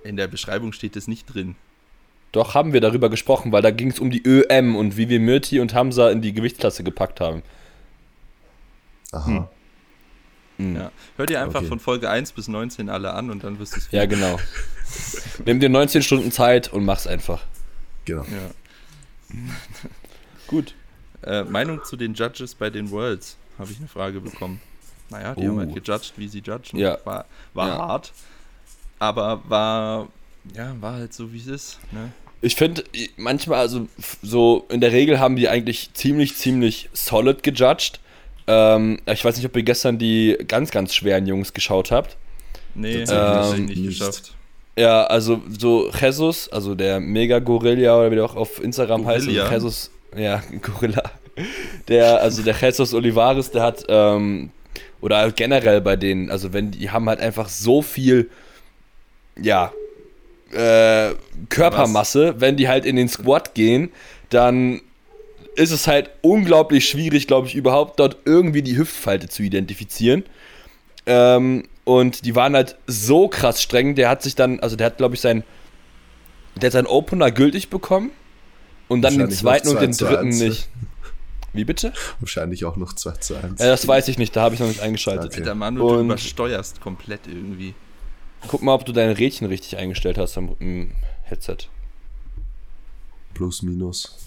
In 0.04 0.16
der 0.16 0.28
Beschreibung 0.28 0.72
steht 0.72 0.94
es 0.96 1.08
nicht 1.08 1.26
drin. 1.32 1.56
Doch, 2.32 2.54
haben 2.54 2.72
wir 2.72 2.80
darüber 2.80 3.08
gesprochen, 3.10 3.52
weil 3.52 3.62
da 3.62 3.70
ging 3.70 3.90
es 3.90 3.98
um 3.98 4.10
die 4.10 4.22
ÖM 4.26 4.76
und 4.76 4.96
wie 4.96 5.08
wir 5.08 5.18
Myrti 5.18 5.60
und 5.60 5.74
Hamza 5.74 6.10
in 6.10 6.20
die 6.20 6.32
Gewichtsklasse 6.34 6.84
gepackt 6.84 7.20
haben. 7.20 7.42
Aha. 9.12 9.48
Ja. 10.58 10.90
Hör 11.16 11.26
dir 11.26 11.40
einfach 11.40 11.60
Okay. 11.60 11.68
von 11.68 11.78
Folge 11.80 12.10
1 12.10 12.32
bis 12.32 12.48
19 12.48 12.90
alle 12.90 13.12
an 13.14 13.30
und 13.30 13.44
dann 13.44 13.58
wirst 13.58 13.76
du 13.76 13.78
es 13.78 13.88
Ja, 13.92 14.06
genau. 14.06 14.38
Nimm 15.44 15.60
dir 15.60 15.68
19 15.68 16.02
Stunden 16.02 16.32
Zeit 16.32 16.72
und 16.72 16.84
mach's 16.84 17.06
einfach. 17.06 17.42
Genau. 18.04 18.22
Ja. 18.24 18.50
Gut. 20.46 20.74
Äh, 21.22 21.42
Meinung 21.44 21.82
zu 21.84 21.96
den 21.96 22.14
Judges 22.14 22.54
bei 22.54 22.70
den 22.70 22.90
Worlds 22.90 23.36
habe 23.58 23.70
ich 23.72 23.78
eine 23.78 23.88
Frage 23.88 24.20
bekommen. 24.20 24.60
Naja, 25.10 25.34
die 25.34 25.46
Oh. 25.46 25.50
haben 25.50 25.58
halt 25.58 25.74
gejudged, 25.74 26.12
wie 26.16 26.28
sie 26.28 26.40
judgen. 26.40 26.78
Ja. 26.78 26.98
War, 27.04 27.24
war 27.54 27.68
Ja. 27.68 27.78
hart, 27.78 28.12
aber 28.98 29.42
war, 29.48 30.08
ja, 30.54 30.74
war 30.80 30.94
halt 30.94 31.12
so, 31.12 31.32
wie 31.32 31.38
es 31.38 31.46
ist. 31.46 31.78
Ne? 31.92 32.12
Ich 32.40 32.54
finde, 32.54 32.84
manchmal, 33.16 33.58
also 33.58 33.88
so 34.22 34.64
in 34.68 34.80
der 34.80 34.92
Regel 34.92 35.18
haben 35.18 35.34
die 35.34 35.48
eigentlich 35.48 35.92
ziemlich, 35.94 36.36
ziemlich 36.36 36.88
solid 36.92 37.42
gejudged. 37.42 37.98
Ähm, 38.46 39.00
ich 39.06 39.24
weiß 39.24 39.36
nicht, 39.36 39.46
ob 39.46 39.56
ihr 39.56 39.64
gestern 39.64 39.98
die 39.98 40.38
ganz, 40.46 40.70
ganz 40.70 40.94
schweren 40.94 41.26
Jungs 41.26 41.52
geschaut 41.52 41.90
habt. 41.90 42.16
Nee, 42.74 43.04
Tatsächlich 43.04 43.26
hab 43.26 43.52
ich 43.54 43.58
nicht, 43.60 43.76
nicht. 43.78 43.98
geschafft. 43.98 44.34
Ja, 44.78 45.02
also 45.06 45.42
so 45.58 45.90
Jesus, 45.90 46.48
also 46.50 46.76
der 46.76 47.00
Mega 47.00 47.40
Gorilla 47.40 47.98
oder 47.98 48.12
wie 48.12 48.14
der 48.14 48.24
auch 48.24 48.36
auf 48.36 48.62
Instagram 48.62 49.06
heißt, 49.06 49.26
Gorilla? 49.26 49.42
also 49.46 49.54
Jesus, 49.54 49.90
ja, 50.16 50.40
Gorilla. 50.62 51.02
Der, 51.88 52.20
also 52.20 52.42
der 52.42 52.54
Jesus 52.54 52.94
Olivares, 52.94 53.50
der 53.50 53.62
hat, 53.62 53.84
ähm, 53.88 54.50
oder 55.00 55.32
generell 55.32 55.80
bei 55.80 55.96
denen, 55.96 56.30
also 56.30 56.52
wenn 56.52 56.70
die 56.70 56.90
haben 56.90 57.08
halt 57.08 57.18
einfach 57.18 57.48
so 57.48 57.82
viel, 57.82 58.30
ja, 59.36 59.72
äh, 60.52 61.14
Körpermasse, 61.48 62.36
wenn 62.38 62.56
die 62.56 62.68
halt 62.68 62.84
in 62.84 62.94
den 62.94 63.08
Squat 63.08 63.54
gehen, 63.54 63.90
dann 64.30 64.80
ist 65.56 65.72
es 65.72 65.88
halt 65.88 66.10
unglaublich 66.22 66.88
schwierig, 66.88 67.26
glaube 67.26 67.48
ich, 67.48 67.56
überhaupt 67.56 67.98
dort 67.98 68.18
irgendwie 68.26 68.62
die 68.62 68.78
Hüftfalte 68.78 69.28
zu 69.28 69.42
identifizieren. 69.42 70.22
Ähm, 71.08 71.64
und 71.84 72.26
die 72.26 72.36
waren 72.36 72.54
halt 72.54 72.76
so 72.86 73.28
krass 73.28 73.62
streng. 73.62 73.94
Der 73.94 74.10
hat 74.10 74.22
sich 74.22 74.34
dann, 74.34 74.60
also 74.60 74.76
der 74.76 74.86
hat, 74.86 74.98
glaube 74.98 75.14
ich, 75.14 75.22
sein, 75.22 75.42
der 76.56 76.68
hat 76.68 76.72
seinen 76.74 76.86
Opener 76.86 77.30
gültig 77.30 77.70
bekommen 77.70 78.10
und 78.88 79.02
dann 79.02 79.16
den 79.18 79.30
zweiten 79.30 79.68
und 79.68 79.80
den 79.80 79.92
2 79.92 79.96
zu 79.96 80.04
dritten 80.04 80.26
1. 80.28 80.40
nicht. 80.40 80.68
Wie 81.54 81.64
bitte? 81.64 81.94
Wahrscheinlich 82.20 82.66
auch 82.66 82.76
noch 82.76 82.92
2 82.92 83.12
zu 83.12 83.36
1. 83.36 83.60
Ja, 83.60 83.68
das 83.68 83.88
weiß 83.88 84.08
ich 84.08 84.18
nicht, 84.18 84.36
da 84.36 84.42
habe 84.42 84.54
ich 84.54 84.60
noch 84.60 84.68
nicht 84.68 84.80
eingeschaltet. 84.80 85.32
Okay. 85.32 85.42
Der 85.42 85.54
Mann, 85.54 85.76
du 85.76 86.00
übersteuerst 86.00 86.80
komplett 86.82 87.26
irgendwie. 87.26 87.74
Guck 88.46 88.62
mal, 88.62 88.74
ob 88.74 88.84
du 88.84 88.92
deine 88.92 89.18
Rädchen 89.18 89.46
richtig 89.46 89.78
eingestellt 89.78 90.18
hast 90.18 90.36
am 90.36 90.54
im 90.60 90.92
Headset. 91.22 91.56
Plus, 93.32 93.62
minus. 93.62 94.18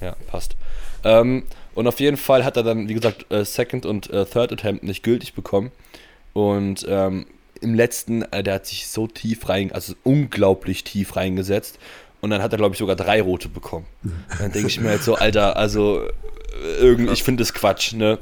Ja, 0.00 0.14
passt. 0.28 0.56
Ähm, 1.04 1.44
und 1.76 1.86
auf 1.86 2.00
jeden 2.00 2.16
Fall 2.16 2.44
hat 2.44 2.56
er 2.56 2.62
dann, 2.62 2.88
wie 2.88 2.94
gesagt, 2.94 3.30
äh, 3.30 3.44
Second 3.44 3.86
und 3.86 4.10
äh, 4.10 4.24
Third 4.24 4.50
Attempt 4.50 4.82
nicht 4.82 5.02
gültig 5.02 5.34
bekommen. 5.34 5.70
Und 6.32 6.86
ähm, 6.88 7.26
im 7.60 7.74
letzten, 7.74 8.22
äh, 8.32 8.42
der 8.42 8.54
hat 8.54 8.66
sich 8.66 8.88
so 8.88 9.06
tief 9.06 9.48
rein, 9.48 9.72
also 9.72 9.94
unglaublich 10.02 10.84
tief 10.84 11.16
reingesetzt. 11.16 11.78
Und 12.22 12.30
dann 12.30 12.42
hat 12.42 12.52
er, 12.52 12.56
glaube 12.56 12.74
ich, 12.74 12.78
sogar 12.78 12.96
drei 12.96 13.20
rote 13.20 13.48
bekommen. 13.48 13.86
Und 14.02 14.40
dann 14.40 14.52
denke 14.52 14.68
ich 14.68 14.80
mir 14.80 14.88
halt 14.88 15.02
so, 15.02 15.16
Alter, 15.16 15.56
also 15.56 16.02
äh, 16.02 16.80
irgend, 16.80 17.10
ich 17.10 17.22
finde 17.22 17.42
das 17.42 17.52
Quatsch, 17.52 17.92
ne? 17.92 18.18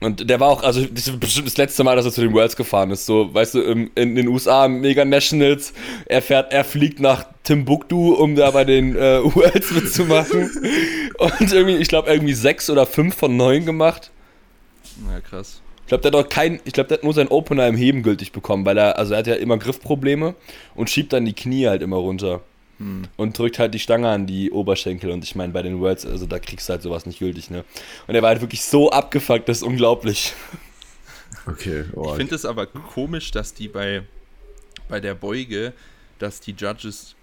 Und 0.00 0.30
der 0.30 0.38
war 0.38 0.48
auch, 0.48 0.62
also 0.62 0.84
das 0.84 1.08
ist 1.08 1.18
bestimmt 1.18 1.48
das 1.48 1.56
letzte 1.56 1.82
Mal, 1.82 1.96
dass 1.96 2.04
er 2.04 2.12
zu 2.12 2.20
den 2.20 2.32
Worlds 2.32 2.54
gefahren 2.54 2.90
ist. 2.92 3.04
So, 3.04 3.34
weißt 3.34 3.54
du, 3.54 3.62
im, 3.62 3.90
in 3.96 4.14
den 4.14 4.28
USA 4.28 4.68
Mega 4.68 5.04
Nationals, 5.04 5.72
er 6.06 6.22
fährt, 6.22 6.52
er 6.52 6.64
fliegt 6.64 7.00
nach 7.00 7.26
Timbuktu, 7.42 8.14
um 8.14 8.36
da 8.36 8.52
bei 8.52 8.64
den 8.64 8.94
äh, 8.94 9.24
Worlds 9.34 9.72
mitzumachen. 9.72 10.50
Und 11.18 11.52
irgendwie, 11.52 11.76
ich 11.76 11.88
glaube, 11.88 12.10
irgendwie 12.10 12.34
sechs 12.34 12.70
oder 12.70 12.86
fünf 12.86 13.16
von 13.16 13.36
neun 13.36 13.66
gemacht. 13.66 14.12
Ja, 15.10 15.20
krass. 15.20 15.60
Ich 15.82 15.88
glaube, 15.88 16.02
der 16.02 16.18
hat 16.18 16.26
doch 16.26 16.28
kein, 16.28 16.60
ich 16.64 16.74
glaube, 16.74 16.88
der 16.88 16.98
hat 16.98 17.04
nur 17.04 17.14
seinen 17.14 17.28
Opener 17.28 17.66
im 17.66 17.76
Heben 17.76 18.02
gültig 18.02 18.30
bekommen, 18.30 18.66
weil 18.66 18.76
er, 18.78 18.98
also 18.98 19.14
er 19.14 19.20
hat 19.20 19.26
ja 19.26 19.34
immer 19.34 19.56
Griffprobleme 19.56 20.34
und 20.74 20.90
schiebt 20.90 21.12
dann 21.12 21.24
die 21.24 21.32
Knie 21.32 21.66
halt 21.66 21.82
immer 21.82 21.96
runter. 21.96 22.42
Und 23.16 23.36
drückt 23.38 23.58
halt 23.58 23.74
die 23.74 23.80
Stange 23.80 24.08
an 24.08 24.26
die 24.26 24.52
Oberschenkel. 24.52 25.10
Und 25.10 25.24
ich 25.24 25.34
meine, 25.34 25.52
bei 25.52 25.62
den 25.62 25.80
Worlds, 25.80 26.06
also 26.06 26.26
da 26.26 26.38
kriegst 26.38 26.68
du 26.68 26.74
halt 26.74 26.82
sowas 26.82 27.06
nicht 27.06 27.18
gültig, 27.18 27.50
ne? 27.50 27.64
Und 28.06 28.14
er 28.14 28.22
war 28.22 28.28
halt 28.28 28.40
wirklich 28.40 28.62
so 28.62 28.90
abgefuckt, 28.90 29.48
das 29.48 29.58
ist 29.58 29.62
unglaublich. 29.64 30.32
Okay, 31.46 31.84
oh, 31.94 32.10
Ich 32.10 32.16
finde 32.16 32.34
es 32.34 32.44
aber 32.44 32.66
komisch, 32.66 33.30
dass 33.32 33.52
die 33.54 33.68
bei, 33.68 34.02
bei 34.88 35.00
der 35.00 35.14
Beuge, 35.14 35.72
dass 36.18 36.40
die 36.40 36.52
Judges 36.52 37.14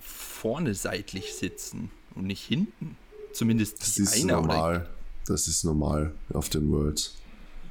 vorne 0.00 0.74
seitlich 0.74 1.34
sitzen 1.34 1.90
und 2.14 2.26
nicht 2.26 2.44
hinten. 2.44 2.96
Zumindest 3.32 3.80
das 3.80 3.98
ist 3.98 4.14
eine 4.14 4.38
oder 4.38 4.46
normal. 4.46 4.88
Das 5.26 5.48
ist 5.48 5.64
normal 5.64 6.12
auf 6.32 6.48
den 6.48 6.70
Worlds. 6.70 7.16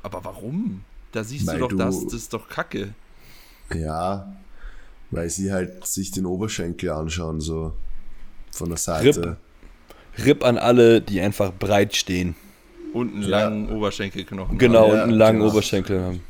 Aber 0.04 0.24
warum? 0.24 0.84
Da 1.12 1.24
siehst 1.24 1.48
Weil 1.48 1.60
du 1.60 1.68
doch 1.68 1.70
du- 1.70 1.78
das, 1.78 2.04
das 2.06 2.14
ist 2.14 2.34
doch 2.34 2.48
Kacke. 2.48 2.94
Ja, 3.74 4.36
weil 5.12 5.30
sie 5.30 5.52
halt 5.52 5.86
sich 5.86 6.12
den 6.12 6.26
Oberschenkel 6.26 6.90
anschauen, 6.92 7.42
so 7.42 7.74
von 8.52 8.70
der 8.70 8.78
Seite. 8.78 9.38
Rip 10.26 10.44
an 10.44 10.58
alle, 10.58 11.02
die 11.02 11.22
einfach 11.22 11.54
breit 11.54 11.96
stehen. 11.96 12.36
Und 12.94 13.14
einen 13.14 13.22
Ja. 13.24 13.30
langen 13.44 13.70
Oberschenkelknochen. 13.70 14.58
Genau, 14.58 14.88
Ja, 14.88 14.94
und 14.94 15.00
einen 15.02 15.12
langen 15.12 15.40
genau. 15.40 15.52
Oberschenkel 15.52 16.02
haben. 16.02 16.22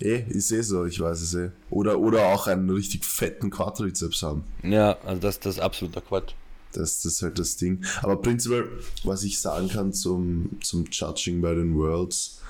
Eh, 0.00 0.24
ich 0.30 0.46
sehe 0.46 0.62
so, 0.64 0.84
ich 0.84 0.98
weiß 0.98 1.20
es 1.20 1.34
eh. 1.34 1.50
Oder, 1.70 1.98
oder 2.00 2.26
auch 2.26 2.48
einen 2.48 2.68
richtig 2.70 3.04
fetten 3.04 3.50
Quadrizeps 3.50 4.22
haben. 4.22 4.42
Ja, 4.64 4.96
also 5.06 5.20
das, 5.20 5.38
das 5.38 5.54
ist 5.56 5.60
absoluter 5.60 6.00
Quatsch. 6.00 6.32
Das, 6.72 7.02
das 7.02 7.12
ist 7.14 7.22
halt 7.22 7.38
das 7.38 7.56
Ding. 7.56 7.84
Aber 8.02 8.16
prinzipiell, 8.16 8.66
was 9.04 9.22
ich 9.22 9.38
sagen 9.38 9.68
kann 9.68 9.92
zum, 9.92 10.50
zum 10.60 10.86
Judging 10.90 11.40
bei 11.40 11.54
den 11.54 11.76
Worlds, 11.76 12.40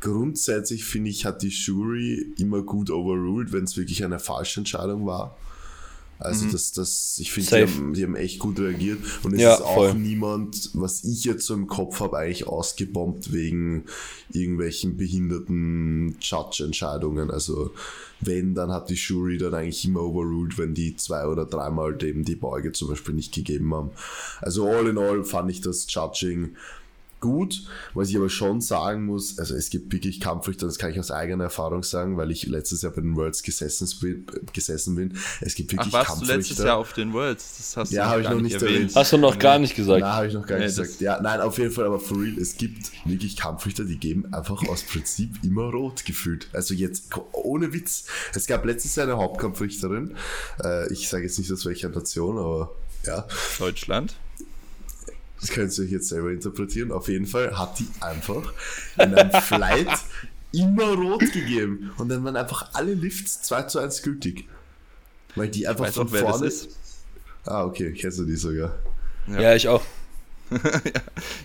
grundsätzlich 0.00 0.84
finde 0.84 1.10
ich, 1.10 1.24
hat 1.24 1.42
die 1.42 1.48
Jury 1.48 2.34
immer 2.38 2.62
gut 2.62 2.90
overruled, 2.90 3.52
wenn 3.52 3.64
es 3.64 3.76
wirklich 3.76 4.04
eine 4.04 4.18
falsche 4.18 4.60
Entscheidung 4.60 5.06
war. 5.06 5.36
Also 6.18 6.46
das, 6.52 6.70
das, 6.70 7.18
ich 7.20 7.32
finde, 7.32 7.66
die 7.66 7.92
die 7.94 8.04
haben 8.04 8.14
echt 8.14 8.38
gut 8.38 8.60
reagiert 8.60 9.00
und 9.24 9.34
es 9.34 9.40
Ja, 9.40 9.54
ist 9.54 9.62
auch 9.62 9.74
voll. 9.74 9.94
niemand, 9.94 10.70
was 10.74 11.02
ich 11.02 11.24
jetzt 11.24 11.44
so 11.44 11.54
im 11.54 11.66
Kopf 11.66 11.98
habe, 11.98 12.16
eigentlich 12.16 12.46
ausgebombt 12.46 13.32
wegen 13.32 13.86
irgendwelchen 14.30 14.96
behinderten 14.96 16.16
Judge-Entscheidungen. 16.20 17.32
Also 17.32 17.72
wenn, 18.20 18.54
dann 18.54 18.70
hat 18.70 18.88
die 18.88 18.94
Jury 18.94 19.36
dann 19.36 19.54
eigentlich 19.54 19.84
immer 19.84 20.02
overruled, 20.02 20.58
wenn 20.58 20.74
die 20.74 20.94
zwei 20.94 21.26
oder 21.26 21.44
dreimal 21.44 21.96
dem 21.96 22.24
die 22.24 22.36
Beuge 22.36 22.70
zum 22.70 22.86
Beispiel 22.86 23.14
nicht 23.16 23.34
gegeben 23.34 23.74
haben. 23.74 23.90
Also 24.40 24.68
all 24.68 24.86
in 24.86 24.98
all 24.98 25.24
fand 25.24 25.50
ich 25.50 25.60
das 25.60 25.92
Judging 25.92 26.54
gut. 27.22 27.62
Was 27.94 28.10
ich 28.10 28.16
aber 28.16 28.28
schon 28.28 28.60
sagen 28.60 29.06
muss, 29.06 29.38
also 29.38 29.54
es 29.54 29.70
gibt 29.70 29.90
wirklich 29.92 30.20
Kampfrichter, 30.20 30.66
das 30.66 30.76
kann 30.78 30.90
ich 30.90 30.98
aus 31.00 31.10
eigener 31.10 31.44
Erfahrung 31.44 31.82
sagen, 31.82 32.18
weil 32.18 32.30
ich 32.30 32.46
letztes 32.46 32.82
Jahr 32.82 32.92
bei 32.92 33.00
den 33.00 33.16
Worlds 33.16 33.42
gesessen 33.42 33.88
bin. 34.02 34.26
Gesessen 34.52 34.94
bin. 34.96 35.16
Es 35.40 35.54
gibt 35.54 35.70
Ach, 35.72 35.78
wirklich 35.78 35.92
warst 35.94 36.08
du 36.10 36.12
Kampfrichter. 36.16 36.36
letztes 36.36 36.58
Jahr 36.58 36.76
auf 36.76 36.92
den 36.92 37.12
Worlds? 37.14 37.56
Das 37.56 37.76
hast 37.78 37.92
Ja, 37.92 38.04
du 38.04 38.10
hab 38.10 38.18
ich 38.18 38.24
gar 38.26 38.34
noch 38.34 38.40
nicht 38.42 38.54
erwähnt. 38.56 38.72
erwähnt. 38.74 38.96
Hast 38.96 39.12
du 39.12 39.16
noch 39.16 39.38
gar 39.38 39.58
nicht 39.58 39.74
gesagt. 39.74 40.00
Nein, 40.00 40.12
habe 40.12 40.26
ich 40.26 40.34
noch 40.34 40.46
gar 40.46 40.58
Nee, 40.58 40.66
nicht 40.66 40.76
das- 40.78 40.86
gesagt. 40.88 41.00
Ja, 41.00 41.20
nein, 41.22 41.40
auf 41.40 41.56
jeden 41.56 41.70
Fall, 41.72 41.86
aber 41.86 41.98
for 42.00 42.18
real, 42.20 42.36
es 42.38 42.56
gibt 42.58 42.90
wirklich 43.06 43.36
Kampfrichter, 43.36 43.84
die 43.84 43.96
geben 43.98 44.34
einfach 44.34 44.62
aus 44.68 44.82
Prinzip 44.82 45.42
immer 45.42 45.70
rot 45.70 46.04
gefühlt. 46.04 46.48
Also 46.52 46.74
jetzt 46.74 47.04
ohne 47.32 47.72
Witz. 47.72 48.04
Es 48.34 48.46
gab 48.46 48.64
letztes 48.66 48.96
Jahr 48.96 49.06
eine 49.06 49.16
Hauptkampfrichterin. 49.16 50.16
Äh, 50.62 50.92
ich 50.92 51.08
sage 51.08 51.22
jetzt 51.24 51.38
nicht 51.38 51.52
aus 51.52 51.64
welcher 51.64 51.88
Nation, 51.88 52.36
aber 52.38 52.74
ja. 53.06 53.26
Deutschland. 53.58 54.14
Das 55.42 55.50
könnt 55.50 55.76
ihr 55.76 55.84
euch 55.84 55.90
jetzt 55.90 56.08
selber 56.08 56.30
interpretieren. 56.30 56.92
Auf 56.92 57.08
jeden 57.08 57.26
Fall 57.26 57.58
hat 57.58 57.78
die 57.80 57.88
einfach 58.00 58.52
in 58.96 59.12
einem 59.14 59.30
Flight 59.42 59.88
immer 60.52 60.94
rot 60.94 61.20
gegeben. 61.32 61.90
Und 61.98 62.08
dann 62.08 62.24
waren 62.24 62.36
einfach 62.36 62.70
alle 62.74 62.94
Lifts 62.94 63.42
2 63.42 63.62
zu 63.64 63.80
1 63.80 64.02
gültig. 64.02 64.48
Weil 65.34 65.48
die 65.48 65.66
einfach 65.66 65.86
Weiß 65.86 65.94
von 65.94 66.06
auch, 66.06 66.16
vorne. 66.16 66.46
ist. 66.46 66.68
Ah, 67.44 67.64
okay, 67.64 67.92
kennst 67.92 68.20
du 68.20 68.24
die 68.24 68.36
sogar. 68.36 68.78
Ja, 69.26 69.54
ich 69.54 69.66
auch. 69.68 69.82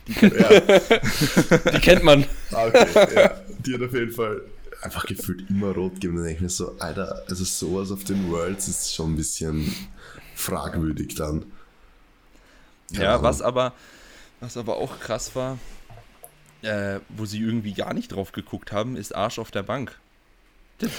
Ja, 0.07 0.49
Die 1.71 1.79
kennt 1.79 2.03
man. 2.03 2.25
ah, 2.51 2.67
okay, 2.67 3.15
ja. 3.15 3.41
Die 3.65 3.73
hat 3.73 3.81
auf 3.81 3.93
jeden 3.93 4.11
Fall 4.11 4.41
einfach 4.81 5.05
gefühlt 5.05 5.49
immer 5.49 5.71
rot 5.71 5.95
gegeben. 5.95 6.17
Und 6.17 6.19
dann 6.19 6.25
denke 6.27 6.37
ich 6.37 6.41
mir 6.43 6.49
so, 6.49 6.75
Alter, 6.79 7.23
also 7.27 7.43
sowas 7.43 7.91
auf 7.91 8.03
den 8.03 8.29
Worlds 8.31 8.67
ist 8.67 8.93
schon 8.93 9.13
ein 9.13 9.15
bisschen 9.15 9.73
fragwürdig 10.35 11.15
dann. 11.15 11.45
Ja, 12.91 13.11
Ahnung. 13.11 13.23
was 13.23 13.41
aber, 13.41 13.73
was 14.39 14.57
aber 14.57 14.77
auch 14.77 14.99
krass 14.99 15.35
war, 15.35 15.57
äh, 16.61 16.99
wo 17.09 17.25
sie 17.25 17.39
irgendwie 17.39 17.73
gar 17.73 17.93
nicht 17.93 18.09
drauf 18.09 18.31
geguckt 18.31 18.71
haben, 18.71 18.95
ist 18.95 19.15
Arsch 19.15 19.39
auf 19.39 19.51
der 19.51 19.63
Bank. 19.63 19.97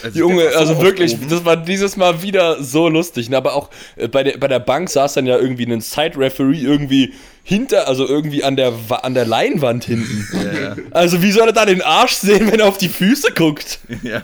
Also 0.02 0.18
Junge, 0.18 0.50
so 0.50 0.58
also 0.58 0.82
wirklich, 0.82 1.14
oben. 1.14 1.28
das 1.28 1.44
war 1.44 1.56
dieses 1.56 1.96
Mal 1.96 2.20
wieder 2.22 2.60
so 2.60 2.88
lustig. 2.88 3.28
Ne? 3.28 3.36
Aber 3.36 3.54
auch 3.54 3.70
äh, 3.94 4.08
bei, 4.08 4.24
der, 4.24 4.36
bei 4.36 4.48
der 4.48 4.58
Bank 4.58 4.90
saß 4.90 5.14
dann 5.14 5.26
ja 5.26 5.38
irgendwie 5.38 5.70
ein 5.70 5.80
Side-Referee 5.80 6.58
irgendwie 6.58 7.14
hinter, 7.44 7.86
also 7.86 8.06
irgendwie 8.06 8.42
an 8.42 8.56
der, 8.56 8.72
an 9.02 9.14
der 9.14 9.24
Leinwand 9.24 9.84
hinten. 9.84 10.26
Ja. 10.58 10.76
Also 10.90 11.22
wie 11.22 11.30
soll 11.30 11.48
er 11.48 11.52
da 11.52 11.64
den 11.66 11.82
Arsch 11.82 12.14
sehen, 12.14 12.50
wenn 12.50 12.60
er 12.60 12.66
auf 12.66 12.78
die 12.78 12.88
Füße 12.88 13.32
guckt? 13.32 13.78
Ja, 14.02 14.22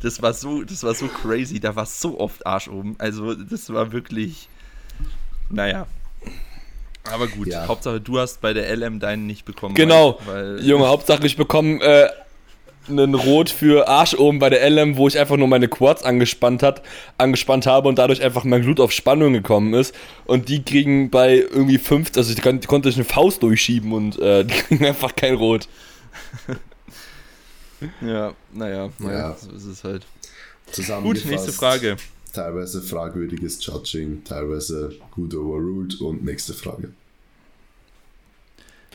das 0.00 0.22
war 0.22 0.32
so, 0.32 0.62
das 0.62 0.82
war 0.82 0.94
so 0.94 1.08
crazy. 1.08 1.60
Da 1.60 1.76
war 1.76 1.86
so 1.86 2.18
oft 2.18 2.46
Arsch 2.46 2.68
oben. 2.68 2.94
Also 2.98 3.34
das 3.34 3.72
war 3.72 3.92
wirklich, 3.92 4.48
naja. 5.50 5.86
Aber 7.12 7.26
gut, 7.28 7.48
Ja. 7.48 7.66
Hauptsache 7.68 8.00
du 8.00 8.18
hast 8.18 8.40
bei 8.40 8.52
der 8.54 8.74
LM 8.76 8.98
deinen 9.00 9.26
nicht 9.26 9.44
bekommen. 9.44 9.74
Genau. 9.74 10.18
Weil, 10.26 10.56
weil 10.56 10.64
Junge, 10.66 10.88
Hauptsache 10.88 11.26
ich 11.26 11.36
bekomme 11.36 11.80
äh, 11.82 12.08
einen 12.88 13.14
Rot 13.14 13.50
für 13.50 13.88
Arsch 13.88 14.14
oben 14.14 14.38
bei 14.38 14.50
der 14.50 14.68
LM, 14.68 14.96
wo 14.96 15.06
ich 15.08 15.18
einfach 15.18 15.36
nur 15.36 15.48
meine 15.48 15.68
Quads 15.68 16.02
angespannt 16.02 16.62
hat, 16.62 16.82
angespannt 17.18 17.66
habe 17.66 17.88
und 17.88 17.98
dadurch 17.98 18.22
einfach 18.22 18.44
mein 18.44 18.62
Glut 18.62 18.80
auf 18.80 18.92
Spannung 18.92 19.32
gekommen 19.32 19.74
ist. 19.74 19.94
Und 20.26 20.48
die 20.48 20.62
kriegen 20.62 21.10
bei 21.10 21.36
irgendwie 21.36 21.78
fünf, 21.78 22.10
also 22.16 22.32
ich 22.32 22.40
kon- 22.42 22.60
die 22.60 22.66
konnte 22.66 22.88
ich 22.88 22.94
eine 22.96 23.04
Faust 23.04 23.42
durchschieben 23.42 23.92
und 23.92 24.18
äh, 24.18 24.44
die 24.46 24.54
kriegen 24.54 24.84
einfach 24.86 25.14
kein 25.16 25.34
Rot. 25.34 25.68
Ja, 28.00 28.32
naja, 28.52 28.88
Ja. 29.00 29.36
so 29.38 29.50
ist 29.52 29.64
es 29.64 29.84
halt. 29.84 30.06
Gut, 31.02 31.24
nächste 31.26 31.52
Frage. 31.52 31.96
Teilweise 32.34 32.82
fragwürdiges 32.82 33.64
Judging, 33.64 34.24
teilweise 34.24 34.92
gut 35.12 35.34
overruled 35.34 36.00
und 36.00 36.24
nächste 36.24 36.52
Frage. 36.52 36.92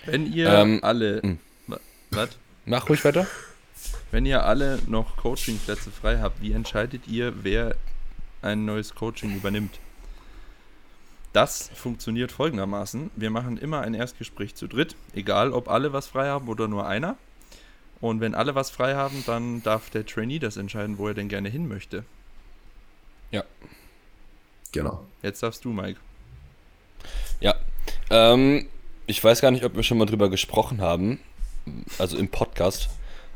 Wenn 0.05 0.31
ihr 0.31 0.49
Ähm, 0.49 0.79
alle. 0.81 1.37
Wa- 1.67 1.79
Was? 2.11 2.29
Mach 2.65 2.89
ruhig 2.89 3.03
weiter. 3.05 3.25
Wenn 4.11 4.25
ihr 4.25 4.45
alle 4.45 4.79
noch 4.87 5.15
Coachingplätze 5.17 5.89
frei 5.91 6.19
habt, 6.19 6.41
wie 6.41 6.51
entscheidet 6.51 7.07
ihr, 7.07 7.33
wer 7.43 7.75
ein 8.41 8.65
neues 8.65 8.93
Coaching 8.95 9.35
übernimmt? 9.35 9.79
Das 11.31 11.69
funktioniert 11.75 12.31
folgendermaßen. 12.31 13.11
Wir 13.15 13.29
machen 13.29 13.57
immer 13.57 13.81
ein 13.81 13.93
Erstgespräch 13.93 14.55
zu 14.55 14.67
dritt, 14.67 14.95
egal 15.13 15.53
ob 15.53 15.69
alle 15.69 15.93
was 15.93 16.07
frei 16.07 16.27
haben 16.27 16.47
oder 16.49 16.67
nur 16.67 16.87
einer. 16.87 17.17
Und 18.01 18.19
wenn 18.19 18.33
alle 18.35 18.55
was 18.55 18.69
frei 18.69 18.95
haben, 18.95 19.23
dann 19.27 19.61
darf 19.63 19.89
der 19.91 20.05
Trainee 20.05 20.39
das 20.39 20.57
entscheiden, 20.57 20.97
wo 20.97 21.07
er 21.07 21.13
denn 21.13 21.29
gerne 21.29 21.49
hin 21.49 21.67
möchte. 21.67 22.03
Genau. 24.71 25.03
Jetzt 25.23 25.41
darfst 25.41 25.65
du, 25.65 25.69
Mike. 25.69 25.99
Ja. 27.39 27.55
Ähm, 28.11 28.67
ich 29.07 29.23
weiß 29.23 29.41
gar 29.41 29.49
nicht, 29.49 29.63
ob 29.65 29.75
wir 29.75 29.81
schon 29.81 29.97
mal 29.97 30.05
drüber 30.05 30.29
gesprochen 30.29 30.79
haben. 30.79 31.19
Also 31.97 32.17
im 32.17 32.29
Podcast. 32.29 32.89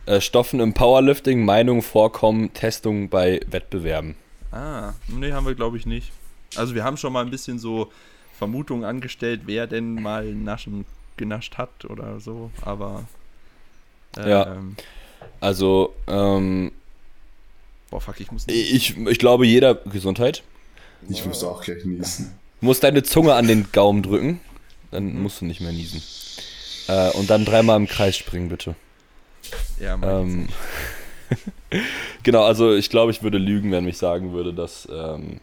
Äh, 0.06 0.22
Stoffen 0.22 0.60
im 0.60 0.76
Powerlifting, 0.76 1.44
Meinung 1.44 1.82
vorkommen, 1.82 2.54
Testung 2.54 3.10
bei 3.10 3.40
Wettbewerben. 3.48 4.16
Ah, 4.52 4.94
nee, 5.08 5.32
haben 5.32 5.48
wir 5.48 5.56
glaube 5.56 5.78
ich 5.78 5.88
nicht. 5.88 6.12
Also 6.56 6.76
wir 6.76 6.84
haben 6.84 6.98
schon 6.98 7.12
mal 7.14 7.22
ein 7.26 7.32
bisschen 7.32 7.58
so 7.58 7.92
Vermutungen 8.38 8.84
angestellt, 8.84 9.42
wer 9.46 9.66
denn 9.66 9.96
mal 10.04 10.36
Naschen 10.36 10.86
genascht 11.18 11.58
hat 11.58 11.86
oder 11.86 12.20
so, 12.20 12.52
aber 12.62 13.06
Ja. 14.18 14.54
ähm, 14.54 14.76
Also, 15.40 15.96
ähm, 16.06 16.72
boah 17.94 18.02
fuck, 18.02 18.20
ich 18.20 18.32
muss 18.32 18.48
nicht. 18.48 18.74
ich, 18.74 18.98
ich 18.98 19.20
glaube, 19.20 19.46
jeder 19.46 19.76
Gesundheit. 19.76 20.42
Ich 21.10 21.24
muss 21.28 21.44
auch 21.44 21.62
gleich 21.62 21.86
niesen. 21.86 22.34
Du 22.60 22.66
musst 22.66 22.84
deine 22.84 23.04
Zunge 23.04 23.36
an 23.36 23.48
den 23.48 23.72
Gaumen 23.72 24.02
drücken, 24.02 24.40
dann 24.90 25.22
musst 25.22 25.42
du 25.42 25.46
nicht 25.46 25.62
mehr 25.62 25.72
niesen. 25.72 26.02
Äh, 26.88 27.12
und 27.12 27.30
dann 27.30 27.46
dreimal 27.46 27.78
im 27.78 27.88
Kreis 27.88 28.18
springen, 28.18 28.50
bitte. 28.50 28.76
Ja, 29.80 29.96
Mike, 29.96 30.12
Ähm, 30.12 30.50
genau, 32.24 32.44
also 32.46 32.74
ich 32.74 32.90
glaube, 32.90 33.12
ich 33.12 33.22
würde 33.22 33.38
lügen, 33.38 33.72
wenn 33.72 33.88
ich 33.88 33.98
sagen 33.98 34.34
würde, 34.34 34.56
dass 34.56 34.88
ähm, 34.92 35.40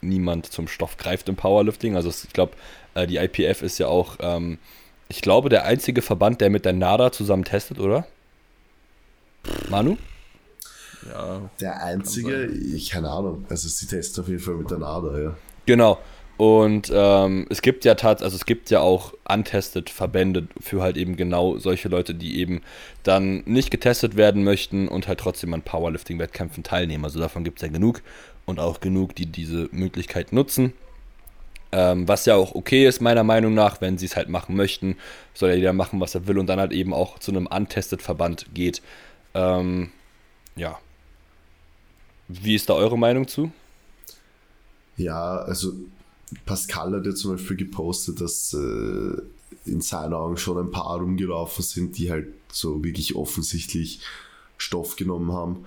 niemand 0.00 0.46
zum 0.46 0.68
Stoff 0.68 0.96
greift 0.96 1.28
im 1.28 1.34
Powerlifting. 1.34 1.96
Also 1.96 2.10
ich 2.10 2.32
glaube, 2.32 2.52
äh, 2.94 3.08
die 3.08 3.16
IPF 3.16 3.62
ist 3.62 3.78
ja 3.78 3.88
auch, 3.88 4.16
ähm, 4.20 4.58
ich 5.08 5.22
glaube, 5.22 5.48
der 5.48 5.64
einzige 5.64 6.02
Verband, 6.02 6.40
der 6.40 6.50
mit 6.50 6.64
der 6.64 6.72
NADA 6.72 7.10
zusammen 7.10 7.44
testet, 7.44 7.80
oder? 7.80 8.06
Manu? 9.68 9.96
Ja, 11.08 11.50
Der 11.60 11.82
einzige, 11.82 12.46
ich 12.46 12.90
keine 12.90 13.10
Ahnung. 13.10 13.44
Also 13.48 13.68
sie 13.68 13.86
testen 13.86 14.22
auf 14.22 14.28
jeden 14.28 14.40
Fall 14.40 14.54
mit 14.54 14.70
der 14.70 14.78
NADA, 14.78 15.18
ja. 15.18 15.36
Genau. 15.66 15.98
Und 16.36 16.90
ähm, 16.94 17.46
es 17.50 17.60
gibt 17.60 17.84
ja 17.84 17.94
tats 17.94 18.22
also 18.22 18.34
es 18.34 18.46
gibt 18.46 18.70
ja 18.70 18.80
auch 18.80 19.12
untested 19.28 19.90
Verbände 19.90 20.48
für 20.58 20.80
halt 20.80 20.96
eben 20.96 21.16
genau 21.16 21.58
solche 21.58 21.90
Leute, 21.90 22.14
die 22.14 22.38
eben 22.38 22.62
dann 23.02 23.42
nicht 23.44 23.70
getestet 23.70 24.16
werden 24.16 24.42
möchten 24.42 24.88
und 24.88 25.06
halt 25.06 25.20
trotzdem 25.20 25.52
an 25.52 25.60
Powerlifting-Wettkämpfen 25.60 26.62
teilnehmen. 26.62 27.04
Also 27.04 27.20
davon 27.20 27.44
gibt 27.44 27.58
es 27.58 27.62
ja 27.62 27.68
genug 27.68 28.00
und 28.46 28.58
auch 28.58 28.80
genug, 28.80 29.14
die 29.14 29.26
diese 29.26 29.68
Möglichkeit 29.70 30.32
nutzen. 30.32 30.72
Ähm, 31.72 32.08
was 32.08 32.24
ja 32.24 32.36
auch 32.36 32.54
okay 32.54 32.86
ist, 32.86 33.00
meiner 33.00 33.22
Meinung 33.22 33.52
nach, 33.52 33.82
wenn 33.82 33.98
sie 33.98 34.06
es 34.06 34.16
halt 34.16 34.30
machen 34.30 34.56
möchten, 34.56 34.96
soll 35.34 35.50
ja 35.50 35.56
jeder 35.56 35.72
machen, 35.74 36.00
was 36.00 36.14
er 36.14 36.26
will 36.26 36.38
und 36.38 36.46
dann 36.46 36.58
halt 36.58 36.72
eben 36.72 36.94
auch 36.94 37.18
zu 37.18 37.32
einem 37.32 37.46
untested 37.46 38.00
Verband 38.00 38.46
geht. 38.54 38.80
Ähm, 39.34 39.90
ja. 40.56 40.78
Wie 42.30 42.54
ist 42.54 42.68
da 42.68 42.74
eure 42.74 42.96
Meinung 42.96 43.26
zu? 43.26 43.50
Ja, 44.96 45.38
also 45.38 45.72
Pascal 46.46 46.92
hat 46.94 47.06
ja 47.06 47.14
zum 47.14 47.32
Beispiel 47.32 47.56
gepostet, 47.56 48.20
dass 48.20 48.54
äh, 48.54 49.22
in 49.64 49.80
seinen 49.80 50.14
Augen 50.14 50.36
schon 50.36 50.58
ein 50.58 50.70
paar 50.70 50.98
rumgelaufen 50.98 51.64
sind, 51.64 51.98
die 51.98 52.10
halt 52.10 52.28
so 52.52 52.84
wirklich 52.84 53.16
offensichtlich 53.16 54.00
Stoff 54.58 54.96
genommen 54.96 55.32
haben. 55.32 55.64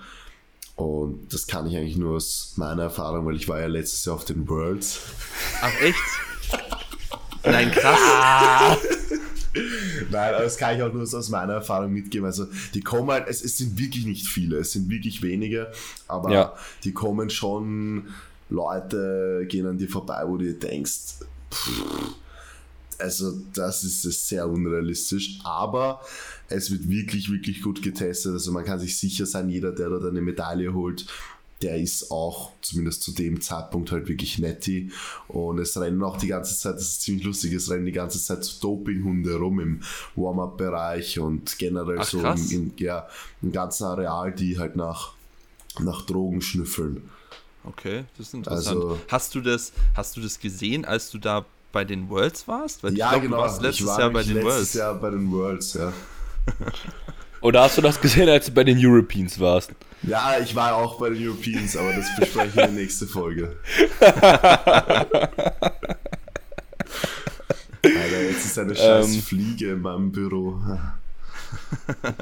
Und 0.76 1.32
das 1.32 1.46
kann 1.46 1.66
ich 1.66 1.76
eigentlich 1.76 1.96
nur 1.96 2.16
aus 2.16 2.54
meiner 2.56 2.84
Erfahrung, 2.84 3.26
weil 3.26 3.36
ich 3.36 3.48
war 3.48 3.60
ja 3.60 3.66
letztes 3.66 4.04
Jahr 4.06 4.16
auf 4.16 4.24
den 4.24 4.48
Worlds. 4.48 5.00
Ach 5.60 5.80
echt? 5.80 5.98
Nein, 7.44 7.70
krass. 7.70 8.78
Nein, 10.10 10.34
aber 10.34 10.44
das 10.44 10.56
kann 10.56 10.76
ich 10.76 10.82
auch 10.82 10.92
nur 10.92 11.02
aus 11.02 11.28
meiner 11.28 11.54
Erfahrung 11.54 11.92
mitgeben. 11.92 12.26
Also 12.26 12.46
die 12.74 12.80
kommen 12.80 13.10
halt, 13.10 13.28
es, 13.28 13.42
es 13.44 13.56
sind 13.58 13.78
wirklich 13.78 14.04
nicht 14.04 14.26
viele, 14.26 14.58
es 14.58 14.72
sind 14.72 14.88
wirklich 14.90 15.22
wenige, 15.22 15.70
aber 16.08 16.32
Ja. 16.32 16.54
die 16.82 16.92
kommen 16.92 17.30
schon, 17.30 18.08
Leute 18.50 19.46
gehen 19.48 19.66
an 19.66 19.78
dir 19.78 19.88
vorbei, 19.88 20.22
wo 20.26 20.36
du 20.36 20.44
dir 20.44 20.58
denkst, 20.58 21.20
pff, 21.52 22.14
also 22.98 23.32
das 23.54 23.82
ist 23.84 24.28
sehr 24.28 24.48
unrealistisch, 24.48 25.38
aber 25.44 26.00
es 26.48 26.70
wird 26.70 26.88
wirklich, 26.88 27.30
wirklich 27.30 27.62
gut 27.62 27.82
getestet. 27.82 28.32
Also 28.32 28.52
man 28.52 28.64
kann 28.64 28.78
sich 28.78 28.96
sicher 28.98 29.26
sein, 29.26 29.48
jeder, 29.48 29.72
der 29.72 29.88
dort 29.88 30.04
eine 30.04 30.20
Medaille 30.20 30.72
holt, 30.72 31.06
der 31.64 31.78
ist 31.78 32.10
auch 32.10 32.52
zumindest 32.60 33.02
zu 33.02 33.12
dem 33.12 33.40
Zeitpunkt 33.40 33.90
halt 33.90 34.06
wirklich 34.06 34.38
netti. 34.38 34.92
Und 35.28 35.58
es 35.58 35.80
rennen 35.80 36.02
auch 36.02 36.18
die 36.18 36.26
ganze 36.28 36.56
Zeit, 36.58 36.74
das 36.74 36.82
ist 36.82 37.02
ziemlich 37.02 37.24
lustig, 37.24 37.54
es 37.54 37.70
rennen 37.70 37.86
die 37.86 37.92
ganze 37.92 38.22
Zeit 38.22 38.44
so 38.44 38.60
Dopinghunde 38.60 39.34
rum 39.36 39.60
im 39.60 39.80
Warm-Up-Bereich 40.14 41.18
und 41.18 41.58
generell 41.58 42.00
Ach, 42.00 42.04
so 42.04 42.20
im, 42.20 42.50
im, 42.50 42.72
ja, 42.76 43.08
im 43.40 43.50
ganzen 43.50 43.84
Areal, 43.84 44.32
die 44.32 44.58
halt 44.58 44.76
nach, 44.76 45.14
nach 45.80 46.04
Drogen 46.04 46.42
schnüffeln. 46.42 47.08
Okay, 47.64 48.04
das 48.18 48.28
ist 48.28 48.34
interessant. 48.34 48.76
Also- 48.76 48.98
hast, 49.08 49.34
du 49.34 49.40
das, 49.40 49.72
hast 49.94 50.16
du 50.18 50.20
das 50.20 50.38
gesehen, 50.38 50.84
als 50.84 51.10
du 51.10 51.18
da 51.18 51.46
bei 51.72 51.84
den 51.86 52.10
Worlds 52.10 52.46
warst? 52.46 52.84
Weil 52.84 52.94
ja, 52.94 53.08
glaub, 53.08 53.22
genau. 53.22 53.36
du 53.36 53.42
warst 53.42 53.62
letztes 53.62 53.80
ich 53.80 53.86
war 53.86 54.00
Jahr 54.00 54.10
bei 54.10 54.22
den 54.22 54.34
letztes 54.34 54.52
Worlds. 54.52 54.74
Jahr 54.74 54.94
bei 54.96 55.10
den 55.10 55.32
Worlds, 55.32 55.74
ja. 55.74 55.92
Oder 57.44 57.60
hast 57.62 57.76
du 57.76 57.82
das 57.82 58.00
gesehen, 58.00 58.26
als 58.30 58.46
du 58.46 58.52
bei 58.52 58.64
den 58.64 58.78
Europeans 58.80 59.38
warst? 59.38 59.70
Ja, 60.02 60.38
ich 60.42 60.54
war 60.56 60.74
auch 60.76 60.98
bei 60.98 61.10
den 61.10 61.22
Europeans, 61.28 61.76
aber 61.76 61.92
das 61.92 62.06
besprechen 62.18 62.54
wir 62.54 62.64
in 62.64 62.74
der 62.74 62.82
nächsten 62.82 63.06
Folge. 63.06 63.56
Alter, 67.82 68.22
jetzt 68.22 68.44
ist 68.46 68.58
eine 68.58 68.74
scheiß 68.74 69.14
Ähm. 69.14 69.22
Fliege 69.22 69.72
in 69.72 69.82
meinem 69.82 70.10
Büro. 70.10 70.58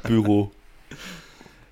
Büro. 0.02 0.50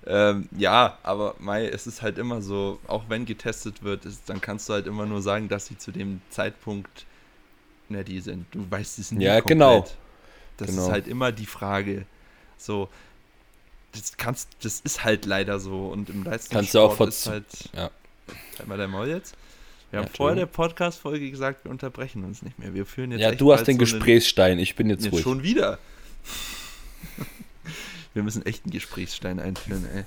Ähm, 0.07 0.47
ja, 0.57 0.97
aber 1.03 1.35
Mai, 1.39 1.67
es 1.67 1.87
ist 1.87 2.01
halt 2.01 2.17
immer 2.17 2.41
so, 2.41 2.79
auch 2.87 3.03
wenn 3.09 3.25
getestet 3.25 3.83
wird, 3.83 4.05
ist, 4.05 4.29
dann 4.29 4.39
kannst 4.41 4.67
du 4.69 4.73
halt 4.73 4.87
immer 4.87 5.05
nur 5.05 5.21
sagen, 5.21 5.47
dass 5.49 5.67
sie 5.67 5.77
zu 5.77 5.91
dem 5.91 6.21
Zeitpunkt 6.29 7.05
netty 7.89 8.19
sind. 8.21 8.45
Du 8.51 8.65
weißt 8.69 8.97
es 8.99 9.11
nie 9.11 9.25
Ja, 9.25 9.41
komplett. 9.41 9.47
genau. 9.59 9.87
Das 10.57 10.69
Genau. 10.69 10.83
ist 10.85 10.91
halt 10.91 11.07
immer 11.07 11.31
die 11.31 11.45
Frage. 11.45 12.05
So, 12.57 12.89
das 13.93 14.17
kannst, 14.17 14.49
das 14.61 14.79
ist 14.81 15.03
halt 15.03 15.25
leider 15.25 15.59
so 15.59 15.87
und 15.87 16.09
im 16.09 16.23
Leistungssport 16.23 16.51
Kannst 16.51 16.75
du 16.75 16.79
auch 16.79 17.07
ist 17.07 17.27
halt, 17.27 17.45
ja. 17.73 17.89
halt 18.57 18.67
mal 18.67 18.77
dein 18.77 18.89
Maul 18.89 19.07
jetzt. 19.07 19.35
Wir 19.91 19.99
Ja, 19.99 20.05
haben 20.05 20.13
vor 20.15 20.35
der. 20.35 20.45
Podcast-Folge 20.45 21.29
gesagt, 21.29 21.65
wir 21.65 21.71
unterbrechen 21.71 22.23
uns 22.23 22.41
nicht 22.41 22.57
mehr. 22.59 22.73
Wir 22.73 22.85
führen 22.85 23.11
jetzt 23.11 23.21
Ja, 23.21 23.31
du 23.31 23.51
hast 23.53 23.65
den 23.65 23.75
so 23.75 23.79
Gesprächsstein, 23.79 24.59
ich 24.59 24.75
bin 24.75 24.89
jetzt, 24.89 25.03
Jetzt 25.03 25.13
ruhig. 25.13 25.23
schon 25.23 25.43
wieder. 25.43 25.79
Wir 28.13 28.23
müssen 28.23 28.45
echt 28.45 28.65
einen 28.65 28.73
Gesprächsstein 28.73 29.39
einführen, 29.39 29.87
ey. 29.95 30.03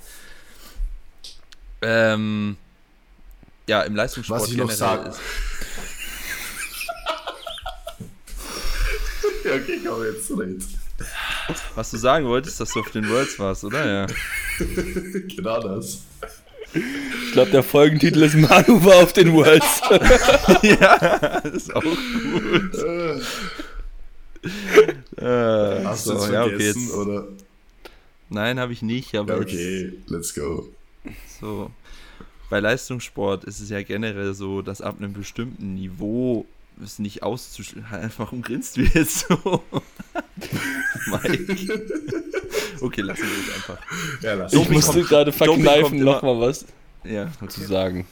Ähm, 1.80 2.59
ja, 3.66 3.80
im 3.82 3.97
Leistungssport 3.97 4.43
Was 4.43 4.51
ich 4.51 4.59
noch 4.59 4.68
generell 4.68 5.05
sag- 5.05 5.09
ist. 5.09 5.20
Ja, 9.45 9.55
okay, 9.57 9.78
komm, 9.87 10.03
jetzt 10.05 10.30
red. 10.30 10.62
Was 11.75 11.91
du 11.91 11.97
sagen 11.99 12.27
wolltest, 12.27 12.61
dass 12.61 12.71
du 12.73 12.81
auf 12.81 12.91
den 12.91 13.09
Worlds 13.09 13.39
warst, 13.39 13.65
oder? 13.65 13.87
Ja. 13.87 14.07
genau 15.37 15.61
das. 15.61 16.03
Ich 16.73 17.33
glaube, 17.33 17.51
der 17.53 17.63
Folgentitel 17.63 18.23
ist 18.23 18.35
Manu 18.35 18.85
war 18.85 18.97
auf 18.97 19.13
den 19.13 19.33
Worlds. 19.33 19.81
ja, 20.63 21.41
das 21.41 21.53
ist 21.55 21.75
auch 21.75 21.83
gut. 21.83 22.75
Äh, 25.17 25.85
Hast 25.85 26.05
so, 26.05 26.15
du 26.15 26.19
jetzt 26.21 26.33
ja, 26.33 26.43
okay, 26.45 26.51
vergessen, 26.51 26.83
jetzt, 26.83 26.95
oder? 26.95 27.29
Nein, 28.31 28.59
habe 28.59 28.73
ich 28.73 28.83
nicht, 28.83 29.15
aber 29.15 29.35
Ja, 29.35 29.41
jetzt- 29.41 29.53
okay, 29.53 29.93
let's 30.09 30.35
go. 30.35 30.69
So. 31.41 31.71
Bei 32.51 32.61
Leistungssport 32.61 33.45
ist 33.45 33.61
es 33.61 33.71
ja 33.71 33.83
generell 33.83 34.35
so, 34.35 34.61
dass 34.63 34.81
ab 34.81 34.97
einem 34.99 35.13
bestimmten 35.13 35.75
Niveau 35.75 36.47
es 36.83 36.99
nicht 36.99 37.22
auszuschließen. 37.22 37.85
Einfach 37.93 38.33
umgrinst 38.33 38.77
du 38.77 38.83
jetzt 38.83 39.27
so. 39.29 39.62
Mike. 41.07 41.57
Okay, 42.81 43.01
lassen 43.03 43.22
wir 43.22 43.29
es 43.49 43.55
einfach. 43.55 43.79
Ja, 44.22 44.35
lass 44.35 44.53
Ich 44.53 44.68
musste 44.68 45.03
gerade 45.03 45.33
verkneifen, 45.33 45.99
nochmal 46.03 46.41
was 46.41 46.64
Ja, 47.05 47.31
zu 47.39 47.45
okay. 47.61 47.66
sagen. 47.66 48.07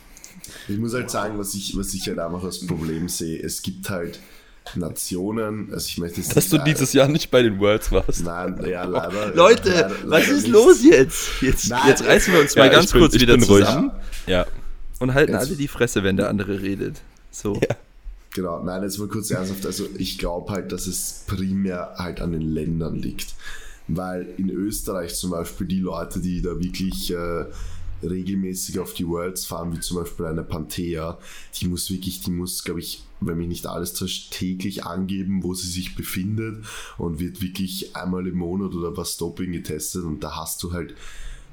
Ich 0.69 0.79
muss 0.79 0.93
halt 0.95 1.11
sagen, 1.11 1.39
was 1.39 1.55
ich, 1.55 1.77
was 1.77 1.93
ich 1.95 2.07
halt 2.09 2.19
einfach 2.19 2.43
als 2.45 2.67
Problem 2.67 3.09
sehe, 3.09 3.41
es 3.43 3.63
gibt 3.63 3.89
halt 3.91 4.19
Nationen, 4.75 5.73
also 5.73 5.87
ich 5.89 5.99
möchte 5.99 6.21
jetzt 6.21 6.37
Dass 6.37 6.49
du 6.49 6.57
nicht- 6.57 6.67
dieses 6.69 6.93
Jahr 6.93 7.09
nicht 7.09 7.31
bei 7.31 7.43
den 7.43 7.59
Worlds 7.59 7.91
warst. 7.93 8.25
Nein, 8.25 8.61
ja, 8.67 8.85
leider. 8.85 9.35
Leute, 9.35 9.71
leider, 9.71 9.91
was 9.91 10.05
leider 10.05 10.29
ist 10.33 10.43
nicht. 10.43 10.53
los 10.53 10.85
jetzt? 10.85 11.29
Jetzt, 11.43 11.69
Nein. 11.69 11.81
jetzt 11.89 12.05
reißen 12.05 12.33
wir 12.33 12.41
uns 12.41 12.55
Ja, 12.55 12.65
mal 12.65 12.71
ganz 12.71 12.93
bin- 12.93 13.01
kurz 13.01 13.15
wieder 13.15 13.37
bin 13.37 13.45
ruhig. 13.45 13.65
zusammen 13.65 13.91
Ja. 14.27 14.47
und 15.01 15.15
halten 15.15 15.33
Jetzt- 15.33 15.47
alle 15.49 15.57
die 15.57 15.69
Fresse, 15.69 16.03
wenn 16.05 16.17
der 16.17 16.29
andere 16.29 16.61
redet. 16.63 17.01
So. 17.31 17.55
Ja. 17.57 17.77
Genau, 18.35 18.63
nein, 18.63 18.83
jetzt 18.83 18.99
mal 18.99 19.09
kurz 19.09 19.31
ernsthaft. 19.31 19.67
Also 19.67 19.87
ich 19.99 20.19
glaube 20.19 20.53
halt, 20.53 20.73
dass 20.73 20.87
es 20.87 21.25
primär 21.27 21.95
halt 21.97 22.21
an 22.21 22.33
den 22.33 22.43
Ländern 22.43 22.97
liegt. 22.97 23.35
Weil 23.89 24.27
in 24.39 24.49
Österreich 24.49 25.15
zum 25.17 25.33
Beispiel 25.33 25.67
die 25.67 25.81
Leute, 25.81 26.21
die 26.21 26.41
da 26.41 26.59
wirklich 26.59 27.13
äh, 27.13 27.45
regelmäßig 28.03 28.79
auf 28.79 28.95
die 28.95 29.07
Worlds 29.07 29.45
fahren, 29.45 29.75
wie 29.75 29.81
zum 29.81 29.99
Beispiel 29.99 30.27
eine 30.27 30.45
Panthea, 30.45 31.19
die 31.57 31.69
muss 31.69 31.91
wirklich, 31.91 32.21
die 32.23 32.31
muss, 32.31 32.65
glaube 32.65 32.81
ich, 32.81 33.05
wenn 33.21 33.39
mich 33.39 33.49
nicht 33.49 33.67
alles 33.67 33.93
täuscht, 33.93 34.33
täglich 34.33 34.85
angeben, 34.85 35.43
wo 35.43 35.55
sie 35.55 35.69
sich 35.69 35.95
befindet 35.95 36.65
und 36.99 37.21
wird 37.21 37.43
wirklich 37.43 37.95
einmal 37.95 38.27
im 38.27 38.39
Monat 38.39 38.75
oder 38.75 38.97
was 38.97 39.17
Doping 39.17 39.53
getestet 39.53 40.05
und 40.05 40.21
da 40.25 40.37
hast 40.37 40.63
du 40.63 40.73
halt 40.73 40.95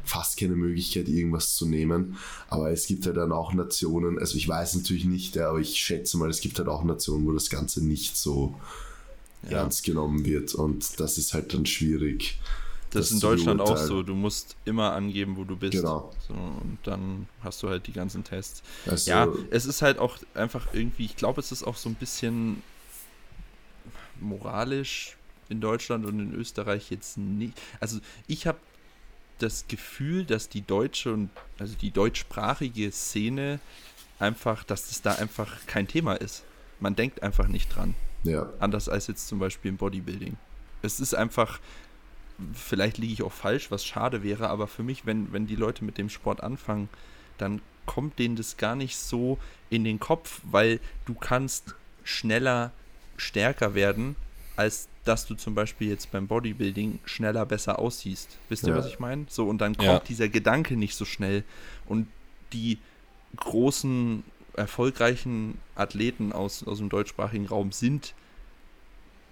fast 0.10 0.38
keine 0.38 0.55
Möglichkeit, 0.55 1.07
irgendwas 1.07 1.55
zu 1.55 1.68
nehmen. 1.68 2.18
Aber 2.47 2.72
es 2.72 2.88
gibt 2.88 3.05
halt 3.05 3.18
dann 3.18 3.32
auch 3.32 3.53
Nationen, 3.53 4.18
also 4.20 4.36
ich 4.38 4.47
weiß 4.47 4.76
natürlich 4.76 5.05
nicht, 5.05 5.38
aber 5.38 5.60
ich 5.60 5.76
schätze 5.78 6.18
mal, 6.18 6.30
es 6.30 6.41
gibt 6.41 6.57
halt 6.57 6.68
auch 6.68 6.84
Nationen, 6.84 7.26
wo 7.26 7.32
das 7.32 7.49
Ganze 7.49 7.86
nicht 7.86 8.18
so 8.18 8.60
Ja. 9.43 9.60
ernst 9.60 9.84
genommen 9.84 10.26
wird 10.26 10.53
und 10.55 10.99
das 10.99 11.18
ist 11.18 11.34
halt 11.34 11.53
dann 11.53 11.66
schwierig. 11.66 12.39
Das 12.91 13.01
das 13.01 13.05
ist 13.12 13.12
in 13.14 13.20
Deutschland 13.20 13.62
auch 13.62 13.78
so. 13.78 14.01
Du 14.01 14.16
musst 14.16 14.55
immer 14.66 14.93
angeben, 14.93 15.38
wo 15.38 15.43
du 15.43 15.55
bist. 15.55 15.74
Genau. 15.74 16.12
So, 16.28 16.34
und 16.34 16.80
dann 16.84 17.28
hast 17.43 17.62
du 17.62 17.70
halt 17.70 17.86
die 17.86 17.93
ganzen 17.93 18.24
Tests. 18.24 18.64
Also, 18.88 19.12
Ja, 19.12 19.28
es 19.51 19.66
ist 19.66 19.84
halt 19.84 19.99
auch 19.99 20.18
einfach 20.34 20.68
irgendwie, 20.74 21.05
ich 21.05 21.16
glaube, 21.16 21.39
es 21.39 21.51
ist 21.51 21.64
auch 21.64 21.78
so 21.78 21.88
ein 21.88 21.93
bisschen 21.95 22.64
moralisch 24.20 25.18
in 25.49 25.62
Deutschland 25.62 26.05
und 26.05 26.20
in 26.20 26.34
Österreich 26.34 26.89
jetzt 26.91 27.18
nicht. 27.18 27.53
Also 27.80 27.99
ich 28.28 28.45
habe 28.47 28.57
das 29.40 29.66
Gefühl, 29.68 30.26
dass 30.26 30.50
die 30.50 30.62
deutsche 30.62 31.14
und 31.14 31.30
also 31.58 31.76
die 31.76 31.92
deutschsprachige 31.92 32.92
Szene 32.92 33.60
einfach, 34.20 34.64
dass 34.64 34.88
das 34.88 35.02
da 35.02 35.16
einfach 35.16 35.66
kein 35.66 35.88
Thema 35.88 36.14
ist. 36.14 36.44
Man 36.80 36.96
denkt 36.96 37.24
einfach 37.24 37.48
nicht 37.48 37.76
dran. 37.76 37.96
ja, 38.24 38.50
Anders 38.60 38.90
als 38.90 39.08
jetzt 39.08 39.28
zum 39.28 39.40
Beispiel 39.40 39.70
im 39.70 39.78
Bodybuilding. 39.78 40.38
Es 40.82 41.00
ist 41.00 41.14
einfach, 41.14 41.60
vielleicht 42.54 42.98
liege 42.98 43.14
ich 43.14 43.24
auch 43.24 43.32
falsch, 43.32 43.72
was 43.72 43.86
schade 43.86 44.24
wäre, 44.24 44.50
aber 44.50 44.68
für 44.68 44.84
mich, 44.84 45.06
wenn, 45.06 45.32
wenn 45.34 45.48
die 45.48 45.56
Leute 45.56 45.84
mit 45.84 45.98
dem 45.98 46.10
Sport 46.10 46.42
anfangen, 46.42 46.90
dann 47.38 47.62
kommt 47.86 48.20
denen 48.20 48.36
das 48.36 48.58
gar 48.58 48.76
nicht 48.76 48.98
so 48.98 49.40
in 49.70 49.84
den 49.84 50.00
Kopf, 50.00 50.42
weil 50.44 50.80
du 51.06 51.14
kannst 51.16 51.76
schneller 52.04 52.72
stärker 53.18 53.74
werden, 53.74 54.16
als 54.56 54.89
dass 55.10 55.26
du 55.26 55.34
zum 55.36 55.55
Beispiel 55.55 55.89
jetzt 55.89 56.12
beim 56.12 56.28
Bodybuilding 56.28 56.99
schneller 57.03 57.45
besser 57.45 57.80
aussiehst. 57.80 58.38
Wisst 58.47 58.64
ihr, 58.64 58.70
Ja. 58.70 58.78
was 58.78 58.88
ich 58.88 58.99
meine? 58.99 59.26
So, 59.28 59.47
und 59.49 59.57
dann 59.60 59.76
kommt 59.76 59.88
Ja. 59.88 59.99
dieser 59.99 60.30
Gedanke 60.30 60.78
nicht 60.78 60.95
so 60.95 61.03
schnell. 61.03 61.43
Und 61.88 62.07
die 62.53 62.78
großen, 63.36 64.24
erfolgreichen 64.55 65.57
Athleten 65.76 66.32
aus, 66.34 66.64
aus 66.68 66.78
dem 66.80 66.89
deutschsprachigen 66.89 67.47
Raum 67.47 67.72
sind, 67.72 68.14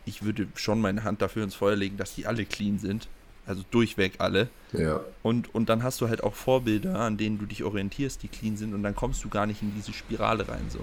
ich 0.05 0.23
würde 0.23 0.47
schon 0.55 0.79
meine 0.81 1.03
Hand 1.03 1.21
dafür 1.21 1.43
ins 1.43 1.55
Feuer 1.55 1.75
legen, 1.75 1.97
dass 1.97 2.15
die 2.15 2.25
alle 2.25 2.45
clean 2.45 2.79
sind. 2.79 3.07
Also 3.45 3.63
durchweg 3.71 4.15
alle. 4.19 4.49
ja, 4.73 4.99
Und, 5.23 5.53
und 5.55 5.69
dann 5.69 5.81
hast 5.83 6.01
du 6.01 6.09
halt 6.09 6.21
auch 6.23 6.33
Vorbilder, 6.35 6.99
an 6.99 7.17
denen 7.17 7.37
du 7.39 7.45
dich 7.45 7.63
orientierst, 7.63 8.21
die 8.23 8.27
clean 8.27 8.57
sind. 8.57 8.73
Und 8.73 8.83
dann 8.83 8.95
kommst 8.95 9.23
du 9.23 9.29
gar 9.29 9.45
nicht 9.45 9.61
in 9.61 9.73
diese 9.75 9.93
Spirale 9.93 10.47
rein. 10.49 10.65
So. 10.69 10.79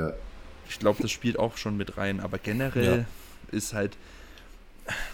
ja. 0.00 0.12
Ich 0.68 0.78
glaube, 0.80 1.00
das 1.00 1.10
spielt 1.12 1.38
auch 1.38 1.56
schon 1.56 1.76
mit 1.76 1.96
rein. 1.96 2.18
Aber 2.20 2.38
generell 2.38 3.06
ist 3.52 3.72
halt, 3.72 3.96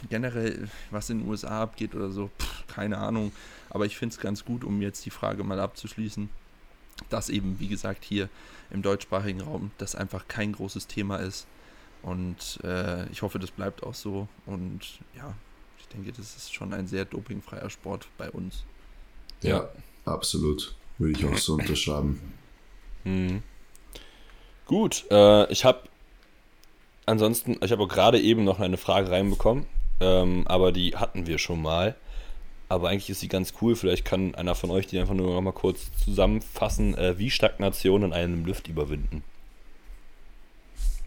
generell, 0.09 0.69
was 0.91 1.11
in 1.11 1.21
den 1.21 1.29
USA 1.29 1.63
abgeht 1.63 1.95
oder 1.95 2.11
so, 2.11 2.31
pff, 2.39 2.67
keine 2.67 2.99
Ahnung. 2.99 3.33
Aber 3.71 3.87
ich 3.87 3.97
finde 3.97 4.15
es 4.15 4.21
ganz 4.21 4.45
gut, 4.45 4.65
um 4.65 4.83
jetzt 4.83 5.05
die 5.05 5.11
Frage 5.11 5.45
mal 5.45 5.61
abzuschließen, 5.61 6.29
dass 7.09 7.29
eben, 7.29 7.59
wie 7.59 7.69
gesagt, 7.69 8.05
hier 8.05 8.29
im 8.71 8.83
deutschsprachigen 8.83 9.41
Raum 9.41 9.71
das 9.79 9.95
einfach 9.95 10.29
kein 10.29 10.53
großes 10.53 10.87
Thema 10.87 11.17
ist. 11.17 11.47
Und 12.03 12.59
äh, 12.65 13.09
ich 13.11 13.23
hoffe, 13.23 13.39
das 13.39 13.51
bleibt 13.51 13.83
auch 13.83 13.95
so. 13.95 14.29
Und 14.47 14.81
ja, 15.17 15.35
ich 15.79 15.89
denke, 15.89 16.13
das 16.13 16.37
ist 16.37 16.53
schon 16.53 16.75
ein 16.75 16.87
sehr 16.87 17.05
dopingfreier 17.05 17.71
Sport 17.71 18.09
bei 18.19 18.31
uns. 18.31 18.65
Ja, 19.43 19.69
absolut. 20.05 20.75
Würde 20.99 21.19
ich 21.19 21.25
auch 21.25 21.39
so 21.39 21.55
unterschreiben. 21.59 22.21
Mhm. 23.05 23.43
Gut, 24.67 25.05
äh, 25.11 25.51
ich 25.53 25.65
habe 25.65 25.89
ansonsten, 27.07 27.59
ich 27.63 27.73
habe 27.73 27.83
auch 27.83 27.89
gerade 27.89 28.21
eben 28.21 28.45
noch 28.45 28.61
eine 28.61 28.77
Frage 28.77 29.11
reinbekommen. 29.11 29.67
ähm, 30.01 30.47
aber 30.47 30.73
die 30.73 30.97
hatten 30.97 31.27
wir 31.27 31.39
schon 31.39 31.63
mal. 31.63 31.95
Aber 32.69 32.89
eigentlich 32.89 33.11
ist 33.11 33.21
sie 33.21 33.29
ganz 33.29 33.53
cool. 33.61 33.77
Vielleicht 33.77 34.05
kann 34.05 34.35
einer 34.35 34.55
von 34.55 34.71
euch 34.71 34.87
die 34.87 34.99
einfach 34.99 35.15
nur 35.15 35.35
noch 35.35 35.41
mal 35.41 35.53
kurz 35.53 35.91
zusammenfassen, 36.03 36.97
äh, 36.97 37.19
wie 37.19 37.31
Stagnation 37.31 38.03
in 38.03 38.13
einem 38.13 38.47
Lift 38.47 38.67
überwinden. 38.69 39.23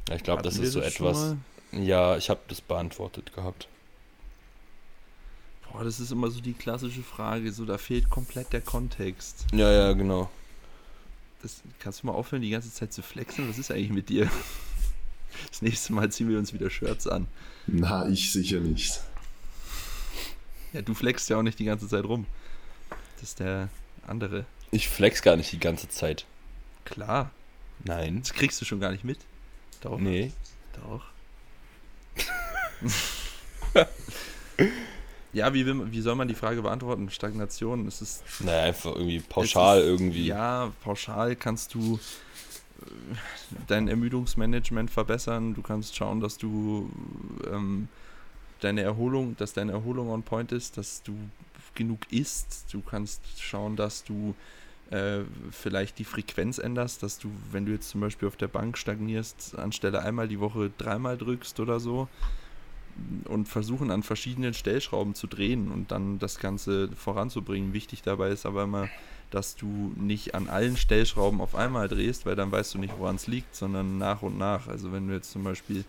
Ja, 0.08 0.16
ich 0.16 0.24
glaube, 0.24 0.43
das 0.43 0.58
ist 0.58 0.74
so 0.74 0.80
das 0.80 0.96
etwas. 0.96 1.36
Ja, 1.72 2.16
ich 2.18 2.30
habe 2.30 2.41
das 2.48 2.62
beantwortet 2.62 3.34
gehabt. 3.34 3.68
Boah, 5.72 5.84
das 5.84 6.00
ist 6.00 6.12
immer 6.12 6.30
so 6.30 6.39
die 6.39 6.54
klassische 6.54 7.02
Frage, 7.02 7.52
so 7.52 7.66
da 7.66 7.78
fehlt 7.78 8.10
komplett 8.10 8.54
der 8.54 8.62
Kontext. 8.62 9.46
Ja, 9.52 9.72
ja, 9.72 9.93
genau. 9.93 10.30
Das, 11.41 11.62
kannst 11.80 12.04
du 12.04 12.08
mal 12.08 12.14
aufhören, 12.14 12.43
die 12.43 12.52
ganze 12.52 12.72
Zeit 12.72 12.93
zu 12.93 13.02
flexen? 13.02 13.50
Was 13.50 13.58
ist 13.58 13.72
eigentlich 13.72 13.89
mit 13.89 14.10
dir? 14.10 14.30
Das 15.50 15.62
nächste 15.62 15.94
Mal 15.94 16.12
ziehen 16.12 16.30
wir 16.30 16.38
uns 16.40 16.54
wieder 16.54 16.70
Shirts 16.70 17.08
an. 17.08 17.28
Na, 17.68 18.08
ich 18.08 18.32
sicher 18.32 18.60
nicht. 18.60 19.00
Ja, 20.74 20.82
du 20.82 20.94
flexst 20.94 21.30
ja 21.30 21.38
auch 21.38 21.42
nicht 21.44 21.58
die 21.60 21.66
ganze 21.66 21.88
Zeit 21.88 22.04
rum. 22.06 22.26
Das 23.16 23.30
ist 23.30 23.40
der 23.40 23.70
andere. 24.08 24.46
Ich 24.72 24.90
flex 24.90 25.22
gar 25.22 25.36
nicht 25.38 25.52
die 25.52 25.60
ganze 25.60 25.88
Zeit. 25.88 26.26
Klar, 26.84 27.32
Nein. 27.84 28.20
das 28.22 28.34
kriegst 28.34 28.60
du 28.62 28.66
schon 28.66 28.80
gar 28.80 28.92
nicht 28.92 29.04
mit. 29.04 29.20
Doch. 29.82 29.98
Nee. 30.00 30.32
Doch. 30.84 31.04
ja, 35.34 35.54
wie, 35.54 35.66
will, 35.66 35.92
wie 35.92 36.02
soll 36.02 36.16
man 36.16 36.28
die 36.28 36.36
Frage 36.36 36.62
beantworten? 36.62 37.10
Stagnation, 37.10 37.88
es 37.88 38.02
ist 38.02 38.24
Naja, 38.40 38.64
einfach 38.64 38.94
irgendwie 38.96 39.20
pauschal 39.20 39.80
Es 39.80 39.84
ist- 39.86 39.90
irgendwie. 39.90 40.26
Ja, 40.28 40.72
pauschal 40.84 41.36
kannst 41.36 41.74
du 41.74 42.00
dein 43.67 43.88
Ermüdungsmanagement 43.88 44.91
verbessern. 44.91 45.53
Du 45.53 45.61
kannst 45.61 45.95
schauen, 45.95 46.19
dass 46.19 46.38
du 46.38 46.89
ähm, 47.51 47.88
deine 48.61 48.82
Erholung, 48.82 49.36
dass 49.38 49.53
deine 49.53 49.71
Erholung 49.73 50.09
on 50.09 50.23
point 50.23 50.51
ist, 50.51 50.78
dass 50.78 51.03
du 51.03 51.13
genug 51.76 51.99
isst. 52.11 52.65
Du 52.71 52.82
kannst 52.82 53.21
schauen, 53.41 53.76
dass 53.76 54.03
du 54.03 54.36
äh, 54.91 55.21
vielleicht 55.51 55.99
die 55.99 56.05
Frequenz 56.05 56.57
änderst, 56.57 57.03
dass 57.03 57.17
du, 57.17 57.30
wenn 57.51 57.65
du 57.65 57.71
jetzt 57.71 57.89
zum 57.89 58.01
Beispiel 58.01 58.28
auf 58.28 58.38
der 58.38 58.47
Bank 58.47 58.78
stagnierst, 58.78 59.57
anstelle 59.57 60.01
einmal 60.01 60.28
die 60.28 60.39
Woche 60.39 60.71
dreimal 60.78 61.17
drückst 61.17 61.59
oder 61.59 61.80
so 61.80 62.07
und 63.26 63.47
versuchen 63.47 63.91
an 63.91 64.03
verschiedenen 64.03 64.53
Stellschrauben 64.53 65.15
zu 65.15 65.28
drehen 65.28 65.71
und 65.71 65.91
dann 65.91 66.19
das 66.19 66.39
Ganze 66.39 66.89
voranzubringen. 66.95 67.73
Wichtig 67.73 68.03
dabei 68.03 68.30
ist 68.30 68.45
aber 68.45 68.63
immer, 68.63 68.88
dass 69.36 69.58
du 69.58 69.92
nicht 69.98 70.34
an 70.34 70.48
allen 70.48 70.78
Stellschrauben 70.78 71.42
auf 71.42 71.56
einmal 71.56 71.90
drehst, 71.90 72.26
weil 72.26 72.38
dann 72.38 72.54
weißt 72.54 72.74
du 72.74 72.78
nicht, 72.78 72.94
woran 72.98 73.18
es 73.18 73.28
liegt, 73.28 73.54
sondern 73.54 73.98
nach 73.98 74.22
und 74.22 74.38
nach. 74.38 74.70
Also 74.70 74.94
wenn 74.94 75.10
du 75.10 75.14
jetzt 75.14 75.30
zum 75.32 75.44
Beispiel, 75.44 75.84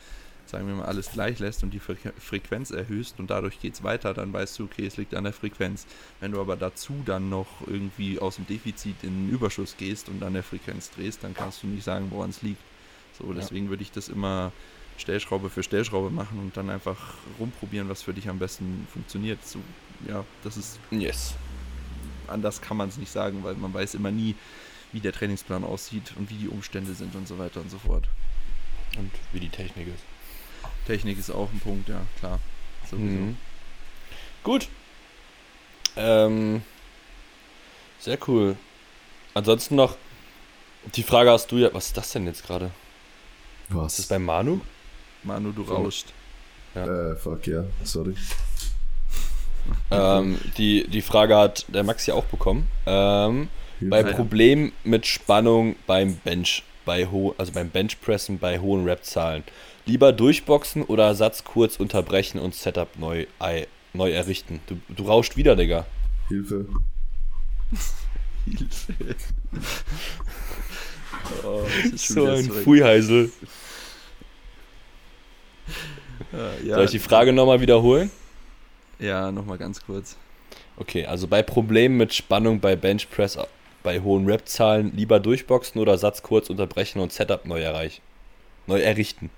sagen 0.46 0.66
wir 0.66 0.74
mal, 0.74 0.86
alles 0.86 1.12
gleich 1.12 1.38
lässt 1.38 1.62
und 1.62 1.70
die 1.70 1.78
Fre 1.78 1.96
Frequenz 2.18 2.72
erhöhst 2.72 3.20
und 3.20 3.30
dadurch 3.30 3.60
geht 3.60 3.74
es 3.74 3.84
weiter, 3.84 4.14
dann 4.14 4.32
weißt 4.32 4.58
du, 4.58 4.64
okay, 4.64 4.84
es 4.84 4.96
liegt 4.96 5.14
an 5.14 5.22
der 5.22 5.32
Frequenz. 5.32 5.86
Wenn 6.18 6.32
du 6.32 6.40
aber 6.40 6.56
dazu 6.56 6.92
dann 7.04 7.30
noch 7.30 7.46
irgendwie 7.68 8.18
aus 8.18 8.34
dem 8.34 8.48
Defizit 8.48 8.96
in 9.04 9.26
den 9.26 9.30
Überschuss 9.30 9.76
gehst 9.76 10.08
und 10.08 10.24
an 10.24 10.32
der 10.32 10.42
Frequenz 10.42 10.90
drehst, 10.90 11.22
dann 11.22 11.32
kannst 11.32 11.62
du 11.62 11.68
nicht 11.68 11.84
sagen, 11.84 12.08
woran 12.10 12.30
es 12.30 12.42
liegt. 12.42 12.62
So, 13.16 13.32
deswegen 13.32 13.68
würde 13.68 13.84
ich 13.84 13.92
das 13.92 14.08
immer 14.08 14.50
Stellschraube 14.98 15.50
für 15.50 15.62
Stellschraube 15.62 16.10
machen 16.10 16.40
und 16.40 16.56
dann 16.56 16.68
einfach 16.68 17.14
rumprobieren, 17.38 17.88
was 17.88 18.02
für 18.02 18.12
dich 18.12 18.28
am 18.28 18.40
besten 18.40 18.88
funktioniert. 18.92 19.38
So, 19.46 19.60
ja, 20.08 20.24
das 20.42 20.56
ist 20.56 20.80
Yes. 20.90 21.36
Anders 22.28 22.60
kann 22.60 22.76
man 22.76 22.88
es 22.88 22.96
nicht 22.96 23.12
sagen, 23.12 23.42
weil 23.44 23.54
man 23.54 23.72
weiß 23.74 23.94
immer 23.94 24.10
nie, 24.10 24.34
wie 24.92 25.00
der 25.00 25.12
Trainingsplan 25.12 25.64
aussieht 25.64 26.12
und 26.16 26.30
wie 26.30 26.34
die 26.36 26.48
Umstände 26.48 26.94
sind 26.94 27.14
und 27.14 27.26
so 27.28 27.38
weiter 27.38 27.60
und 27.60 27.70
so 27.70 27.78
fort. 27.78 28.04
Und 28.96 29.10
wie 29.32 29.40
die 29.40 29.48
Technik 29.48 29.88
ist. 29.88 30.04
Technik 30.86 31.18
ist 31.18 31.30
auch 31.30 31.50
ein 31.52 31.60
Punkt, 31.60 31.88
ja, 31.88 32.00
klar. 32.18 32.38
Sowieso. 32.90 33.04
Mhm. 33.04 33.36
Gut. 34.44 34.68
Ähm, 35.96 36.62
sehr 37.98 38.18
cool. 38.28 38.56
Ansonsten 39.34 39.74
noch 39.74 39.96
die 40.94 41.02
Frage 41.02 41.30
hast 41.30 41.50
du 41.50 41.56
ja, 41.58 41.72
was 41.74 41.86
ist 41.86 41.96
das 41.96 42.12
denn 42.12 42.26
jetzt 42.26 42.46
gerade? 42.46 42.70
Was? 43.68 43.98
Ist 43.98 44.10
das 44.10 44.16
bei 44.16 44.18
Manu? 44.18 44.60
Manu, 45.24 45.50
du 45.52 45.64
So. 45.64 45.74
rauscht. 45.74 46.12
Äh, 46.74 47.16
fuck, 47.16 47.46
ja, 47.46 47.64
sorry. 47.82 48.14
Ähm, 49.90 50.38
die, 50.58 50.86
die 50.88 51.02
Frage 51.02 51.36
hat 51.36 51.64
der 51.68 51.84
Max 51.84 52.06
ja 52.06 52.14
auch 52.14 52.24
bekommen. 52.24 52.68
Ähm, 52.86 53.48
bei. 53.80 54.02
Problemen 54.04 54.72
mit 54.84 55.06
Spannung 55.06 55.76
beim 55.86 56.16
Bench, 56.16 56.62
bei 56.84 57.06
ho 57.06 57.34
also 57.38 57.52
beim 57.52 57.70
Benchpressen 57.70 58.38
bei 58.38 58.58
hohen 58.58 58.84
Rep-Zahlen. 58.84 59.44
Lieber 59.84 60.12
durchboxen 60.12 60.82
oder 60.82 61.14
Satz 61.14 61.44
kurz 61.44 61.76
unterbrechen 61.76 62.40
und 62.40 62.54
Setup 62.54 62.88
neu, 62.98 63.26
ei- 63.38 63.66
neu 63.92 64.10
errichten. 64.12 64.60
Du, 64.66 64.78
du 64.88 65.04
rauscht 65.04 65.36
wieder, 65.36 65.56
Digga. 65.56 65.86
Hilfe. 66.28 66.66
Hilfe. 68.44 68.46
oh, 71.44 71.62
So 71.96 72.26
ein. 72.26 72.44
Fuiheisel. 72.44 73.30
Ja, 76.64 76.76
Soll 76.76 76.84
ich 76.86 76.90
die 76.92 76.98
Frage 76.98 77.32
nochmal 77.32 77.60
wiederholen? 77.60 78.10
Ja, 78.98 79.30
nochmal 79.30 79.58
ganz 79.58 79.84
kurz. 79.84 80.16
Okay, 80.76 81.06
also 81.06 81.26
bei 81.26 81.42
Problemen 81.42 81.96
mit 81.96 82.14
Spannung 82.14 82.60
bei 82.60 82.76
Benchpress 82.76 83.38
bei 83.82 84.00
hohen 84.00 84.26
Rep-Zahlen 84.26 84.94
lieber 84.96 85.20
durchboxen 85.20 85.80
oder 85.80 85.96
Satz 85.96 86.22
kurz 86.22 86.50
unterbrechen 86.50 87.00
und 87.00 87.12
Setup 87.12 87.44
neu 87.44 87.60
erreichen. 87.60 88.02
Neu 88.66 88.80
errichten. 88.80 89.30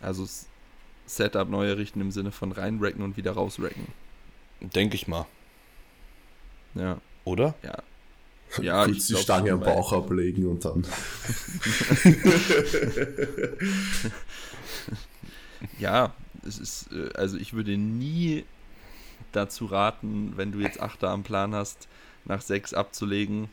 Also 0.00 0.26
Setup 1.04 1.48
neu 1.48 1.68
errichten 1.68 2.00
im 2.00 2.10
Sinne 2.10 2.32
von 2.32 2.52
reinracken 2.52 3.02
und 3.02 3.16
wieder 3.16 3.32
rausracken. 3.32 3.86
Denke 4.60 4.94
ich 4.94 5.08
mal. 5.08 5.26
Ja, 6.74 6.98
Oder? 7.24 7.54
ja. 7.62 7.76
Ja, 8.60 8.84
Kurz 8.84 9.06
die 9.06 9.14
Stange 9.14 9.52
am 9.52 9.60
Bauch 9.60 9.92
ablegen 9.92 10.46
und 10.46 10.64
dann. 10.64 10.84
Ja, 15.78 16.14
es 16.46 16.58
ist, 16.58 16.92
äh, 16.92 17.10
also 17.14 17.36
ich 17.36 17.52
würde 17.52 17.76
nie 17.76 18.44
dazu 19.32 19.66
raten, 19.66 20.34
wenn 20.36 20.52
du 20.52 20.60
jetzt 20.60 20.80
Achter 20.80 21.10
am 21.10 21.22
Plan 21.22 21.54
hast, 21.54 21.88
nach 22.24 22.42
sechs 22.42 22.74
abzulegen 22.74 23.48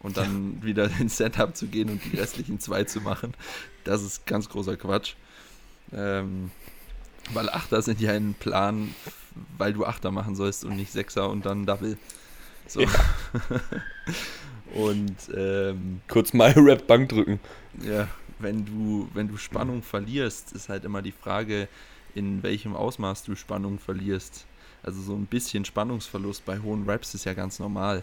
und 0.00 0.16
dann 0.16 0.62
wieder 0.62 0.90
ins 1.00 1.16
Setup 1.16 1.56
zu 1.56 1.66
gehen 1.66 1.90
und 1.90 2.04
die 2.04 2.16
restlichen 2.16 2.60
zwei 2.60 2.84
zu 2.84 3.00
machen. 3.00 3.34
Das 3.84 4.02
ist 4.02 4.26
ganz 4.26 4.48
großer 4.48 4.76
Quatsch. 4.76 5.14
Ähm, 5.92 6.50
weil 7.32 7.48
Achter 7.48 7.82
sind 7.82 8.00
ja 8.00 8.12
ein 8.12 8.34
Plan, 8.34 8.94
weil 9.58 9.72
du 9.72 9.84
Achter 9.84 10.10
machen 10.10 10.36
sollst 10.36 10.64
und 10.64 10.76
nicht 10.76 10.92
Sechser 10.92 11.28
und 11.28 11.46
dann 11.46 11.66
Double. 11.66 11.96
So. 12.66 12.80
und 14.74 15.16
ähm, 15.34 16.00
Kurz 16.08 16.32
mal 16.32 16.52
Rep 16.56 16.86
Bank 16.86 17.08
drücken. 17.08 17.40
ja, 17.82 18.08
wenn 18.38 18.64
du, 18.64 19.08
wenn 19.14 19.28
du 19.28 19.36
Spannung 19.36 19.82
verlierst, 19.82 20.52
ist 20.52 20.68
halt 20.68 20.84
immer 20.84 21.02
die 21.02 21.12
Frage, 21.12 21.68
in 22.16 22.42
welchem 22.42 22.74
Ausmaß 22.74 23.22
du 23.24 23.36
Spannung 23.36 23.78
verlierst. 23.78 24.46
Also 24.82 25.00
so 25.02 25.14
ein 25.14 25.26
bisschen 25.26 25.64
Spannungsverlust 25.64 26.44
bei 26.44 26.58
hohen 26.58 26.88
Raps 26.88 27.14
ist 27.14 27.24
ja 27.24 27.34
ganz 27.34 27.58
normal. 27.60 28.02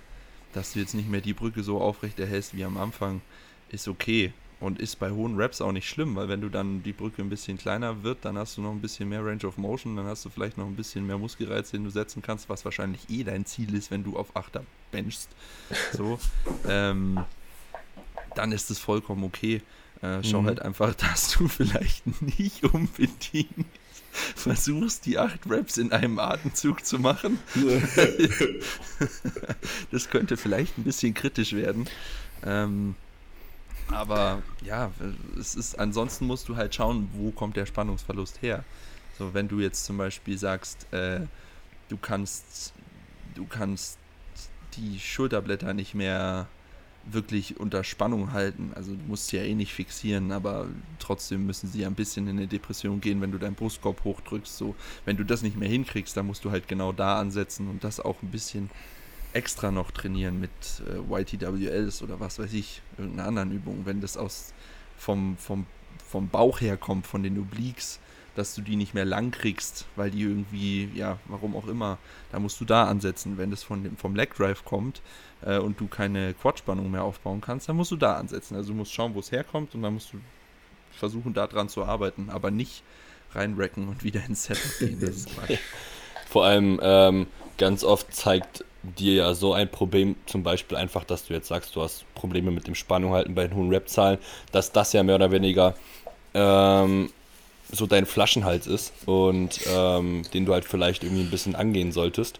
Dass 0.53 0.73
du 0.73 0.79
jetzt 0.79 0.93
nicht 0.93 1.09
mehr 1.09 1.21
die 1.21 1.33
Brücke 1.33 1.63
so 1.63 1.81
aufrecht 1.81 2.19
erhältst 2.19 2.55
wie 2.55 2.63
am 2.63 2.77
Anfang, 2.77 3.21
ist 3.69 3.87
okay. 3.87 4.31
Und 4.59 4.79
ist 4.79 4.97
bei 4.99 5.11
hohen 5.11 5.35
Raps 5.41 5.59
auch 5.59 5.71
nicht 5.73 5.89
schlimm, 5.89 6.15
weil 6.15 6.29
wenn 6.29 6.39
du 6.39 6.47
dann 6.47 6.83
die 6.83 6.93
Brücke 6.93 7.21
ein 7.21 7.29
bisschen 7.29 7.57
kleiner 7.57 8.03
wird, 8.03 8.23
dann 8.23 8.37
hast 8.37 8.55
du 8.55 8.61
noch 8.61 8.71
ein 8.71 8.79
bisschen 8.79 9.09
mehr 9.09 9.25
Range 9.25 9.45
of 9.45 9.57
Motion, 9.57 9.95
dann 9.97 10.05
hast 10.05 10.23
du 10.23 10.29
vielleicht 10.29 10.57
noch 10.57 10.67
ein 10.67 10.75
bisschen 10.75 11.05
mehr 11.05 11.17
Muskelreiz, 11.17 11.71
den 11.71 11.83
du 11.83 11.89
setzen 11.89 12.21
kannst, 12.21 12.47
was 12.47 12.63
wahrscheinlich 12.63 13.09
eh 13.09 13.23
dein 13.25 13.45
Ziel 13.45 13.73
ist, 13.73 13.91
wenn 13.91 14.03
du 14.05 14.15
auf 14.17 14.35
Achter 14.37 14.63
benchst. 14.91 15.29
So. 15.93 16.19
ähm, 16.67 17.25
dann 18.35 18.51
ist 18.51 18.69
es 18.71 18.79
vollkommen 18.79 19.23
okay. 19.23 19.61
Äh, 20.01 20.23
schau 20.23 20.41
Mhm. 20.41 20.47
halt 20.47 20.61
einfach, 20.61 20.93
dass 20.95 21.31
du 21.31 21.47
vielleicht 21.47 22.05
nicht 22.37 22.63
unbedingt 22.63 23.65
versuchst, 24.13 25.05
die 25.05 25.17
acht 25.17 25.41
Raps 25.49 25.77
in 25.77 25.91
einem 25.91 26.19
Atemzug 26.19 26.85
zu 26.85 26.99
machen. 26.99 27.39
das 29.91 30.09
könnte 30.09 30.37
vielleicht 30.37 30.77
ein 30.77 30.83
bisschen 30.83 31.13
kritisch 31.13 31.53
werden. 31.53 31.87
Ähm, 32.45 32.95
aber 33.89 34.41
ja, 34.61 34.91
es 35.39 35.55
ist, 35.55 35.79
ansonsten 35.79 36.25
musst 36.25 36.47
du 36.49 36.55
halt 36.55 36.73
schauen, 36.73 37.09
wo 37.13 37.31
kommt 37.31 37.57
der 37.57 37.65
Spannungsverlust 37.65 38.41
her. 38.41 38.63
So, 39.17 39.33
wenn 39.33 39.47
du 39.47 39.59
jetzt 39.59 39.85
zum 39.85 39.97
Beispiel 39.97 40.37
sagst, 40.37 40.91
äh, 40.91 41.21
du 41.89 41.97
kannst, 41.97 42.73
du 43.35 43.45
kannst 43.45 43.97
die 44.75 44.99
Schulterblätter 44.99 45.73
nicht 45.73 45.93
mehr 45.93 46.47
wirklich 47.05 47.59
unter 47.59 47.83
Spannung 47.83 48.31
halten. 48.31 48.71
Also 48.75 48.93
du 48.95 49.03
musst 49.07 49.27
sie 49.27 49.37
ja 49.37 49.43
eh 49.43 49.55
nicht 49.55 49.73
fixieren, 49.73 50.31
aber 50.31 50.67
trotzdem 50.99 51.45
müssen 51.45 51.69
sie 51.69 51.81
ja 51.81 51.87
ein 51.87 51.95
bisschen 51.95 52.27
in 52.27 52.37
eine 52.37 52.47
Depression 52.47 53.01
gehen, 53.01 53.21
wenn 53.21 53.31
du 53.31 53.37
deinen 53.37 53.55
Brustkorb 53.55 54.03
hochdrückst. 54.03 54.57
So, 54.57 54.75
wenn 55.05 55.17
du 55.17 55.25
das 55.25 55.41
nicht 55.41 55.57
mehr 55.57 55.69
hinkriegst, 55.69 56.15
dann 56.15 56.27
musst 56.27 56.45
du 56.45 56.51
halt 56.51 56.67
genau 56.67 56.91
da 56.91 57.19
ansetzen 57.19 57.67
und 57.69 57.83
das 57.83 57.99
auch 57.99 58.21
ein 58.21 58.31
bisschen 58.31 58.69
extra 59.33 59.71
noch 59.71 59.91
trainieren 59.91 60.39
mit 60.39 60.51
äh, 60.87 61.21
YTWLs 61.21 62.03
oder 62.03 62.19
was 62.19 62.39
weiß 62.39 62.53
ich, 62.53 62.81
irgendeiner 62.97 63.27
anderen 63.27 63.51
Übung. 63.51 63.81
Wenn 63.85 63.99
das 63.99 64.15
aus 64.15 64.53
vom, 64.97 65.37
vom, 65.37 65.65
vom 66.07 66.29
Bauch 66.29 66.61
her 66.61 66.77
kommt, 66.77 67.07
von 67.07 67.23
den 67.23 67.37
Obliques, 67.39 67.99
dass 68.35 68.55
du 68.55 68.61
die 68.61 68.75
nicht 68.75 68.93
mehr 68.93 69.05
lang 69.05 69.31
kriegst, 69.31 69.85
weil 69.95 70.11
die 70.11 70.21
irgendwie, 70.21 70.89
ja, 70.95 71.19
warum 71.27 71.55
auch 71.55 71.67
immer, 71.67 71.97
da 72.31 72.39
musst 72.39 72.59
du 72.59 72.65
da 72.65 72.85
ansetzen. 72.85 73.37
Wenn 73.37 73.51
das 73.51 73.63
von 73.63 73.83
dem, 73.83 73.97
vom 73.97 74.15
Leg 74.15 74.33
Drive 74.35 74.65
kommt 74.65 75.01
äh, 75.41 75.57
und 75.57 75.79
du 75.79 75.87
keine 75.87 76.33
Quad-Spannung 76.33 76.89
mehr 76.91 77.03
aufbauen 77.03 77.41
kannst, 77.41 77.69
dann 77.69 77.75
musst 77.75 77.91
du 77.91 77.95
da 77.95 78.15
ansetzen. 78.15 78.55
Also 78.55 78.71
du 78.71 78.77
musst 78.77 78.93
schauen, 78.93 79.13
wo 79.15 79.19
es 79.19 79.31
herkommt 79.31 79.75
und 79.75 79.81
dann 79.83 79.93
musst 79.93 80.13
du 80.13 80.17
versuchen, 80.91 81.33
da 81.33 81.47
dran 81.47 81.69
zu 81.69 81.83
arbeiten, 81.83 82.29
aber 82.29 82.51
nicht 82.51 82.83
reinracken 83.33 83.87
und 83.87 84.03
wieder 84.03 84.23
ins 84.25 84.45
Setup 84.45 84.79
gehen. 84.79 84.99
Das 84.99 85.09
ist. 85.09 85.29
Vor 86.27 86.45
allem 86.45 86.79
ähm, 86.81 87.27
ganz 87.57 87.83
oft 87.83 88.13
zeigt 88.13 88.65
dir 88.83 89.13
ja 89.13 89.33
so 89.33 89.53
ein 89.53 89.69
Problem, 89.69 90.15
zum 90.25 90.43
Beispiel 90.43 90.77
einfach, 90.77 91.03
dass 91.03 91.25
du 91.27 91.33
jetzt 91.33 91.47
sagst, 91.47 91.75
du 91.75 91.81
hast 91.81 92.05
Probleme 92.15 92.51
mit 92.51 92.67
dem 92.67 92.75
Spannung 92.75 93.13
halten 93.13 93.35
bei 93.35 93.47
den 93.47 93.55
hohen 93.55 93.69
Rap-Zahlen, 93.69 94.17
dass 94.51 94.71
das 94.71 94.93
ja 94.93 95.03
mehr 95.03 95.15
oder 95.15 95.31
weniger 95.31 95.75
ähm, 96.33 97.09
so 97.73 97.87
dein 97.87 98.05
Flaschenhals 98.05 98.67
ist 98.67 98.93
und 99.07 99.59
ähm, 99.67 100.21
den 100.33 100.45
du 100.45 100.53
halt 100.53 100.63
vielleicht 100.65 101.03
irgendwie 101.03 101.23
ein 101.23 101.31
bisschen 101.31 101.55
angehen 101.55 101.91
solltest. 101.91 102.39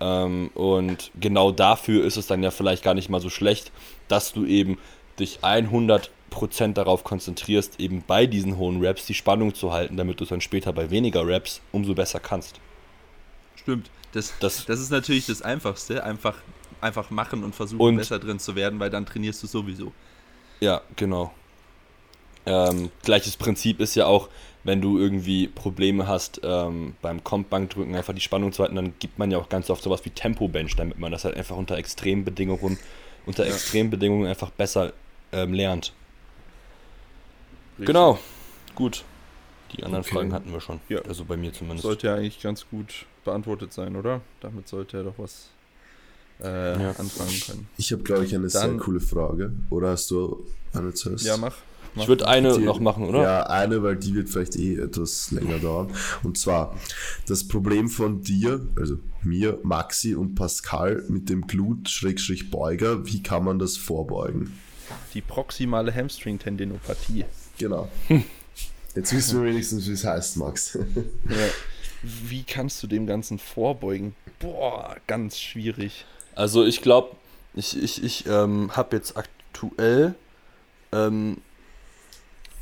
Ähm, 0.00 0.50
und 0.54 1.10
genau 1.20 1.52
dafür 1.52 2.04
ist 2.04 2.16
es 2.16 2.26
dann 2.26 2.42
ja 2.42 2.50
vielleicht 2.50 2.82
gar 2.82 2.94
nicht 2.94 3.08
mal 3.08 3.20
so 3.20 3.30
schlecht, 3.30 3.70
dass 4.08 4.32
du 4.32 4.44
eben 4.44 4.78
dich 5.18 5.38
100% 5.42 6.08
darauf 6.74 7.04
konzentrierst, 7.04 7.78
eben 7.78 8.02
bei 8.06 8.26
diesen 8.26 8.56
hohen 8.58 8.84
Raps 8.84 9.06
die 9.06 9.14
Spannung 9.14 9.54
zu 9.54 9.72
halten, 9.72 9.96
damit 9.96 10.18
du 10.18 10.24
es 10.24 10.30
dann 10.30 10.40
später 10.40 10.72
bei 10.72 10.90
weniger 10.90 11.22
Raps 11.26 11.60
umso 11.70 11.94
besser 11.94 12.18
kannst. 12.20 12.58
Stimmt. 13.56 13.88
Das, 14.12 14.32
Das- 14.40 14.66
das, 14.66 14.80
ist 14.80 14.90
natürlich 14.90 15.26
das 15.26 15.42
Einfachste. 15.42 16.02
Einfach, 16.04 16.34
einfach 16.80 17.10
machen 17.10 17.44
und 17.44 17.54
versuchen, 17.54 17.80
Und- 17.80 17.96
besser 17.96 18.18
drin 18.18 18.40
zu 18.40 18.56
werden, 18.56 18.80
weil 18.80 18.90
dann 18.90 19.06
trainierst 19.06 19.42
du 19.42 19.46
sowieso. 19.46 19.92
Ja, 20.60 20.82
genau. 20.96 21.32
Ähm, 22.46 22.90
gleiches 23.04 23.36
Prinzip 23.36 23.80
ist 23.80 23.94
ja 23.94 24.06
auch, 24.06 24.28
wenn 24.64 24.80
du 24.80 24.98
irgendwie 24.98 25.46
Probleme 25.48 26.06
hast 26.08 26.40
ähm, 26.42 26.94
beim 27.02 27.22
Kompbankdrücken 27.22 27.94
einfach 27.94 28.14
die 28.14 28.20
Spannung 28.20 28.52
zu 28.52 28.62
halten, 28.62 28.76
dann 28.76 28.94
gibt 28.98 29.18
man 29.18 29.30
ja 29.30 29.38
auch 29.38 29.48
ganz 29.48 29.68
oft 29.70 29.82
sowas 29.82 30.04
wie 30.04 30.10
Tempo-Bench, 30.10 30.74
damit 30.76 30.98
man 30.98 31.12
das 31.12 31.24
halt 31.24 31.36
einfach 31.36 31.56
unter 31.56 31.76
Extrembedingungen, 31.76 32.78
unter 33.26 33.44
Extrembedingungen 33.46 34.26
einfach 34.26 34.50
besser 34.50 34.92
ähm, 35.32 35.52
lernt. 35.52 35.92
Richtig. 37.78 37.86
Genau. 37.86 38.18
Gut. 38.74 39.04
Die 39.76 39.82
anderen 39.82 40.04
Okay. 40.04 40.14
Fragen 40.14 40.32
hatten 40.32 40.52
wir 40.52 40.60
schon. 40.60 40.80
Ja. 40.88 41.00
Also 41.02 41.24
bei 41.24 41.36
mir 41.36 41.52
zumindest. 41.52 41.82
Sollte 41.82 42.06
ja 42.06 42.14
eigentlich 42.14 42.40
ganz 42.40 42.64
gut 42.70 43.06
beantwortet 43.24 43.72
sein, 43.72 43.96
oder? 43.96 44.20
Damit 44.40 44.68
sollte 44.68 44.98
er 44.98 45.02
doch 45.04 45.14
was 45.18 45.48
äh, 46.42 46.80
Ja. 46.80 46.90
anfangen 46.90 47.40
können. 47.46 47.68
Ich 47.76 47.90
habe, 47.92 48.02
glaube 48.02 48.24
ich, 48.24 48.34
eine 48.34 48.48
sehr 48.48 48.62
Dann- 48.62 48.78
coole 48.78 49.00
Frage. 49.00 49.52
Oder 49.70 49.90
hast 49.90 50.10
du 50.10 50.44
eine 50.72 50.94
zuerst? 50.94 51.24
Ja, 51.26 51.36
mach. 51.36 51.56
Ich 51.96 52.08
würde 52.08 52.26
eine 52.26 52.56
Die- 52.58 52.64
noch 52.64 52.80
machen, 52.80 53.04
oder? 53.04 53.22
Ja, 53.22 53.42
eine, 53.46 53.82
weil 53.82 53.96
die 53.96 54.14
wird 54.14 54.28
vielleicht 54.28 54.56
eh 54.56 54.76
etwas 54.76 55.30
länger 55.30 55.58
dauern. 55.58 55.90
Und 56.22 56.38
zwar 56.38 56.74
das 57.26 57.46
Problem 57.46 57.88
von 57.88 58.22
dir, 58.22 58.66
also 58.76 58.98
mir, 59.22 59.58
Maxi 59.62 60.14
und 60.14 60.34
Pascal 60.34 61.04
mit 61.08 61.28
dem 61.28 61.46
Glut-Beuger, 61.46 63.06
wie 63.06 63.22
kann 63.22 63.44
man 63.44 63.58
das 63.58 63.76
vorbeugen? 63.76 64.58
Die 65.14 65.20
proximale 65.20 65.94
Hamstring-Tendinopathie. 65.94 67.24
Genau. 67.58 67.88
Jetzt 68.94 69.12
wissen 69.12 69.42
wir 69.42 69.50
wenigstens, 69.50 69.88
wie 69.88 69.92
es 69.92 70.04
heißt, 70.04 70.36
Max. 70.36 70.78
Ja. 71.28 71.46
Wie 72.02 72.42
kannst 72.42 72.82
du 72.82 72.86
dem 72.86 73.06
Ganzen 73.06 73.38
vorbeugen? 73.38 74.14
Boah, 74.38 74.96
ganz 75.06 75.38
schwierig. 75.38 76.04
Also 76.34 76.62
ich 76.64 76.82
glaube, 76.82 77.16
ich, 77.54 77.82
ich, 77.82 78.04
ich 78.04 78.26
ähm, 78.26 78.76
habe 78.76 78.96
jetzt 78.96 79.16
aktuell 79.16 80.14
ähm, 80.92 81.38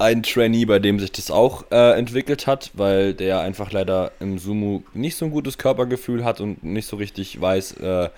einen 0.03 0.23
Trainee, 0.23 0.65
bei 0.65 0.79
dem 0.79 1.01
sich 1.01 1.13
das 1.13 1.31
auch 1.31 1.65
äh, 1.71 1.99
entwickelt 1.99 2.47
hat, 2.47 2.71
weil 2.75 3.15
der 3.15 3.41
einfach 3.41 3.73
leider 3.73 4.13
im 4.21 4.39
Sumo 4.39 4.83
nicht 4.95 5.17
so 5.17 5.25
ein 5.25 5.31
gutes 5.31 5.59
Körpergefühl 5.59 6.25
hat 6.25 6.41
und 6.41 6.63
nicht 6.65 6.87
so 6.87 6.97
richtig 6.97 7.41
weiß, 7.41 7.79
äh, 7.79 8.11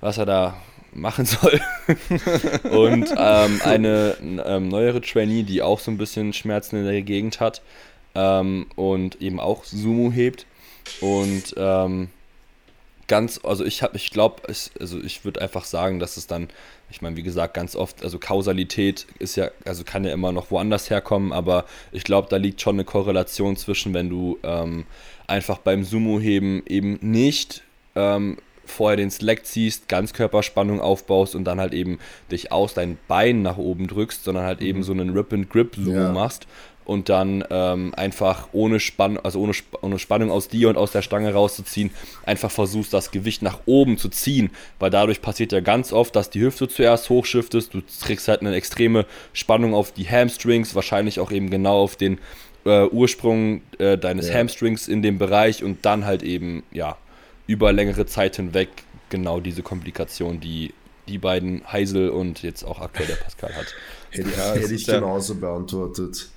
was 0.00 0.18
er 0.18 0.26
da 0.26 0.56
machen 0.92 1.24
soll. 1.26 1.60
und 2.70 3.12
ähm, 3.16 3.60
eine 3.64 4.16
ähm, 4.20 4.68
neuere 4.68 5.00
Trainee, 5.00 5.42
die 5.42 5.62
auch 5.62 5.80
so 5.80 5.90
ein 5.90 5.98
bisschen 5.98 6.32
Schmerzen 6.32 6.76
in 6.76 6.84
der 6.84 7.02
Gegend 7.02 7.40
hat 7.40 7.62
ähm, 8.14 8.66
und 8.76 9.20
eben 9.20 9.40
auch 9.40 9.64
Sumo 9.64 10.12
hebt. 10.12 10.46
Und 11.00 11.54
ähm, 11.56 12.08
ganz, 13.08 13.40
also 13.42 13.64
ich 13.64 13.82
habe, 13.82 13.96
ich 13.96 14.10
glaube, 14.10 14.42
also 14.46 15.00
ich 15.00 15.24
würde 15.24 15.40
einfach 15.40 15.64
sagen, 15.64 15.98
dass 15.98 16.16
es 16.16 16.26
dann, 16.26 16.48
ich 16.90 17.02
meine, 17.02 17.16
wie 17.16 17.22
gesagt, 17.22 17.54
ganz 17.54 17.76
oft, 17.76 18.02
also 18.02 18.18
Kausalität 18.18 19.06
ist 19.18 19.36
ja, 19.36 19.50
also 19.64 19.84
kann 19.84 20.04
ja 20.04 20.12
immer 20.12 20.32
noch 20.32 20.50
woanders 20.50 20.90
herkommen, 20.90 21.32
aber 21.32 21.64
ich 21.92 22.04
glaube, 22.04 22.28
da 22.30 22.36
liegt 22.36 22.60
schon 22.60 22.76
eine 22.76 22.84
Korrelation 22.84 23.56
zwischen, 23.56 23.94
wenn 23.94 24.08
du 24.08 24.38
ähm, 24.42 24.84
einfach 25.26 25.58
beim 25.58 25.84
Sumo-Heben 25.84 26.62
eben 26.66 26.98
nicht 27.00 27.62
ähm, 27.94 28.38
vorher 28.66 28.96
den 28.96 29.10
Slack 29.10 29.44
ziehst, 29.44 29.88
Ganzkörperspannung 29.88 30.80
aufbaust 30.80 31.34
und 31.34 31.44
dann 31.44 31.60
halt 31.60 31.74
eben 31.74 31.98
dich 32.30 32.50
aus 32.50 32.74
deinen 32.74 32.98
Beinen 33.08 33.42
nach 33.42 33.58
oben 33.58 33.86
drückst, 33.86 34.24
sondern 34.24 34.44
halt 34.44 34.62
eben 34.62 34.82
so 34.82 34.92
einen 34.92 35.10
Rip-and-Grip-Sumo 35.10 35.92
Ja. 35.94 36.12
machst 36.12 36.46
und 36.84 37.08
dann 37.08 37.44
ähm, 37.50 37.94
einfach 37.94 38.48
ohne 38.52 38.80
Spannung, 38.80 39.24
also 39.24 39.40
ohne, 39.40 39.52
Sp 39.56 39.76
ohne 39.80 39.98
Spannung 39.98 40.30
aus 40.30 40.48
dir 40.48 40.68
und 40.68 40.76
aus 40.76 40.92
der 40.92 41.02
Stange 41.02 41.32
rauszuziehen, 41.32 41.90
einfach 42.24 42.50
versuchst, 42.50 42.92
das 42.92 43.10
Gewicht 43.10 43.42
nach 43.42 43.60
oben 43.66 43.98
zu 43.98 44.08
ziehen, 44.08 44.50
weil 44.78 44.90
dadurch 44.90 45.22
passiert 45.22 45.52
ja 45.52 45.60
ganz 45.60 45.92
oft, 45.92 46.14
dass 46.16 46.30
die 46.30 46.40
Hüfte 46.40 46.68
zuerst 46.68 47.08
hochschiftest, 47.10 47.74
du 47.74 47.82
kriegst 48.02 48.28
halt 48.28 48.40
eine 48.40 48.54
extreme 48.54 49.06
Spannung 49.32 49.74
auf 49.74 49.92
die 49.92 50.08
Hamstrings, 50.08 50.74
wahrscheinlich 50.74 51.20
auch 51.20 51.32
eben 51.32 51.50
genau 51.50 51.82
auf 51.82 51.96
den 51.96 52.18
äh, 52.64 52.86
Ursprung 52.86 53.62
äh, 53.78 53.98
deines 53.98 54.28
Ja. 54.28 54.34
Hamstrings 54.34 54.88
in 54.88 55.02
dem 55.02 55.18
Bereich 55.18 55.62
und 55.64 55.84
dann 55.84 56.04
halt 56.04 56.22
eben, 56.22 56.62
ja, 56.72 56.96
über 57.46 57.72
längere 57.72 58.06
Zeit 58.06 58.36
hinweg 58.36 58.68
genau 59.10 59.40
diese 59.40 59.62
Komplikation, 59.62 60.40
die 60.40 60.72
die 61.08 61.18
beiden 61.18 61.62
Heisel 61.70 62.08
und 62.08 62.42
jetzt 62.42 62.64
auch 62.64 62.80
aktuell 62.80 63.08
der 63.08 63.16
Pascal 63.16 63.54
hat. 63.54 63.74
Hätte, 64.10 64.30
Ja, 64.30 64.54
hätte 64.54 64.74
ich 64.74 64.86
genauso 64.86 65.34
beantwortet. 65.34 66.30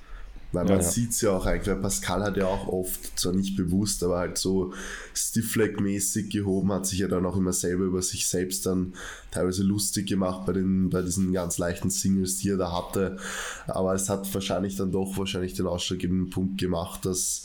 Weil 0.52 0.66
Ja, 0.66 0.72
man 0.76 0.82
ja. 0.82 0.88
sieht 0.88 1.10
es 1.10 1.20
ja 1.20 1.32
auch 1.32 1.44
eigentlich, 1.44 1.68
weil 1.68 1.82
Pascal 1.82 2.22
hat 2.22 2.36
ja 2.38 2.46
auch 2.46 2.68
oft, 2.68 3.18
zwar 3.20 3.34
nicht 3.34 3.54
bewusst, 3.56 4.02
aber 4.02 4.18
halt 4.18 4.38
so 4.38 4.72
Stiffleg-mäßig 5.14 6.30
gehoben, 6.30 6.72
hat 6.72 6.86
sich 6.86 7.00
ja 7.00 7.08
dann 7.08 7.26
auch 7.26 7.36
immer 7.36 7.52
selber 7.52 7.84
über 7.84 8.00
sich 8.00 8.26
selbst 8.26 8.64
dann 8.64 8.94
teilweise 9.30 9.62
lustig 9.62 10.08
gemacht 10.08 10.46
bei, 10.46 10.54
den, 10.54 10.88
bei 10.88 11.02
diesen 11.02 11.32
ganz 11.32 11.58
leichten 11.58 11.90
Singles, 11.90 12.38
die 12.38 12.50
er 12.50 12.56
da 12.56 12.72
hatte. 12.72 13.18
Aber 13.66 13.94
es 13.94 14.08
hat 14.08 14.32
wahrscheinlich 14.32 14.76
dann 14.76 14.90
doch 14.90 15.18
wahrscheinlich 15.18 15.52
den 15.52 15.66
ausschlaggebenden 15.66 16.30
Punkt 16.30 16.58
gemacht, 16.58 17.04
dass 17.04 17.42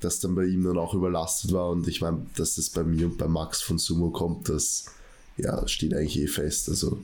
das 0.00 0.18
dann 0.18 0.34
bei 0.34 0.44
ihm 0.44 0.64
dann 0.64 0.78
auch 0.78 0.94
überlastet 0.94 1.52
war. 1.52 1.70
Und 1.70 1.86
ich 1.86 2.00
meine, 2.00 2.26
dass 2.36 2.56
das 2.56 2.70
bei 2.70 2.82
mir 2.82 3.06
und 3.06 3.18
bei 3.18 3.28
Max 3.28 3.62
von 3.62 3.78
Sumo 3.78 4.10
kommt, 4.10 4.48
das 4.48 4.86
ja, 5.36 5.66
steht 5.68 5.94
eigentlich 5.94 6.18
eh 6.20 6.26
fest. 6.26 6.68
Also 6.68 7.00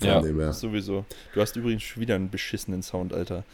Ja. 0.00 0.52
Sowieso. 0.52 1.04
Du 1.34 1.40
hast 1.40 1.56
übrigens 1.56 1.82
schon 1.82 2.00
wieder 2.00 2.14
einen 2.14 2.30
beschissenen 2.30 2.82
Sound, 2.82 3.12
Alter. 3.12 3.44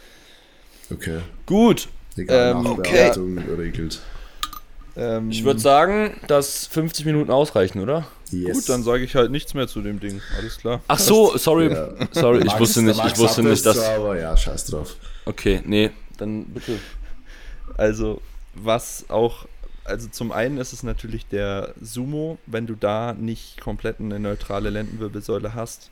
Okay. 0.93 1.21
Gut, 1.47 1.89
Egal, 2.17 2.53
Ähm, 2.53 2.63
Nachbearbeitung 2.63 3.39
regelt. 3.39 4.01
Ähm, 4.97 5.31
ich 5.31 5.43
würde 5.45 5.59
sagen, 5.59 6.13
dass 6.29 6.67
50 6.69 7.05
Minuten 7.07 7.31
ausreichen, 7.33 7.81
oder? 7.81 8.07
Yes. 8.31 8.55
Gut, 8.59 8.69
dann 8.69 8.83
sage 8.85 9.03
ich 9.03 9.17
halt 9.17 9.31
nichts 9.33 9.53
mehr 9.55 9.67
zu 9.67 9.81
dem 9.83 9.99
Ding. 9.99 10.21
Alles 10.39 10.59
klar. 10.59 10.81
Ach 10.87 10.99
so, 10.99 11.37
sorry, 11.37 11.73
Ja. 11.73 11.89
sorry, 12.13 12.39
ich 12.39 12.45
Max- 12.47 12.61
wusste 12.61 12.83
nicht, 12.83 13.05
ich 13.05 13.19
wusste 13.19 13.43
nicht, 13.43 13.67
das 13.67 13.77
dass. 13.77 13.85
Aber 13.89 14.19
ja, 14.19 14.37
scheiß 14.37 14.67
drauf. 14.67 14.95
Okay, 15.25 15.61
nee, 15.65 15.91
dann 16.19 16.45
bitte. 16.45 16.79
Also, 17.77 18.21
was 18.55 19.07
auch, 19.09 19.47
also 19.85 20.07
zum 20.09 20.31
einen 20.31 20.59
ist 20.59 20.73
es 20.73 20.85
natürlich 20.85 21.27
der 21.27 21.75
Sumo, 21.81 22.39
wenn 22.47 22.67
du 22.69 22.75
da 22.77 23.15
nicht 23.15 23.61
komplett 23.61 23.99
eine 23.99 24.21
neutrale 24.21 24.71
Lendenwirbelsäule 24.71 25.55
hast, 25.55 25.91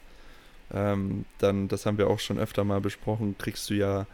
ähm, 0.72 1.24
dann, 1.38 1.66
das 1.66 1.86
haben 1.86 1.98
wir 1.98 2.08
auch 2.08 2.20
schon 2.20 2.38
öfter 2.38 2.62
mal 2.62 2.80
besprochen, 2.80 3.34
kriegst 3.36 3.68
du 3.68 3.74
ja 3.74 4.06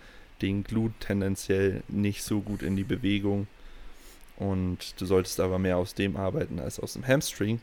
den 0.42 0.64
Glut 0.64 0.92
tendenziell 1.00 1.82
nicht 1.88 2.22
so 2.22 2.40
gut 2.40 2.62
in 2.62 2.76
die 2.76 2.84
Bewegung. 2.84 3.46
Und 4.36 5.00
du 5.00 5.06
solltest 5.06 5.40
aber 5.40 5.58
mehr 5.58 5.78
aus 5.78 5.94
dem 5.94 6.16
arbeiten 6.16 6.60
als 6.60 6.78
aus 6.78 6.92
dem 6.92 7.06
Hamstring, 7.06 7.60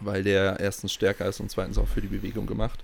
weil 0.00 0.24
der 0.24 0.58
erstens 0.58 0.92
stärker 0.92 1.26
ist 1.26 1.40
und 1.40 1.50
zweitens 1.50 1.78
auch 1.78 1.86
für 1.86 2.00
die 2.00 2.08
Bewegung 2.08 2.46
gemacht. 2.46 2.82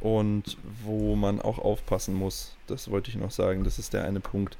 Und 0.00 0.56
wo 0.84 1.14
man 1.14 1.40
auch 1.40 1.58
aufpassen 1.58 2.14
muss, 2.14 2.56
das 2.66 2.90
wollte 2.90 3.10
ich 3.10 3.16
noch 3.16 3.30
sagen, 3.30 3.64
das 3.64 3.78
ist 3.78 3.92
der 3.92 4.04
eine 4.04 4.20
Punkt, 4.20 4.56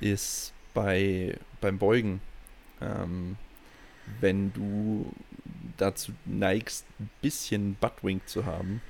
ist 0.00 0.52
bei, 0.74 1.36
beim 1.60 1.78
Beugen. 1.78 2.20
Ähm, 2.80 3.36
wenn 4.20 4.52
du 4.52 5.12
dazu 5.76 6.12
neigst, 6.24 6.84
ein 7.00 7.10
bisschen 7.20 7.74
Buttwing 7.80 8.20
zu 8.26 8.44
haben, 8.44 8.82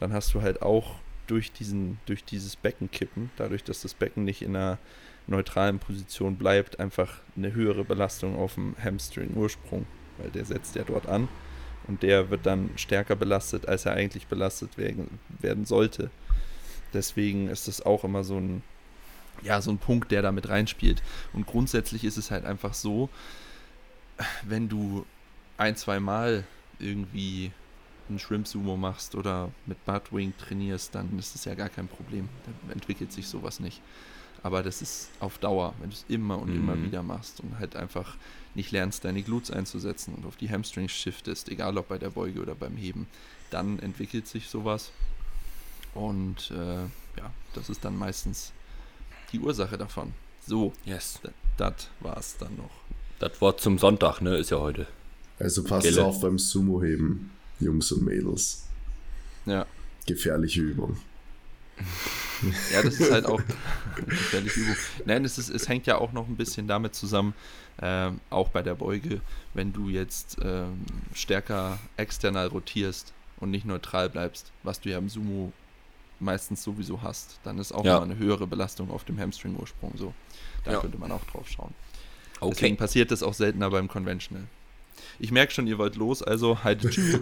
dann 0.00 0.12
hast 0.12 0.32
du 0.34 0.42
halt 0.42 0.62
auch 0.62 0.96
durch, 1.28 1.52
diesen, 1.52 1.98
durch 2.06 2.24
dieses 2.24 2.56
Beckenkippen, 2.56 3.30
dadurch, 3.36 3.62
dass 3.62 3.82
das 3.82 3.94
Becken 3.94 4.24
nicht 4.24 4.42
in 4.42 4.56
einer 4.56 4.78
neutralen 5.26 5.78
Position 5.78 6.36
bleibt, 6.36 6.80
einfach 6.80 7.20
eine 7.36 7.52
höhere 7.52 7.84
Belastung 7.84 8.36
auf 8.36 8.54
dem 8.54 8.74
Hamstring-Ursprung, 8.82 9.86
weil 10.16 10.30
der 10.30 10.44
setzt 10.44 10.74
ja 10.74 10.84
dort 10.84 11.06
an 11.06 11.28
und 11.86 12.02
der 12.02 12.30
wird 12.30 12.46
dann 12.46 12.70
stärker 12.76 13.14
belastet, 13.14 13.68
als 13.68 13.86
er 13.86 13.92
eigentlich 13.92 14.26
belastet 14.26 14.76
werden, 14.78 15.18
werden 15.40 15.64
sollte. 15.64 16.10
Deswegen 16.92 17.48
ist 17.48 17.68
es 17.68 17.84
auch 17.84 18.04
immer 18.04 18.24
so 18.24 18.38
ein, 18.38 18.62
ja, 19.42 19.60
so 19.60 19.70
ein 19.70 19.78
Punkt, 19.78 20.10
der 20.10 20.22
da 20.22 20.32
mit 20.32 20.48
reinspielt. 20.48 21.02
Und 21.32 21.46
grundsätzlich 21.46 22.04
ist 22.04 22.16
es 22.16 22.30
halt 22.30 22.44
einfach 22.44 22.74
so, 22.74 23.10
wenn 24.42 24.68
du 24.68 25.04
ein, 25.58 25.76
zwei 25.76 26.00
Mal 26.00 26.44
irgendwie 26.78 27.52
einen 28.08 28.18
Shrimp-Sumo 28.18 28.76
machst 28.76 29.14
oder 29.14 29.50
mit 29.66 29.84
Buttwing 29.84 30.32
trainierst, 30.38 30.94
dann 30.94 31.18
ist 31.18 31.34
das 31.34 31.44
ja 31.44 31.54
gar 31.54 31.68
kein 31.68 31.88
Problem. 31.88 32.28
Dann 32.46 32.72
entwickelt 32.72 33.12
sich 33.12 33.26
sowas 33.28 33.60
nicht. 33.60 33.80
Aber 34.42 34.62
das 34.62 34.82
ist 34.82 35.10
auf 35.20 35.38
Dauer, 35.38 35.74
wenn 35.80 35.90
du 35.90 35.94
es 35.96 36.04
immer 36.08 36.38
und 36.38 36.54
immer 36.54 36.76
Mhm. 36.76 36.84
wieder 36.84 37.02
machst 37.02 37.40
und 37.40 37.58
halt 37.58 37.74
einfach 37.74 38.16
nicht 38.54 38.70
lernst, 38.70 39.04
deine 39.04 39.22
Glutes 39.22 39.50
einzusetzen 39.50 40.14
und 40.14 40.24
auf 40.26 40.36
die 40.36 40.48
Hamstrings 40.50 40.92
shiftest, 40.92 41.48
egal 41.48 41.76
ob 41.76 41.88
bei 41.88 41.98
der 41.98 42.10
Beuge 42.10 42.40
oder 42.40 42.54
beim 42.54 42.76
Heben, 42.76 43.06
dann 43.50 43.78
entwickelt 43.80 44.26
sich 44.28 44.48
sowas. 44.48 44.90
Und 45.94 46.50
äh, 46.52 46.82
ja, 47.18 47.30
das 47.54 47.68
ist 47.68 47.84
dann 47.84 47.96
meistens 47.96 48.52
die 49.32 49.40
Ursache 49.40 49.76
davon. 49.76 50.12
So, 50.46 50.72
Yes. 50.84 51.20
das 51.56 51.88
war's 52.00 52.36
dann 52.38 52.56
noch. 52.56 52.70
Das 53.18 53.40
Wort 53.40 53.60
zum 53.60 53.78
Sonntag, 53.78 54.20
ne, 54.20 54.36
ist 54.36 54.50
ja 54.50 54.58
heute. 54.58 54.86
Also 55.40 55.64
passt 55.64 55.84
Gelle. 55.84 56.04
auf 56.04 56.20
beim 56.20 56.38
Sumo-Heben, 56.38 57.30
Jungs 57.60 57.90
und 57.92 58.04
Mädels. 58.04 58.64
Ja, 59.46 59.66
Gefährliche 60.06 60.60
Übung. 60.62 60.96
Ja, 62.72 62.82
das 62.82 63.00
ist 63.00 63.10
halt 63.10 63.26
auch 63.26 63.40
eine 63.40 64.06
gefährliche 64.06 64.60
Übung. 64.60 64.76
Nein, 65.06 65.24
es, 65.24 65.38
ist, 65.38 65.48
es 65.48 65.68
hängt 65.68 65.86
ja 65.86 65.98
auch 65.98 66.12
noch 66.12 66.28
ein 66.28 66.36
bisschen 66.36 66.68
damit 66.68 66.94
zusammen, 66.94 67.34
ähm, 67.82 68.20
auch 68.30 68.48
bei 68.50 68.62
der 68.62 68.76
Beuge, 68.76 69.20
wenn 69.54 69.72
du 69.72 69.88
jetzt 69.88 70.36
ähm, 70.42 70.84
stärker 71.14 71.78
external 71.96 72.46
rotierst 72.46 73.12
und 73.40 73.50
nicht 73.50 73.64
neutral 73.64 74.08
bleibst, 74.08 74.52
was 74.62 74.80
du 74.80 74.88
ja 74.88 74.98
im 74.98 75.08
Sumo 75.08 75.52
meistens 76.20 76.62
sowieso 76.62 77.02
hast, 77.02 77.40
dann 77.42 77.58
ist 77.58 77.72
auch 77.72 77.84
Ja. 77.84 77.96
mal 77.98 78.04
eine 78.04 78.18
höhere 78.18 78.46
Belastung 78.46 78.90
auf 78.92 79.04
dem 79.04 79.18
Hamstring-Ursprung 79.18 79.92
so. 79.96 80.12
Da 80.64 80.72
Ja. 80.74 80.80
könnte 80.80 80.98
man 80.98 81.10
auch 81.10 81.24
drauf 81.24 81.48
schauen. 81.48 81.74
Okay. 82.40 82.54
Deswegen 82.54 82.76
passiert 82.76 83.10
das 83.10 83.24
auch 83.24 83.34
seltener 83.34 83.70
beim 83.70 83.88
Conventional. 83.88 84.44
Ich 85.18 85.32
merke 85.32 85.52
schon, 85.52 85.66
ihr 85.66 85.78
wollt 85.78 85.96
los, 85.96 86.22
also 86.22 86.62
haltet 86.64 86.90
tschüss. 86.94 87.18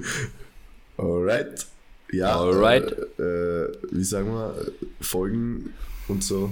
Alright. 0.97 1.67
Ja, 2.13 2.39
Alright. 2.39 2.95
Äh, 3.19 3.23
äh, 3.23 3.73
wie 3.91 4.05
sagen 4.05 4.29
wir, 4.33 4.55
Folgen 5.01 5.73
und 6.09 6.23
so. 6.23 6.51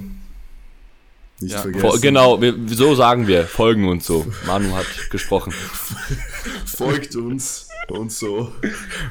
Nicht 1.40 1.52
Ja. 1.52 1.62
vergessen. 1.62 2.00
Genau, 2.00 2.40
wir, 2.40 2.54
so 2.68 2.94
sagen 2.94 3.26
wir, 3.26 3.44
folgen 3.46 3.88
und 3.88 4.02
so. 4.02 4.26
Manu 4.46 4.74
hat 4.74 4.86
gesprochen. 5.10 5.52
Folgt 6.76 7.14
uns 7.16 7.68
und 7.88 8.10
so. 8.12 8.52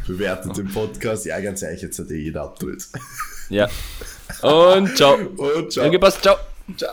Bewertet 0.07 0.57
den 0.57 0.67
Podcast. 0.71 1.25
Ja, 1.25 1.39
ganz 1.39 1.61
ehrlich, 1.61 1.81
jetzt 1.81 1.99
hat 1.99 2.09
eh 2.11 2.17
jeder 2.17 2.43
Abtritt. 2.43 2.87
Ja. 3.49 3.69
Und 4.41 4.95
ciao. 4.97 5.15
Und 5.15 5.71
ciao. 5.71 5.83
Danke, 5.83 5.99
passt, 5.99 6.21
ciao. 6.21 6.37
ciao. 6.77 6.91